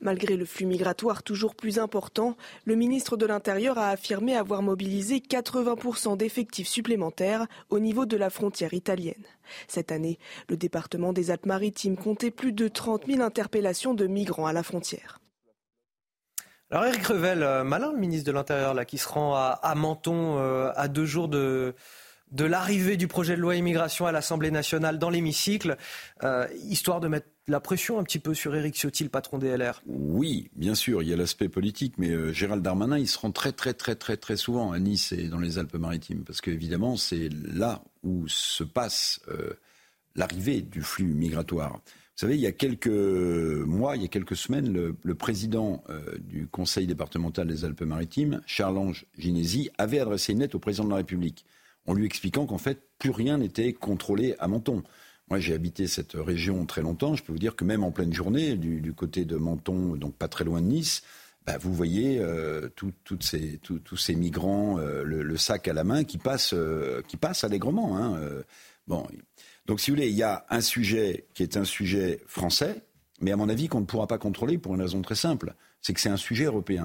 [0.00, 5.18] Malgré le flux migratoire toujours plus important, le ministre de l'Intérieur a affirmé avoir mobilisé
[5.18, 9.26] 80% d'effectifs supplémentaires au niveau de la frontière italienne.
[9.66, 10.18] Cette année,
[10.48, 15.17] le département des Alpes-Maritimes comptait plus de 30 000 interpellations de migrants à la frontière.
[16.70, 20.36] Alors Eric Revel, euh, malin le ministre de l'Intérieur là, qui se rend à, Menton
[20.38, 21.74] euh, à deux jours de,
[22.30, 25.78] de l'arrivée du projet de loi immigration à l'Assemblée nationale dans l'hémicycle,
[26.24, 29.56] euh, histoire de mettre la pression un petit peu sur Éric Ciotti, le patron des
[29.56, 33.30] LR Oui, bien sûr, il y a l'aspect politique, mais Gérald Darmanin, il se rend
[33.30, 37.30] très très très très très souvent à Nice et dans les Alpes-Maritimes, parce qu'évidemment, c'est
[37.32, 39.20] là où se passe
[40.14, 41.80] l'arrivée du flux migratoire.
[42.18, 45.84] Vous savez, il y a quelques mois, il y a quelques semaines, le, président
[46.18, 50.96] du Conseil départemental des Alpes-Maritimes, Charles-Ange Ginesi, avait adressé une lettre au président de la
[50.96, 51.44] République
[51.86, 54.82] en lui expliquant qu'en fait, plus rien n'était contrôlé à Menton.
[55.30, 57.14] Moi, j'ai habité cette région très longtemps.
[57.14, 60.28] Je peux vous dire que même en pleine journée, du, côté de Menton, donc pas
[60.28, 61.02] très loin de Nice,
[61.46, 62.68] bah, vous voyez euh,
[63.20, 67.44] ces, tous ces migrants, euh, le, sac à la main, qui passent, euh, qui passent
[67.44, 67.96] allègrement.
[67.96, 68.20] Hein,
[68.86, 69.06] bon,
[69.68, 72.82] donc, si vous voulez, il y a un sujet qui est un sujet français,
[73.20, 75.92] mais à mon avis qu'on ne pourra pas contrôler pour une raison très simple, c'est
[75.92, 76.84] que c'est un sujet européen.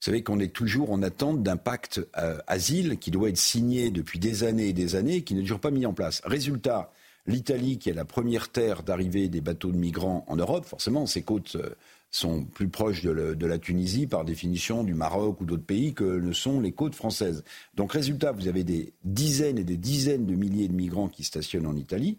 [0.00, 3.90] Vous savez qu'on est toujours en attente d'un pacte euh, asile qui doit être signé
[3.90, 6.20] depuis des années et des années et qui n'est toujours pas mis en place.
[6.24, 6.90] Résultat,
[7.26, 11.22] l'Italie, qui est la première terre d'arrivée des bateaux de migrants en Europe, forcément, ses
[11.22, 11.76] côtes euh,
[12.10, 16.32] sont plus proches de, la Tunisie, par définition, du Maroc ou d'autres pays que ne
[16.32, 17.44] sont les côtes françaises.
[17.74, 21.66] Donc, résultat, vous avez des dizaines et des dizaines de milliers de migrants qui stationnent
[21.66, 22.16] en Italie.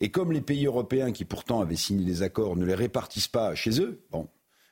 [0.00, 3.54] Et comme les pays européens qui pourtant avaient signé des accords ne les répartissent pas
[3.54, 4.28] chez eux, bon,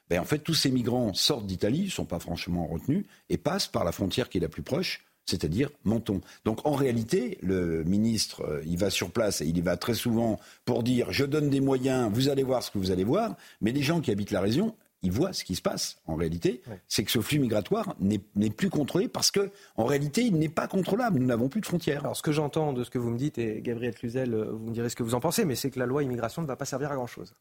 [0.09, 3.69] ben en fait, tous ces migrants sortent d'Italie, ne sont pas franchement retenus, et passent
[3.69, 6.21] par la frontière qui est la plus proche, c'est-à-dire Menton.
[6.45, 9.95] Donc en réalité, le ministre, euh, il va sur place et il y va très
[9.95, 13.37] souvent pour dire je donne des moyens, vous allez voir ce que vous allez voir,
[13.61, 16.63] mais les gens qui habitent la région, ils voient ce qui se passe en réalité,
[16.89, 20.69] c'est que ce flux migratoire n'est plus contrôlé parce que en réalité, il n'est pas
[20.69, 21.19] contrôlable.
[21.19, 22.05] Nous n'avons plus de frontières.
[22.05, 24.69] Alors ce que j'entends de ce que vous me dites, et Gabriel Cluzel, euh, vous
[24.69, 26.57] me direz ce que vous en pensez, mais c'est que la loi immigration ne va
[26.57, 27.35] pas servir à grand-chose.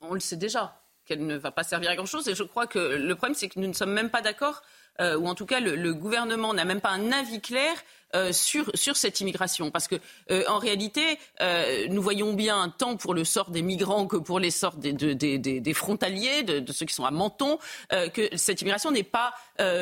[0.00, 2.28] On le sait déjà qu'elle ne va pas servir à grand-chose.
[2.28, 4.62] Et je crois que le problème, c'est que nous ne sommes même pas d'accord,
[5.00, 7.74] euh, ou en tout cas, le gouvernement n'a même pas un avis clair
[8.14, 9.72] euh, sur, sur cette immigration.
[9.72, 9.96] Parce que,
[10.30, 14.38] euh, en réalité, euh, nous voyons bien, tant pour le sort des migrants que pour
[14.38, 17.58] les sorts des, des, des, frontaliers, de, ceux qui sont à Menton,
[17.90, 19.34] que cette immigration n'est pas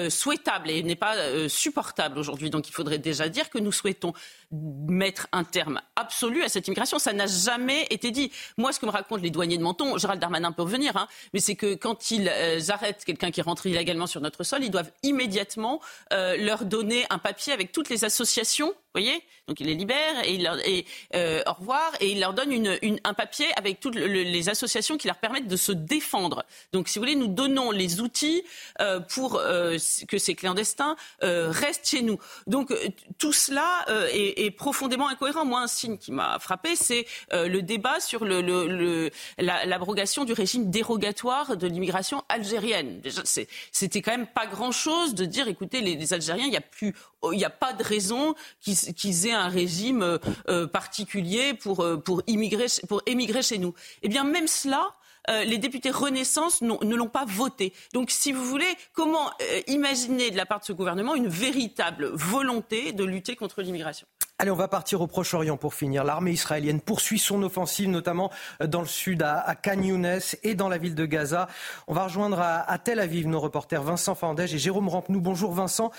[0.08, 1.14] souhaitable et n'est pas
[1.48, 2.48] supportable aujourd'hui.
[2.48, 4.14] Donc il faudrait déjà dire que nous souhaitons
[4.52, 6.98] mettre un terme absolu à cette immigration.
[6.98, 8.30] Ça n'a jamais été dit.
[8.56, 11.40] Moi, ce que me racontent les douaniers de Menton, Gérald Darmanin peut revenir, hein, mais
[11.40, 12.30] c'est que quand ils
[12.68, 15.80] arrêtent quelqu'un qui rentre illégalement sur notre sol, ils doivent immédiatement
[16.10, 20.34] leur donner un papier avec toutes les associations associations voyez Donc il les libère et,
[20.34, 20.84] il leur, et
[21.14, 24.96] euh, au revoir et il leur donne une, une, un papier avec toutes les associations
[24.96, 26.44] qui leur permettent de se défendre.
[26.72, 28.44] Donc si vous voulez, nous donnons les outils
[28.80, 29.76] euh, pour euh,
[30.08, 32.18] que ces clandestins euh, restent chez nous.
[32.46, 32.88] Donc euh,
[33.18, 35.44] tout cela euh, est, est, profondément incohérent.
[35.44, 40.32] Moi, un signe qui m'a frappé, c'est le débat sur le, le, le l'abrogation du
[40.32, 43.00] régime dérogatoire de l'immigration algérienne.
[43.00, 46.60] Déjà, c'était quand même pas grand-chose de dire, écoutez, les, les Algériens, il n'y a
[46.60, 51.96] plus, a pas de raison qu'ils qu'ils aient un régime euh, euh, particulier pour, euh,
[51.96, 53.74] pour, immigrer, pour émigrer chez nous.
[54.02, 54.92] Eh bien, même cela,
[55.28, 57.72] les députés Renaissance ne l'ont pas voté.
[57.92, 59.30] Donc, si vous voulez, comment
[59.66, 64.06] imaginer de la part de ce gouvernement une véritable volonté de lutter contre l'immigration?
[64.38, 66.02] Allez, on va partir au Proche-Orient pour finir.
[66.02, 68.30] L'armée israélienne poursuit son offensive, notamment
[68.60, 71.46] dans le sud, à, Khan Younes et dans la ville de Gaza.
[71.86, 75.20] On va rejoindre à, Tel Aviv nos reporters Vincent Fandège et Jérôme Rampenou.
[75.20, 75.92] Bonjour Vincent.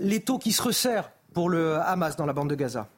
[0.00, 2.88] les taux qui se resserrent pour le Hamas dans la bande de Gaza.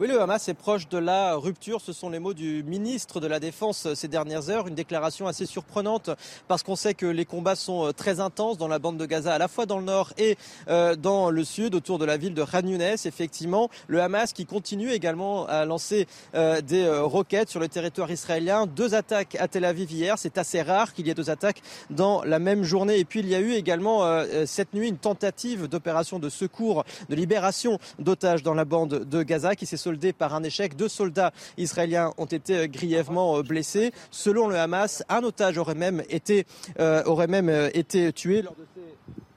[0.00, 1.80] Oui, le Hamas est proche de la rupture.
[1.80, 4.68] Ce sont les mots du ministre de la Défense ces dernières heures.
[4.68, 6.10] Une déclaration assez surprenante
[6.46, 9.34] parce qu'on sait que les combats sont euh, très intenses dans la bande de Gaza,
[9.34, 10.38] à la fois dans le nord et
[10.68, 12.80] euh, dans le sud, autour de la ville de Khan Younes.
[12.80, 16.06] Effectivement, le Hamas qui continue également à lancer
[16.36, 18.66] euh, des roquettes sur le territoire israélien.
[18.66, 20.16] Deux attaques à Tel Aviv hier.
[20.16, 21.60] C'est assez rare qu'il y ait deux attaques
[21.90, 23.00] dans la même journée.
[23.00, 27.16] Et puis, il y a eu également cette nuit une tentative d'opération de secours, de
[27.16, 30.76] libération d'otages dans la bande de Gaza qui s'est par un échec.
[30.76, 33.92] Deux soldats israéliens ont été grièvement blessés.
[34.10, 36.46] Selon le Hamas, un otage aurait même été,
[36.80, 38.44] euh, euh, tué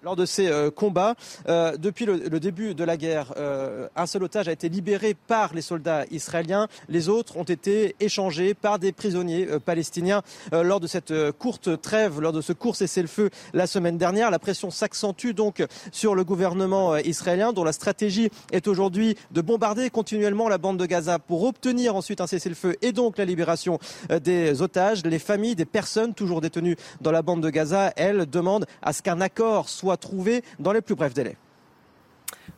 [0.03, 1.15] lors de ces euh, combats.
[1.47, 5.53] Euh, depuis le, début de la guerre, euh, un seul otage a été libéré par
[5.53, 6.67] les soldats israéliens.
[6.89, 10.21] Les autres ont été échangés par des prisonniers palestiniens
[10.51, 14.31] lors de cette courte trêve, lors de ce court cessez-le-feu la semaine dernière.
[14.31, 19.89] La pression s'accentue donc sur le gouvernement israélien dont la stratégie est aujourd'hui de bombarder
[19.89, 23.79] continuellement la bande de Gaza pour obtenir ensuite un cessez-le-feu et donc la libération
[24.09, 25.03] des otages.
[25.05, 29.01] Les familles des personnes toujours détenues dans la bande de Gaza, elles, demandent à ce
[29.01, 31.37] qu'un accord soit trouver dans les plus brefs délais.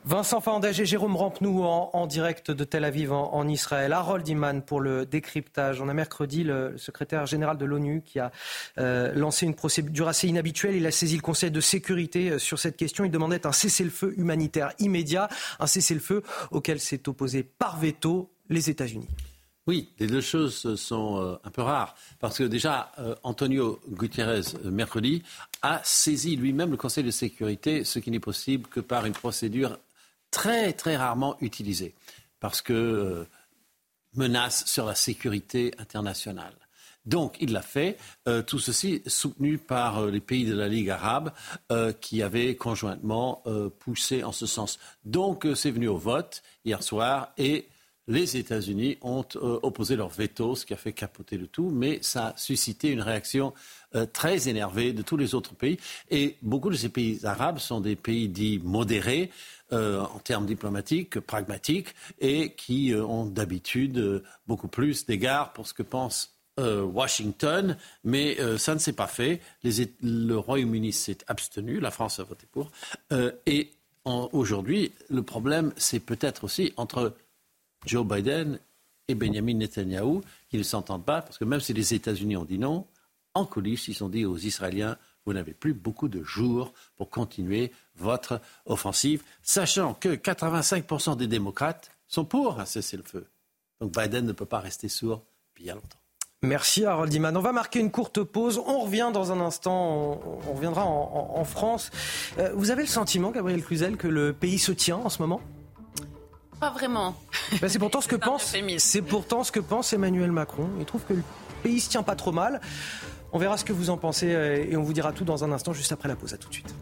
[0.06, 3.94] Vincent Fandège et Jérôme Rampenou en, direct de Tel Aviv en, Israël.
[3.94, 5.80] Harold Iman pour le décryptage.
[5.82, 8.32] On a mercredi le secrétaire général de l'ONU qui a
[8.80, 10.76] euh, lancé une procédure assez inhabituelle.
[10.76, 13.06] Il a saisi le Conseil de sécurité euh, sur cette question.
[13.06, 15.30] Il demandait un cessez-le-feu humanitaire immédiat,
[15.60, 19.08] un cessez-le-feu auquel s'est opposé par veto les États-Unis.
[19.66, 21.96] Oui, les deux choses sont euh, un peu rares.
[22.20, 25.24] Parce que déjà, euh, Antonio Gutiérrez, euh, mercredi,
[25.62, 29.78] a saisi lui-même le Conseil de sécurité, ce qui n'est possible que par une procédure
[30.32, 31.96] très, très rarement utilisée.
[32.42, 33.26] Parce que
[34.16, 36.54] menace sur la sécurité internationale.
[37.06, 37.98] Donc, il l'a fait,
[38.48, 41.32] tout ceci soutenu par les pays de la Ligue arabe
[42.00, 43.44] qui avaient conjointement
[43.80, 44.78] poussé en ce sens.
[45.04, 47.68] Donc, c'est venu au vote hier soir et
[48.08, 52.00] les États-Unis ont euh, opposé leur veto, ce qui a fait capoter le tout, mais
[52.02, 53.54] ça a suscité une réaction
[53.96, 55.78] euh, très énervée de tous les autres pays.
[56.10, 59.32] Et beaucoup de ces pays arabes sont des pays dits modérés
[59.72, 65.84] euh, en termes diplomatiques, pragmatiques, et qui ont d'habitude beaucoup plus d'égards pour ce que
[65.84, 69.42] pense Washington, mais ça ne s'est pas fait.
[69.64, 72.70] le Royaume-Uni s'est abstenu, la France a voté pour.
[73.48, 73.72] et
[74.06, 77.16] aujourd'hui, le problème, c'est peut-être aussi entre
[77.86, 78.60] Joe Biden
[79.08, 82.58] et Benjamin Netanyahu qui ne s'entendent pas, parce que même si les États-Unis ont dit
[82.58, 82.86] non,
[83.34, 87.72] en coulisses, ils ont dit aux Israéliens, vous n'avez plus beaucoup de jours pour continuer
[87.96, 93.26] votre offensive, sachant que 85% des démocrates sont pour un cessez-le-feu.
[93.80, 95.24] Donc Biden ne peut pas rester sourd
[95.56, 96.00] bien longtemps.
[96.44, 97.36] Merci Harold Diman.
[97.38, 98.62] On va marquer une courte pause.
[98.68, 100.20] On revient dans un instant.
[100.46, 101.90] On, reviendra en, France.
[102.38, 105.40] Euh, vous avez le sentiment, Gabriel Cluzel, que le pays se tient en ce moment?
[106.64, 107.14] Pas vraiment.
[107.60, 108.56] Ben, c'est pourtant ce que pense.
[108.78, 110.70] C'est pourtant ce que pense Emmanuel Macron.
[110.80, 111.24] Il trouve que le
[111.62, 112.62] pays se tient pas trop mal.
[113.34, 115.52] On verra ce que vous en pensez euh, et on vous dira tout dans un
[115.52, 116.34] instant, juste après la pause.
[116.34, 116.74] À tout de suite.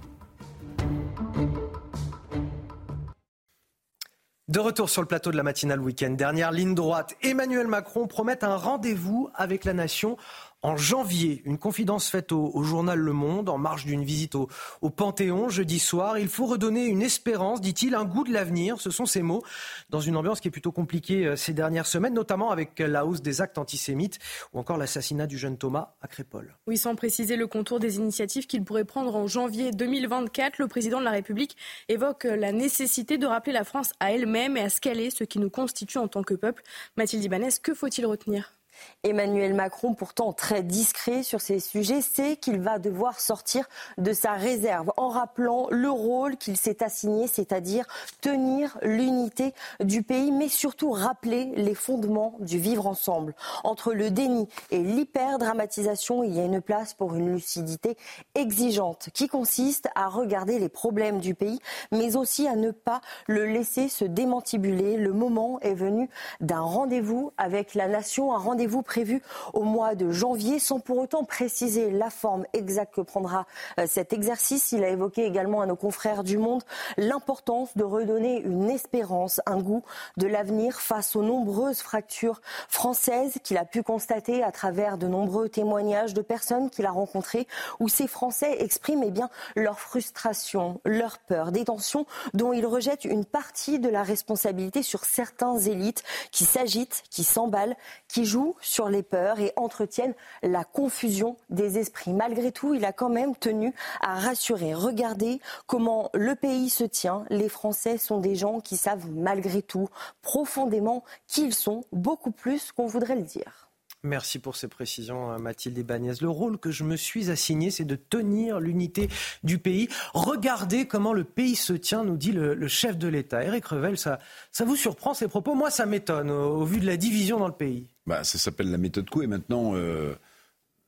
[4.51, 8.43] De retour sur le plateau de la matinale week-end, dernière ligne droite, Emmanuel Macron promet
[8.43, 10.17] un rendez-vous avec la nation
[10.63, 11.41] en janvier.
[11.45, 14.47] Une confidence faite au, journal Le Monde en marge d'une visite au,
[14.95, 16.19] Panthéon jeudi soir.
[16.19, 18.79] Il faut redonner une espérance, dit-il, un goût de l'avenir.
[18.79, 19.43] Ce sont ses mots
[19.89, 23.21] dans une ambiance qui est plutôt compliquée euh, ces dernières semaines, notamment avec la hausse
[23.21, 24.19] des actes antisémites
[24.53, 26.55] ou encore l'assassinat du jeune Thomas à Crépole.
[26.67, 30.99] Oui, sans préciser le contour des initiatives qu'il pourrait prendre en janvier 2024, le président
[30.99, 31.57] de la République
[31.89, 35.23] évoque la nécessité de rappeler la France à elle-même et à ce qu'elle est, ce
[35.23, 36.63] qui nous constitue en tant que peuple.
[36.97, 38.60] Mathilde Ibanez, que faut-il retenir?
[39.03, 43.67] Emmanuel Macron, pourtant très discret sur ces sujets, sait qu'il va devoir sortir
[43.97, 47.87] de sa réserve en rappelant le rôle qu'il s'est assigné, c'est-à-dire
[48.21, 49.53] tenir l'unité
[49.83, 53.33] du pays, mais surtout rappeler les fondements du vivre ensemble.
[53.63, 57.97] Entre le déni et l'hyperdramatisation, il y a une place pour une lucidité
[58.35, 61.59] exigeante qui consiste à regarder les problèmes du pays,
[61.91, 64.97] mais aussi à ne pas le laisser se démantibuler.
[64.97, 66.09] Le moment est venu
[66.39, 69.21] d'un rendez-vous avec la nation, un rendez-vous vous prévu
[69.53, 73.45] au mois de janvier, sans pour autant préciser la forme exacte que prendra
[73.79, 74.71] euh, cet exercice.
[74.71, 76.63] Il a évoqué également à nos confrères du Monde
[76.97, 79.83] l'importance de redonner une espérance, un goût
[80.17, 85.49] de l'avenir face aux nombreuses fractures françaises qu'il a pu constater à travers de nombreux
[85.49, 87.47] témoignages de personnes qu'il a rencontrées,
[87.79, 93.05] où ces Français expriment eh bien, leur frustration, leur peur, des tensions dont ils rejettent
[93.05, 97.75] une partie de la responsabilité sur certains élites qui s'agitent, qui s'emballent,
[98.07, 100.13] qui jouent sur les peurs et entretiennent
[100.43, 102.13] la confusion des esprits.
[102.13, 104.73] Malgré tout, il a quand même tenu à rassurer.
[104.73, 107.25] Regardez comment le pays se tient.
[107.29, 109.89] Les Français sont des gens qui savent malgré tout
[110.21, 113.70] profondément qui ils sont, beaucoup plus qu'on voudrait le dire.
[114.03, 116.13] Merci pour ces précisions, euh, Mathilde Ibanez.
[116.21, 119.09] Le rôle que je me suis assigné, c'est de tenir l'unité
[119.43, 119.89] du pays.
[120.15, 123.43] Regardez comment le pays se tient, nous dit le, chef de l'État.
[123.43, 124.17] Eric Revel, ça,
[124.51, 125.53] ça vous surprend ces propos?
[125.53, 127.89] Moi, ça m'étonne au, vu de la division dans le pays.
[128.07, 129.27] Bah, ça s'appelle la méthode Coué.
[129.27, 130.15] Maintenant, euh,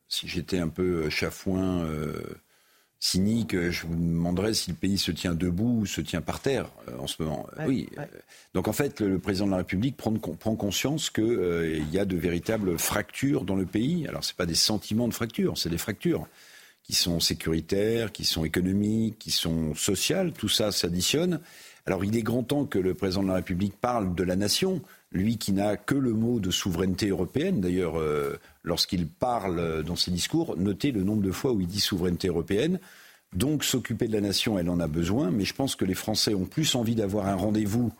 [0.08, 2.20] si j'étais un peu chafouin, euh,
[3.04, 6.70] cynique, je vous demanderais si le pays se tient debout ou se tient par terre
[6.88, 7.46] euh, en ce moment.
[7.66, 7.86] oui.
[8.54, 12.16] Donc en fait, le, président de la République prend, prend conscience qu'il y a de
[12.16, 14.08] véritables fractures dans le pays.
[14.08, 16.26] Alors ce pas des sentiments de fracture, c'est des fractures
[16.82, 20.32] qui sont sécuritaires, qui sont économiques, qui sont sociales.
[20.32, 21.40] Tout ça s'additionne.
[21.84, 24.80] Alors il est grand temps que le président de la République parle de la nation
[25.14, 27.60] lui qui n'a que le mot de souveraineté européenne.
[27.60, 31.80] D'ailleurs, euh, lorsqu'il parle dans ses discours, notez le nombre de fois où il dit
[31.80, 32.80] souveraineté européenne.
[33.32, 36.34] Donc s'occuper de la nation, elle en a besoin, mais je pense que les Français
[36.34, 37.92] ont plus envie d'avoir un rendez-vous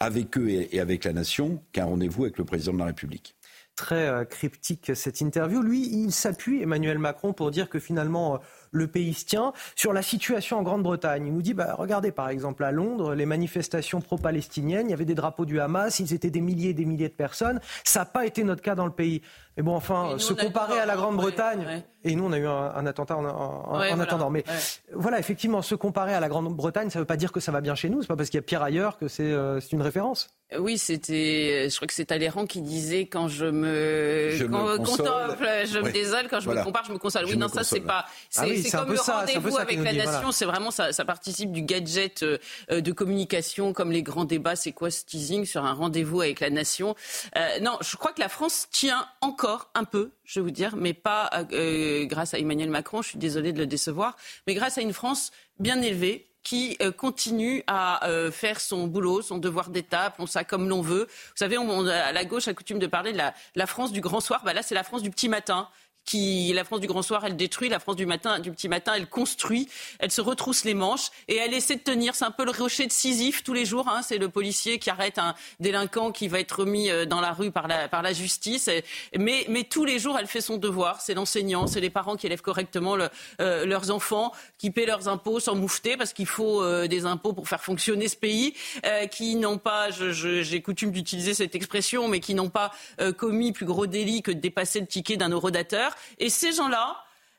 [0.00, 3.36] avec eux et avec la nation qu'un rendez-vous avec le président de la République
[3.76, 5.62] très euh, cryptique cette interview.
[5.62, 8.38] Lui, il s'appuie, Emmanuel Macron, pour dire que finalement, euh,
[8.72, 9.52] le pays se tient.
[9.76, 13.26] Sur la situation en Grande-Bretagne, il nous dit, bah, regardez par exemple à Londres, les
[13.26, 16.86] manifestations pro-palestiniennes, il y avait des drapeaux du Hamas, ils étaient des milliers et des
[16.86, 17.60] milliers de personnes.
[17.84, 19.22] Ça n'a pas été notre cas dans le pays.
[19.56, 23.18] Mais bon, enfin, se comparer à la Grande-Bretagne, et nous on a eu un, attentat
[23.18, 24.44] en, attendant, mais
[24.94, 27.60] voilà, effectivement, se comparer à la Grande-Bretagne, ça ne veut pas dire que ça va
[27.60, 29.82] bien chez nous, c'est pas parce qu'il y a pire ailleurs que c'est euh, une
[29.82, 30.30] référence.
[30.58, 35.46] Oui, c'était, je crois que c'est Talleyrand qui disait quand je me, je me contemple,
[35.66, 37.26] je me désole, quand je me compare, je me console.
[37.26, 40.70] Oui, non, ça c'est pas, ah c'est comme le rendez-vous avec la nation, c'est vraiment
[40.70, 42.38] ça, ça participe du gadget euh,
[42.70, 46.50] de communication, comme les grands débats, c'est quoi ce teasing sur un rendez-vous avec la
[46.50, 46.94] nation.
[47.36, 50.76] Euh, non, je crois que la France tient encore un peu, je vais vous dire,
[50.76, 53.02] mais pas euh, grâce à Emmanuel Macron.
[53.02, 54.16] Je suis désolée de le décevoir,
[54.46, 58.00] mais grâce à une France bien élevée, qui continue à
[58.32, 61.04] faire son boulot, son devoir d'État, appelons ça comme l'on veut.
[61.04, 64.00] Vous savez, on, à la gauche a coutume de parler de la, la France du
[64.00, 64.42] grand soir.
[64.44, 65.68] Bah là, c'est la France du petit matin
[66.04, 69.68] qui la France du grand soir, elle détruit, la France du petit matin, elle construit,
[69.98, 72.14] elle se retrousse les manches et elle essaie de tenir.
[72.14, 73.88] C'est un peu le rocher de Sisyphe tous les jours.
[73.88, 74.02] Hein.
[74.02, 77.50] C'est le policier qui arrête un délinquant qui va être remis euh, dans la rue
[77.50, 78.68] par la, justice.
[79.16, 81.00] Mais, tous les jours, elle fait son devoir.
[81.00, 82.96] C'est l'enseignant, c'est les parents qui élèvent correctement
[83.40, 87.32] euh, leurs enfants, qui paient leurs impôts sans moufter parce qu'il faut euh, des impôts
[87.32, 88.54] pour faire fonctionner ce pays,
[89.10, 92.72] qui n'ont pas, j'ai coutume d'utiliser cette expression, mais qui n'ont pas
[93.16, 95.91] commis plus gros délit que de dépasser le ticket d'un eurodateur.
[96.18, 96.96] Et ces gens-là,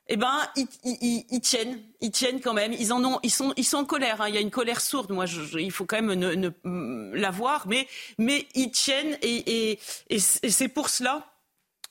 [0.07, 2.73] eh ben, ils, tiennent, ils tiennent quand même.
[2.73, 4.21] Ils en ont, ils sont, ils sont en colère.
[4.21, 4.29] Hein.
[4.29, 5.11] Il y a une colère sourde.
[5.11, 9.79] Moi, il faut quand même ne, ne, la voir, mais, mais ils tiennent et,
[10.19, 11.33] c'est pour cela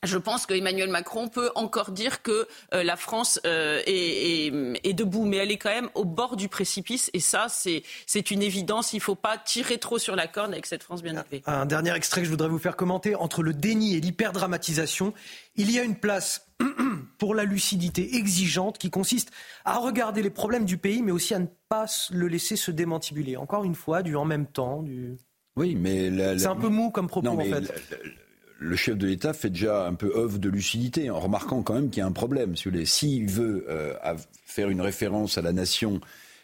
[0.02, 5.36] je pense qu'Emmanuel Macron peut encore dire que euh, la France euh, est, debout, mais
[5.36, 7.09] elle est quand même au bord du précipice.
[7.14, 8.93] Et ça, c'est une évidence.
[8.93, 11.43] Il ne faut pas tirer trop sur la corde avec cette France bien élevée.
[11.47, 13.14] Un dernier extrait que je voudrais vous faire commenter.
[13.14, 15.14] Entre le déni et l'hyperdramatisation,
[15.56, 16.48] il y a une place
[17.18, 19.30] pour la lucidité exigeante qui consiste
[19.64, 23.36] à regarder les problèmes du pays, mais aussi à ne pas le laisser se démantibuler.
[23.36, 25.16] Encore une fois, du en même temps, du...
[25.56, 27.70] Oui, mais c'est un peu mou comme propos en fait
[28.62, 31.90] le chef de l'État fait déjà un peu œuvre de lucidité en remarquant quand même
[31.90, 32.54] qu'il y a un problème.
[32.56, 33.94] S'il veut euh,
[34.46, 36.00] faire une référence à la nation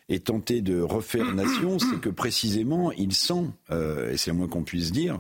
[0.09, 4.49] et tenter de refaire nation, c'est que précisément il sent, euh, et c'est le moins
[4.49, 5.19] qu'on puisse dire,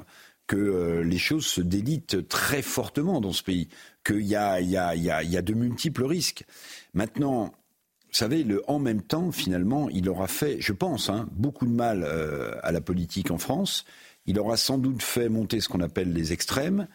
[0.48, 3.68] que euh, les choses se délitent très fortement dans ce pays,
[4.04, 6.44] qu'il y, y, y, y a, de multiples risques.
[6.94, 7.52] Maintenant,
[8.08, 11.72] vous savez, le en même temps, finalement, il aura fait, je pense, hein, beaucoup de
[11.72, 12.04] mal
[12.62, 13.84] à la politique en France.
[14.24, 16.88] Il aura sans doute fait monter ce qu'on appelle les extrêmes.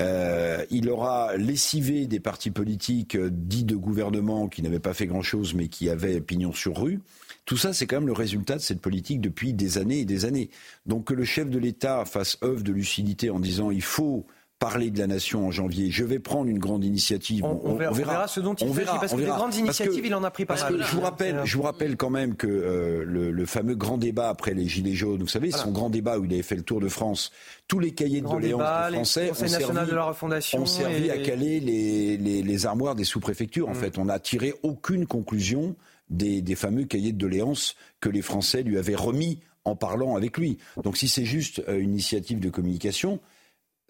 [0.00, 5.06] Euh, il aura lessivé des partis politiques euh, dits de gouvernement qui n'avaient pas fait
[5.06, 7.00] grand-chose mais qui avaient pignon sur rue.
[7.44, 10.24] Tout ça, c'est quand même le résultat de cette politique depuis des années et des
[10.24, 10.50] années.
[10.86, 14.26] Donc que le chef de l'État fasse œuvre de lucidité en disant il faut
[14.60, 15.90] parler de la nation en janvier.
[15.90, 17.44] Je vais prendre une grande initiative.
[17.44, 20.44] On, verra, ce dont il fait, parce que des grandes initiatives, il en a pris
[20.44, 20.84] pas mal.
[20.86, 24.54] je vous rappelle, je vous rappelle quand même que euh, le, fameux grand débat après
[24.54, 26.88] les Gilets jaunes, vous savez, son grand débat où il avait fait le tour de
[26.88, 27.32] France,
[27.66, 28.60] tous les cahiers de doléances
[28.90, 33.04] des Français ont servi, de la refondation ont servi à caler les, les, armoires des
[33.04, 33.68] sous-préfectures.
[33.68, 33.76] En mm.
[33.76, 35.74] fait, on n'a tiré aucune conclusion
[36.10, 40.36] des, des fameux cahiers de doléances que les Français lui avaient remis en parlant avec
[40.36, 40.58] lui.
[40.82, 43.20] Donc si c'est juste euh, une initiative de communication,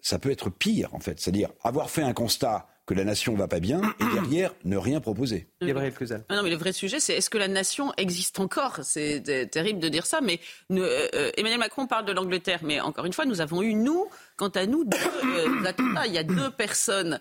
[0.01, 1.19] ça peut être pire, en fait.
[1.19, 4.99] C'est-à-dire avoir fait un constat que la nation va pas bien et derrière ne rien
[4.99, 5.47] proposer.
[5.61, 5.93] Gabriel
[6.29, 8.79] ah non, mais le vrai sujet, c'est est-ce que la nation existe encore?
[8.83, 10.39] C'est terrible de dire ça, mais
[10.71, 14.07] euh, euh, Emmanuel Macron parle de l'Angleterre, mais encore une fois, nous avons eu, nous,
[14.35, 16.07] quant à nous, deux euh, attentats.
[16.07, 17.19] Il y a deux personnes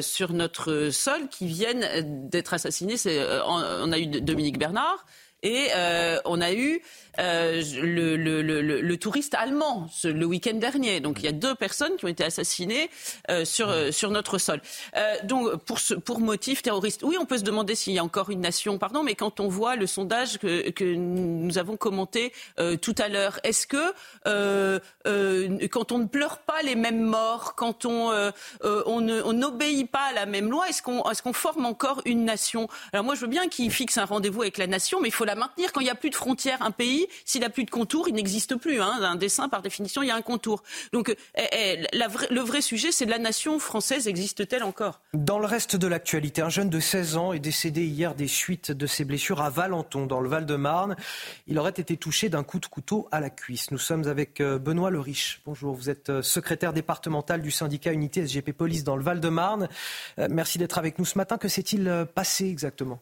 [0.00, 2.96] sur notre sol qui viennent d'être assassinées.
[3.46, 5.06] on a eu Dominique Bernard
[5.44, 5.68] et
[6.24, 6.82] on a eu
[7.20, 11.00] euh, le, le, le, le, touriste allemand le week-end dernier.
[11.00, 12.88] Donc il y a deux personnes qui ont été assassinées
[13.30, 14.60] euh, sur, euh, sur notre sol.
[15.24, 18.30] donc pour, ce, pour motif terroriste, oui, on peut se demander s'il y a encore
[18.30, 22.32] une nation, pardon, mais quand on voit le sondage que, que nous avons commenté
[22.80, 23.92] tout à l'heure, est-ce que
[25.68, 28.10] quand on ne pleure pas les mêmes morts, quand on
[28.64, 32.68] on n'obéit pas à la même loi, est-ce qu'on est qu'on forme encore une nation?
[32.92, 35.24] Alors moi je veux bien qu'il fixe un rendez-vous avec la nation, mais il faut
[35.24, 35.72] la maintenir.
[35.72, 38.14] Quand il n'y a plus de frontières, un pays s'il n'a plus de contour, il
[38.14, 38.80] n'existe plus.
[38.80, 38.98] Hein.
[39.02, 40.62] Un dessin, par définition, il y a un contour.
[40.92, 45.00] Donc, eh, eh, le vrai sujet, c'est la nation française existe-t-elle encore?
[45.14, 48.72] Dans le reste de l'actualité, un jeune de 16 ans est décédé hier des suites
[48.72, 50.96] de ses blessures à Valenton, dans le Val-de-Marne.
[51.46, 53.70] Il aurait été touché d'un coup de couteau à la cuisse.
[53.70, 55.42] Nous sommes avec euh, Benoît Le Riche.
[55.44, 59.68] Bonjour, vous êtes euh, secrétaire départemental du syndicat Unité SGP Police dans le Val-de-Marne.
[60.18, 61.38] Euh, merci d'être avec nous ce matin.
[61.38, 63.00] Que s'est-il passé exactement?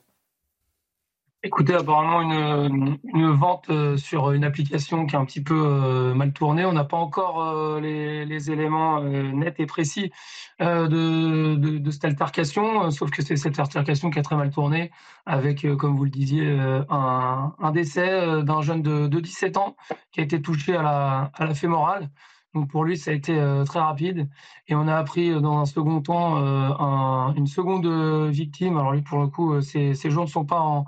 [1.44, 6.32] Écoutez, apparemment une, vente euh, sur une application qui est un petit peu euh, mal
[6.32, 6.64] tournée.
[6.64, 10.10] On n'a pas encore euh, les, éléments nets et précis
[10.58, 14.90] de, cette altercation, sauf que c'est cette altercation qui a très mal tourné,
[15.26, 16.58] avec, comme vous le disiez,
[16.90, 19.76] un, décès d'un jeune de, de, 17 ans
[20.10, 22.10] qui a été touché à la, fémorale.
[22.54, 24.28] Donc pour lui, ça a été très rapide.
[24.66, 27.86] Et on a appris dans un second temps un, une seconde
[28.28, 28.76] victime.
[28.76, 30.84] Alors lui, pour le coup, ses, ses jours ne sont pas en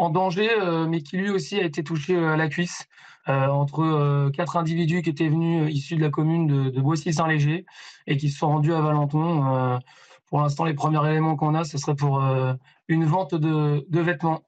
[0.00, 2.86] en danger, euh, mais qui lui aussi a été touché euh, à la cuisse.
[3.28, 7.66] Euh, entre quatre individus qui étaient venus issus de la commune de, Boissy-Saint-Léger
[8.06, 9.78] et qui se sont rendus à Valenton.
[10.26, 12.24] pour l'instant, les premiers éléments qu'on a, ce serait pour
[12.88, 14.42] une vente de, vêtements.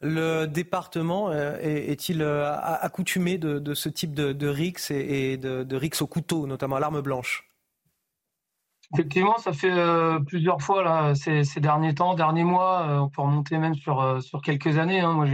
[0.00, 6.06] Le département est-il accoutumé de, ce type de, de rix et, de, de rix au
[6.06, 7.45] couteau, notamment à l'arme blanche?
[8.94, 13.22] Effectivement, ça fait euh, plusieurs fois là, ces, derniers temps, derniers mois, euh, on peut
[13.22, 15.00] remonter même sur, euh, quelques années.
[15.00, 15.26] Hein.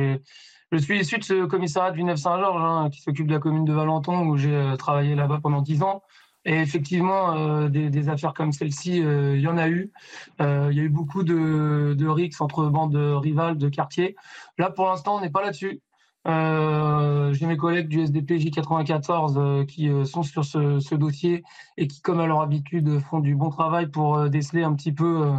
[0.73, 3.75] Je suis issu de ce commissariat de Villeneuve-Saint-Georges, hein, qui s'occupe de la commune de
[3.75, 6.03] Valenton, où j'ai travaillé là-bas pendant dix ans.
[6.45, 9.93] Et effectivement, des, affaires comme celle-ci, il y en a eu.
[10.41, 14.17] il y a eu beaucoup de, de rixes entre bandes rivales de quartier.
[14.59, 15.83] Là, pour l'instant, on n'est pas là-dessus.
[16.29, 21.43] Euh, J'ai mes collègues du SDPJ 94 euh, qui euh, sont sur ce, ce, dossier
[21.77, 24.93] et qui, comme à leur habitude, font du bon travail pour euh, déceler un petit
[24.93, 25.33] peu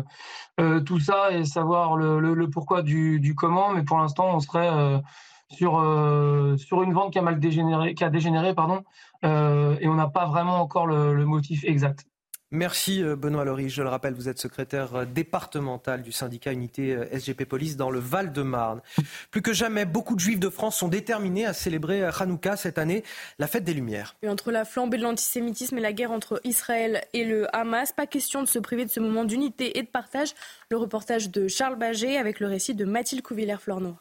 [0.85, 3.73] tout ça et savoir le, le, le pourquoi du, du, comment.
[3.73, 4.69] Mais pour l'instant, on serait
[5.49, 5.73] sur
[6.57, 8.83] sur une vente qui a mal dégénéré, qui a dégénéré, pardon,
[9.23, 12.05] et on n'a pas vraiment encore le, le motif exact.
[12.53, 13.67] Merci euh, Benoît Lory.
[13.69, 17.89] Je le rappelle, vous êtes secrétaire euh, départemental du syndicat Unité euh, SGP Police dans
[17.89, 18.81] le Val-de-Marne.
[19.31, 23.03] Plus que jamais, beaucoup de juifs de France sont déterminés à célébrer Hanouka cette année,
[23.39, 24.15] la fête des Lumières.
[24.27, 28.43] Entre la flambée de l'antisémitisme et la guerre entre Israël et le Hamas, pas question
[28.43, 30.35] de se priver de ce moment d'unité et de partage.
[30.69, 33.99] Le reportage de Charles Baget avec le récit de Mathilde Couvillère-Flornois.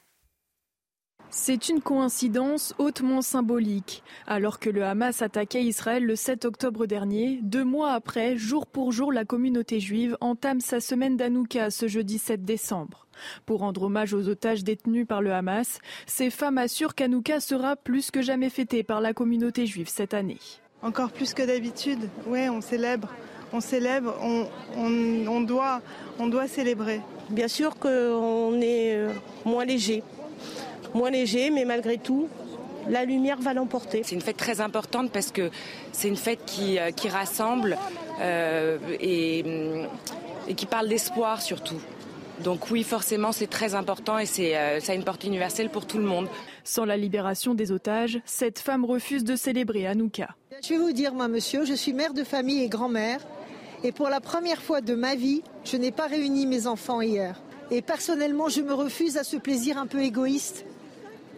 [1.35, 4.03] C'est une coïncidence hautement symbolique.
[4.27, 8.93] Alors que le Hamas attaquait Israël le 7 octobre dernier, deux mois après, jour pour
[8.93, 13.07] jour, la communauté juive entame sa semaine d'Anouka ce jeudi 7 décembre.
[13.47, 18.11] Pour rendre hommage aux otages détenus par le Hamas, ces femmes assurent qu'Anouka sera plus
[18.11, 20.39] que jamais fêtée par la communauté juive cette année.
[20.83, 23.09] Encore plus que d'habitude, ouais, on célèbre.
[23.55, 24.47] On célèbre, on,
[24.77, 25.81] on, doit,
[26.19, 27.01] on doit célébrer.
[27.31, 29.13] Bien sûr qu'on est euh,
[29.47, 30.03] moins léger
[30.95, 32.29] moins léger, mais malgré tout,
[32.89, 34.03] la lumière va l'emporter.
[34.05, 35.51] C'est une fête très importante parce que
[35.93, 37.79] c'est une fête qui, euh, qui rassemble
[38.21, 39.89] euh, et, mm,
[40.49, 41.81] et, qui parle d'espoir surtout.
[42.43, 45.87] Donc oui, forcément, c'est très important et c'est, euh, ça a une portée universelle pour
[45.87, 46.29] tout le monde.
[46.65, 50.31] Sans la libération des otages, cette femme refuse de célébrer Hanouka.
[50.63, 53.21] Je vais vous dire, moi, monsieur, je suis mère de famille et grand-mère.
[53.85, 57.41] Et pour la première fois de ma vie, je n'ai pas réuni mes enfants hier.
[57.71, 60.65] Et personnellement, je me refuse à ce plaisir un peu égoïste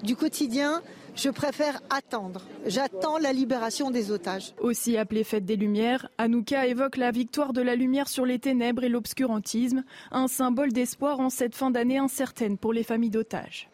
[0.03, 0.83] du quotidien,
[1.15, 2.43] je préfère attendre.
[2.67, 4.55] J'attends la libération des otages.
[4.61, 8.85] Aussi appelée Fête des Lumières, Anouka évoque la victoire de la lumière sur les ténèbres
[8.85, 13.69] et l'obscurantisme, un symbole d'espoir en cette fin d'année incertaine pour les familles d'otages.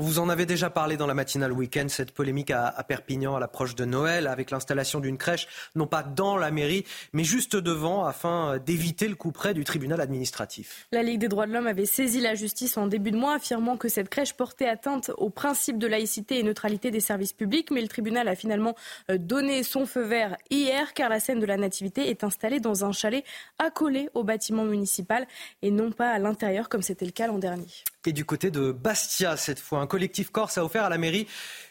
[0.00, 3.74] Vous en avez déjà parlé dans la matinale week-end, cette polémique à, Perpignan à l'approche
[3.74, 8.58] de Noël, avec l'installation d'une crèche, non pas dans la mairie, mais juste devant, afin
[8.58, 10.86] d'éviter le coup près du tribunal administratif.
[10.92, 13.76] La Ligue des droits de l'homme avait saisi la justice en début de mois, affirmant
[13.76, 17.82] que cette crèche portait atteinte au principe de laïcité et neutralité des services publics, mais
[17.82, 18.76] le tribunal a finalement
[19.10, 22.84] euh, donné son feu vert hier, car la scène de la Nativité est installée dans
[22.84, 23.24] un chalet
[23.58, 25.26] accolé au bâtiment municipal
[25.62, 27.66] et non pas à l'intérieur, comme c'était le cas l'an dernier.
[28.06, 31.26] Et du côté de Bastia, cette fois, collectif corse a offert à la mairie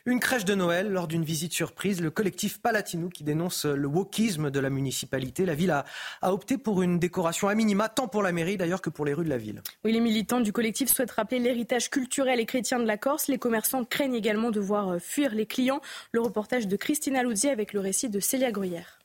[0.05, 2.01] une crèche de Noël lors d'une visite surprise.
[2.01, 5.85] Le collectif Palatino, qui dénonce le wokisme de la municipalité, la ville a,
[6.21, 9.25] opté pour une décoration à minima, tant pour la mairie d'ailleurs que pour les rues
[9.25, 9.61] de la ville.
[9.85, 13.27] Oui, les militants du collectif souhaitent rappeler l'héritage culturel et chrétien de la Corse.
[13.27, 15.81] Les commerçants craignent également de voir euh, fuir les clients.
[16.11, 18.99] Le reportage de Christina Luzzi avec le récit de Célia Gruyère.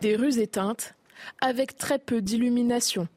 [0.00, 0.94] Des rues éteintes,
[1.40, 3.08] avec très peu d'illumination.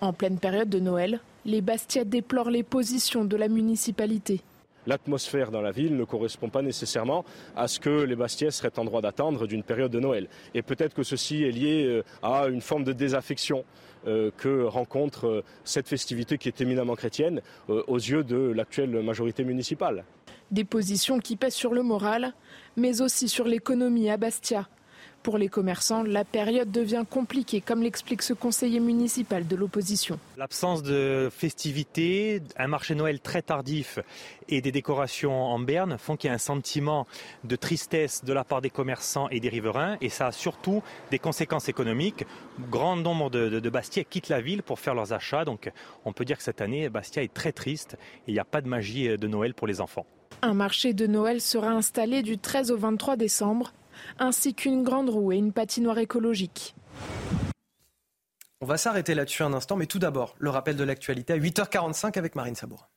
[0.00, 4.40] En pleine période de Noël, les Bastiais déplorent les positions de la municipalité.
[4.86, 7.24] L'atmosphère dans la ville ne correspond pas nécessairement
[7.54, 10.26] à ce que les Bastiais seraient en droit d'attendre d'une période de Noël.
[10.54, 13.64] Et peut-être que ceci est lié euh, à une forme de désaffection
[14.08, 19.44] euh, que rencontre euh, cette festivité qui est éminemment chrétienne aux yeux de l'actuelle majorité
[19.44, 20.04] municipale.
[20.50, 22.34] Des positions qui pèsent sur le moral,
[22.76, 24.68] mais aussi sur l'économie à Bastia,
[25.22, 30.18] pour les commerçants, la période devient compliquée, comme l'explique ce conseiller municipal de l'opposition.
[30.36, 33.98] L'absence de festivités, un marché Noël très tardif
[34.48, 37.06] et des décorations en berne font qu'il y a un sentiment
[37.44, 41.18] de tristesse de la part des commerçants et des riverains et ça a surtout des
[41.18, 42.24] conséquences économiques.
[42.70, 45.70] Grand nombre de, de Bastia quittent la ville pour faire leurs achats, donc
[46.04, 47.96] on peut dire que cette année, Bastia est très triste
[48.26, 50.06] et il n'y a pas de magie de Noël pour les enfants.
[50.42, 53.72] Un marché de Noël sera installé du 13 au 23 décembre
[54.18, 56.74] ainsi qu'une grande roue et une patinoire écologique.
[58.60, 62.16] On va s'arrêter là-dessus un instant, mais tout d'abord, le rappel de l'actualité à 8h45
[62.16, 62.88] avec Marine Sabour.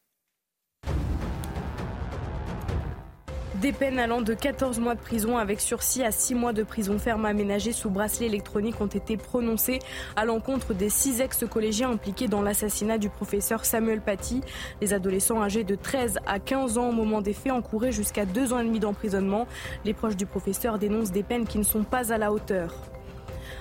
[3.66, 7.00] Des peines allant de 14 mois de prison avec sursis à 6 mois de prison
[7.00, 9.80] ferme aménagée sous bracelet électronique ont été prononcées
[10.16, 14.42] à l'encontre des six ex-collégiens impliqués dans l'assassinat du professeur Samuel Paty.
[14.82, 18.54] Les adolescents âgés de 13 à 15 ans au moment des faits encouraient jusqu'à deux
[18.54, 19.48] ans et demi d'emprisonnement.
[19.84, 22.72] Les proches du professeur dénoncent des peines qui ne sont pas à la hauteur.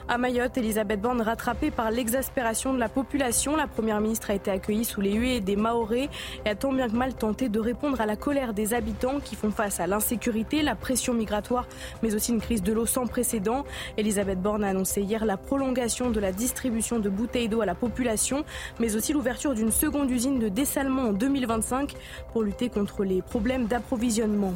[0.08, 3.56] À Mayotte, Elisabeth Borne rattrapée par l'exaspération de la population.
[3.56, 6.10] La première ministre a été accueillie sous les huées des Maorés
[6.44, 9.34] et a tant bien que mal tenté de répondre à la colère des habitants qui
[9.34, 11.66] font face à l'insécurité, la pression migratoire,
[12.02, 13.64] mais aussi une crise de l'eau sans précédent?
[13.96, 17.74] Elisabeth Borne a annoncé hier la prolongation de la distribution de bouteilles d'eau à la
[17.74, 18.44] population,
[18.80, 21.94] mais aussi l'ouverture d'une seconde usine de dessalement en 2025
[22.32, 24.54] pour lutter contre les problèmes d'approvisionnement.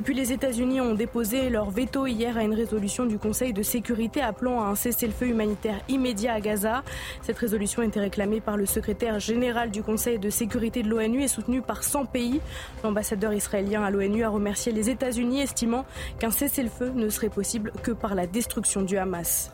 [0.00, 3.62] Et puis les États-Unis ont déposé leur veto hier à une résolution du Conseil de
[3.62, 6.82] sécurité appelant à un cessez-le-feu humanitaire immédiat à Gaza.
[7.20, 11.28] Cette résolution été réclamée par le secrétaire général du Conseil de sécurité de l'ONU et
[11.28, 12.40] soutenue par 100 pays.
[12.82, 15.84] L'ambassadeur israélien à l'ONU a remercié les États-Unis, estimant
[16.18, 19.52] qu'un cessez-le-feu ne serait possible que par la destruction du Hamas.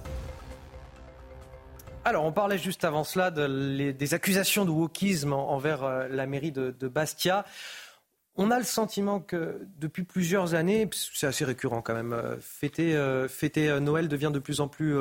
[2.05, 6.87] Alors, on parlait juste avant cela des accusations de wokisme envers euh, la mairie de
[6.87, 7.45] Bastia.
[8.37, 12.95] On a le sentiment que depuis plusieurs années, c'est assez récurrent quand même, euh, fêter,
[12.95, 14.97] euh, euh, Noël devient de plus en plus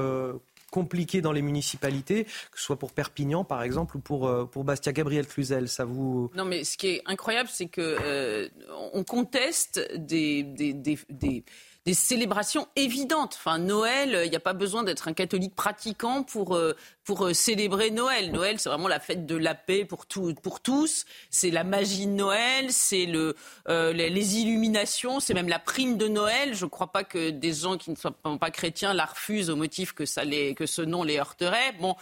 [0.72, 4.30] compliqué dans les municipalités, que ce soit pour Perpignan par exemple ou pour,
[4.64, 4.92] Bastia.
[4.92, 6.30] Gabriel Cluzel, ça vous...
[6.36, 8.50] Non mais ce qui est incroyable, c'est que
[8.94, 11.44] on conteste des, des, des
[11.86, 13.36] des célébrations évidentes.
[13.38, 16.60] Enfin, Noël, il n'y a pas besoin d'être un catholique pratiquant pour,
[17.06, 18.32] pour euh, célébrer Noël.
[18.32, 21.06] Noël, c'est vraiment la fête de la paix pour, tout, pour tous.
[21.30, 23.36] C'est la magie de Noël, c'est le,
[23.70, 26.56] euh, les, illuminations, c'est même la prime de Noël.
[26.56, 29.56] Je ne crois pas que des gens qui ne sont pas chrétiens la refusent au
[29.56, 31.74] motif que, ça les, que ce nom les heurterait.
[31.80, 31.96] Bon,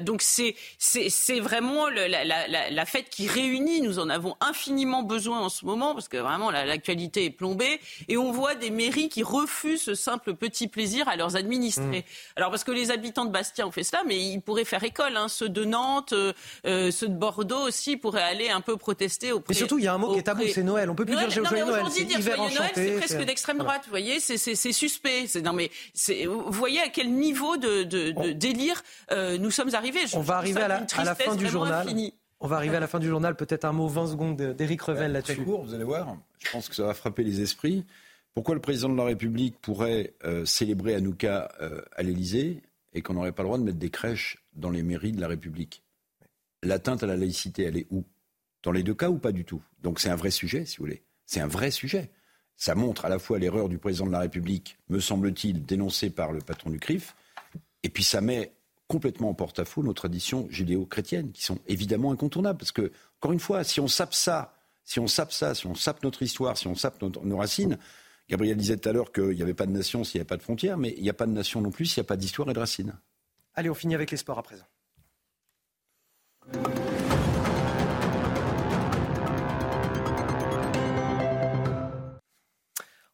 [0.00, 3.82] donc c'est, c'est, vraiment la, la, la, fête qui réunit.
[3.82, 7.78] Nous en avons infiniment besoin en ce moment parce que vraiment l'actualité est plombée.
[8.08, 12.00] Et on voit des mairies qui refusent ce simple petit plaisir à leurs administrés.
[12.00, 12.36] Mmh.
[12.36, 15.16] Alors parce que les habitants de Bastia ont fait cela, mais ils pourraient faire école.
[15.16, 15.28] Hein.
[15.28, 16.32] Ceux de Nantes, euh,
[16.66, 19.52] euh, ceux de Bordeaux aussi pourraient aller un peu protester auprès.
[19.52, 20.90] Mais surtout, il y a un mot qui est tabou, c'est Noël.
[20.90, 21.84] On peut plus dire Joyeux Noël.
[21.90, 23.82] C'est hiver Noël, c'est presque d'extrême droite.
[23.84, 25.26] Vous voyez, c'est suspect.
[25.42, 25.70] Non mais
[26.26, 30.00] vous voyez à quel niveau de, de, délire euh, nous sommes arrivés.
[30.14, 31.86] on va arriver à la, à la fin du journal.
[32.40, 33.36] On va arriver à la fin du journal.
[33.36, 35.36] Peut-être un mot 20 secondes d'Éric Revel là-dessus.
[35.36, 36.16] Très court, vous allez voir.
[36.38, 37.84] Je pense que ça va frapper les esprits.
[38.34, 42.62] Pourquoi le président de la République pourrait euh, célébrer Hanouka euh, à l'Élysée?
[42.94, 45.28] Et qu'on n'aurait pas le droit de mettre des crèches dans les mairies de la
[45.28, 45.82] République
[46.62, 48.04] L'atteinte à la laïcité, elle est où?
[48.62, 49.62] Dans les deux cas ou pas du tout?
[49.82, 51.02] Donc c'est un vrai sujet, si vous voulez.
[51.26, 52.10] C'est un vrai sujet.
[52.56, 56.32] Ça montre à la fois l'erreur du président de la République, me semble-t-il, dénoncée par
[56.32, 57.14] le patron du CRIF,
[57.82, 58.54] et puis ça met
[58.88, 62.58] complètement en porte-à-faux nos traditions judéo-chrétiennes, qui sont évidemment incontournables.
[62.58, 65.74] Parce que, encore une fois, si on sape ça, si on sape ça, si on
[65.74, 67.78] sape notre histoire, si on sape nos racines,
[68.28, 70.36] Gabriel disait tout à l'heure qu'il n'y avait pas de nation s'il n'y avait pas
[70.36, 72.16] de frontières, mais il n'y a pas de nation non plus s'il n'y a pas
[72.16, 72.98] d'histoire et de racines.
[73.54, 74.64] Allez, on finit avec les sports à présent.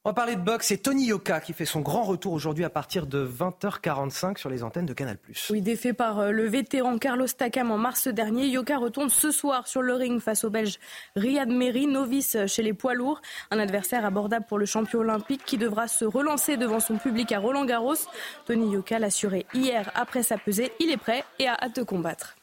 [0.02, 0.68] On va parler de boxe.
[0.68, 4.62] C'est Tony Yoka qui fait son grand retour aujourd'hui à partir de 20h45 sur les
[4.62, 5.18] antennes de Canal+.
[5.50, 9.68] Oui, défait par euh, le vétéran Carlos Takam en mars dernier, Yoka retourne ce soir
[9.68, 10.78] sur le ring face au Belge
[11.16, 13.20] Riyad Meri, novice chez les poids lourds.
[13.50, 17.38] Un adversaire abordable pour le champion olympique qui devra se relancer devant son public à
[17.38, 17.92] Roland Garros.
[18.46, 20.72] Tony Yoka l'assurait hier après sa pesée.
[20.80, 22.36] Il est prêt et a hâte de combattre.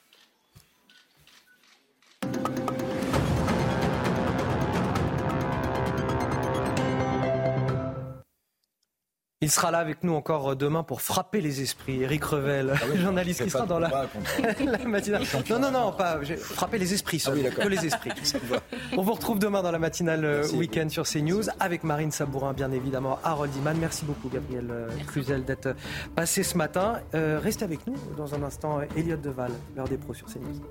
[9.39, 12.01] Il sera là avec nous encore demain pour frapper les esprits.
[12.01, 13.87] Eric Revel, ah journaliste qui sera dans la,
[14.65, 15.21] la matinale.
[15.47, 18.09] Non, non, non, pas frapper les esprits, ah que les esprits.
[18.97, 22.71] On vous retrouve demain dans la matinale euh, week-end sur CNews avec Marine Sabourin, bien
[22.71, 23.77] évidemment, Harold Iman.
[23.79, 25.75] Merci beaucoup, Gabriel euh, Cluzel, d'être
[26.15, 26.99] passé ce matin.
[27.13, 30.63] Euh, restez avec nous dans un instant, Elliot Deval, l'heure des pros sur CNews.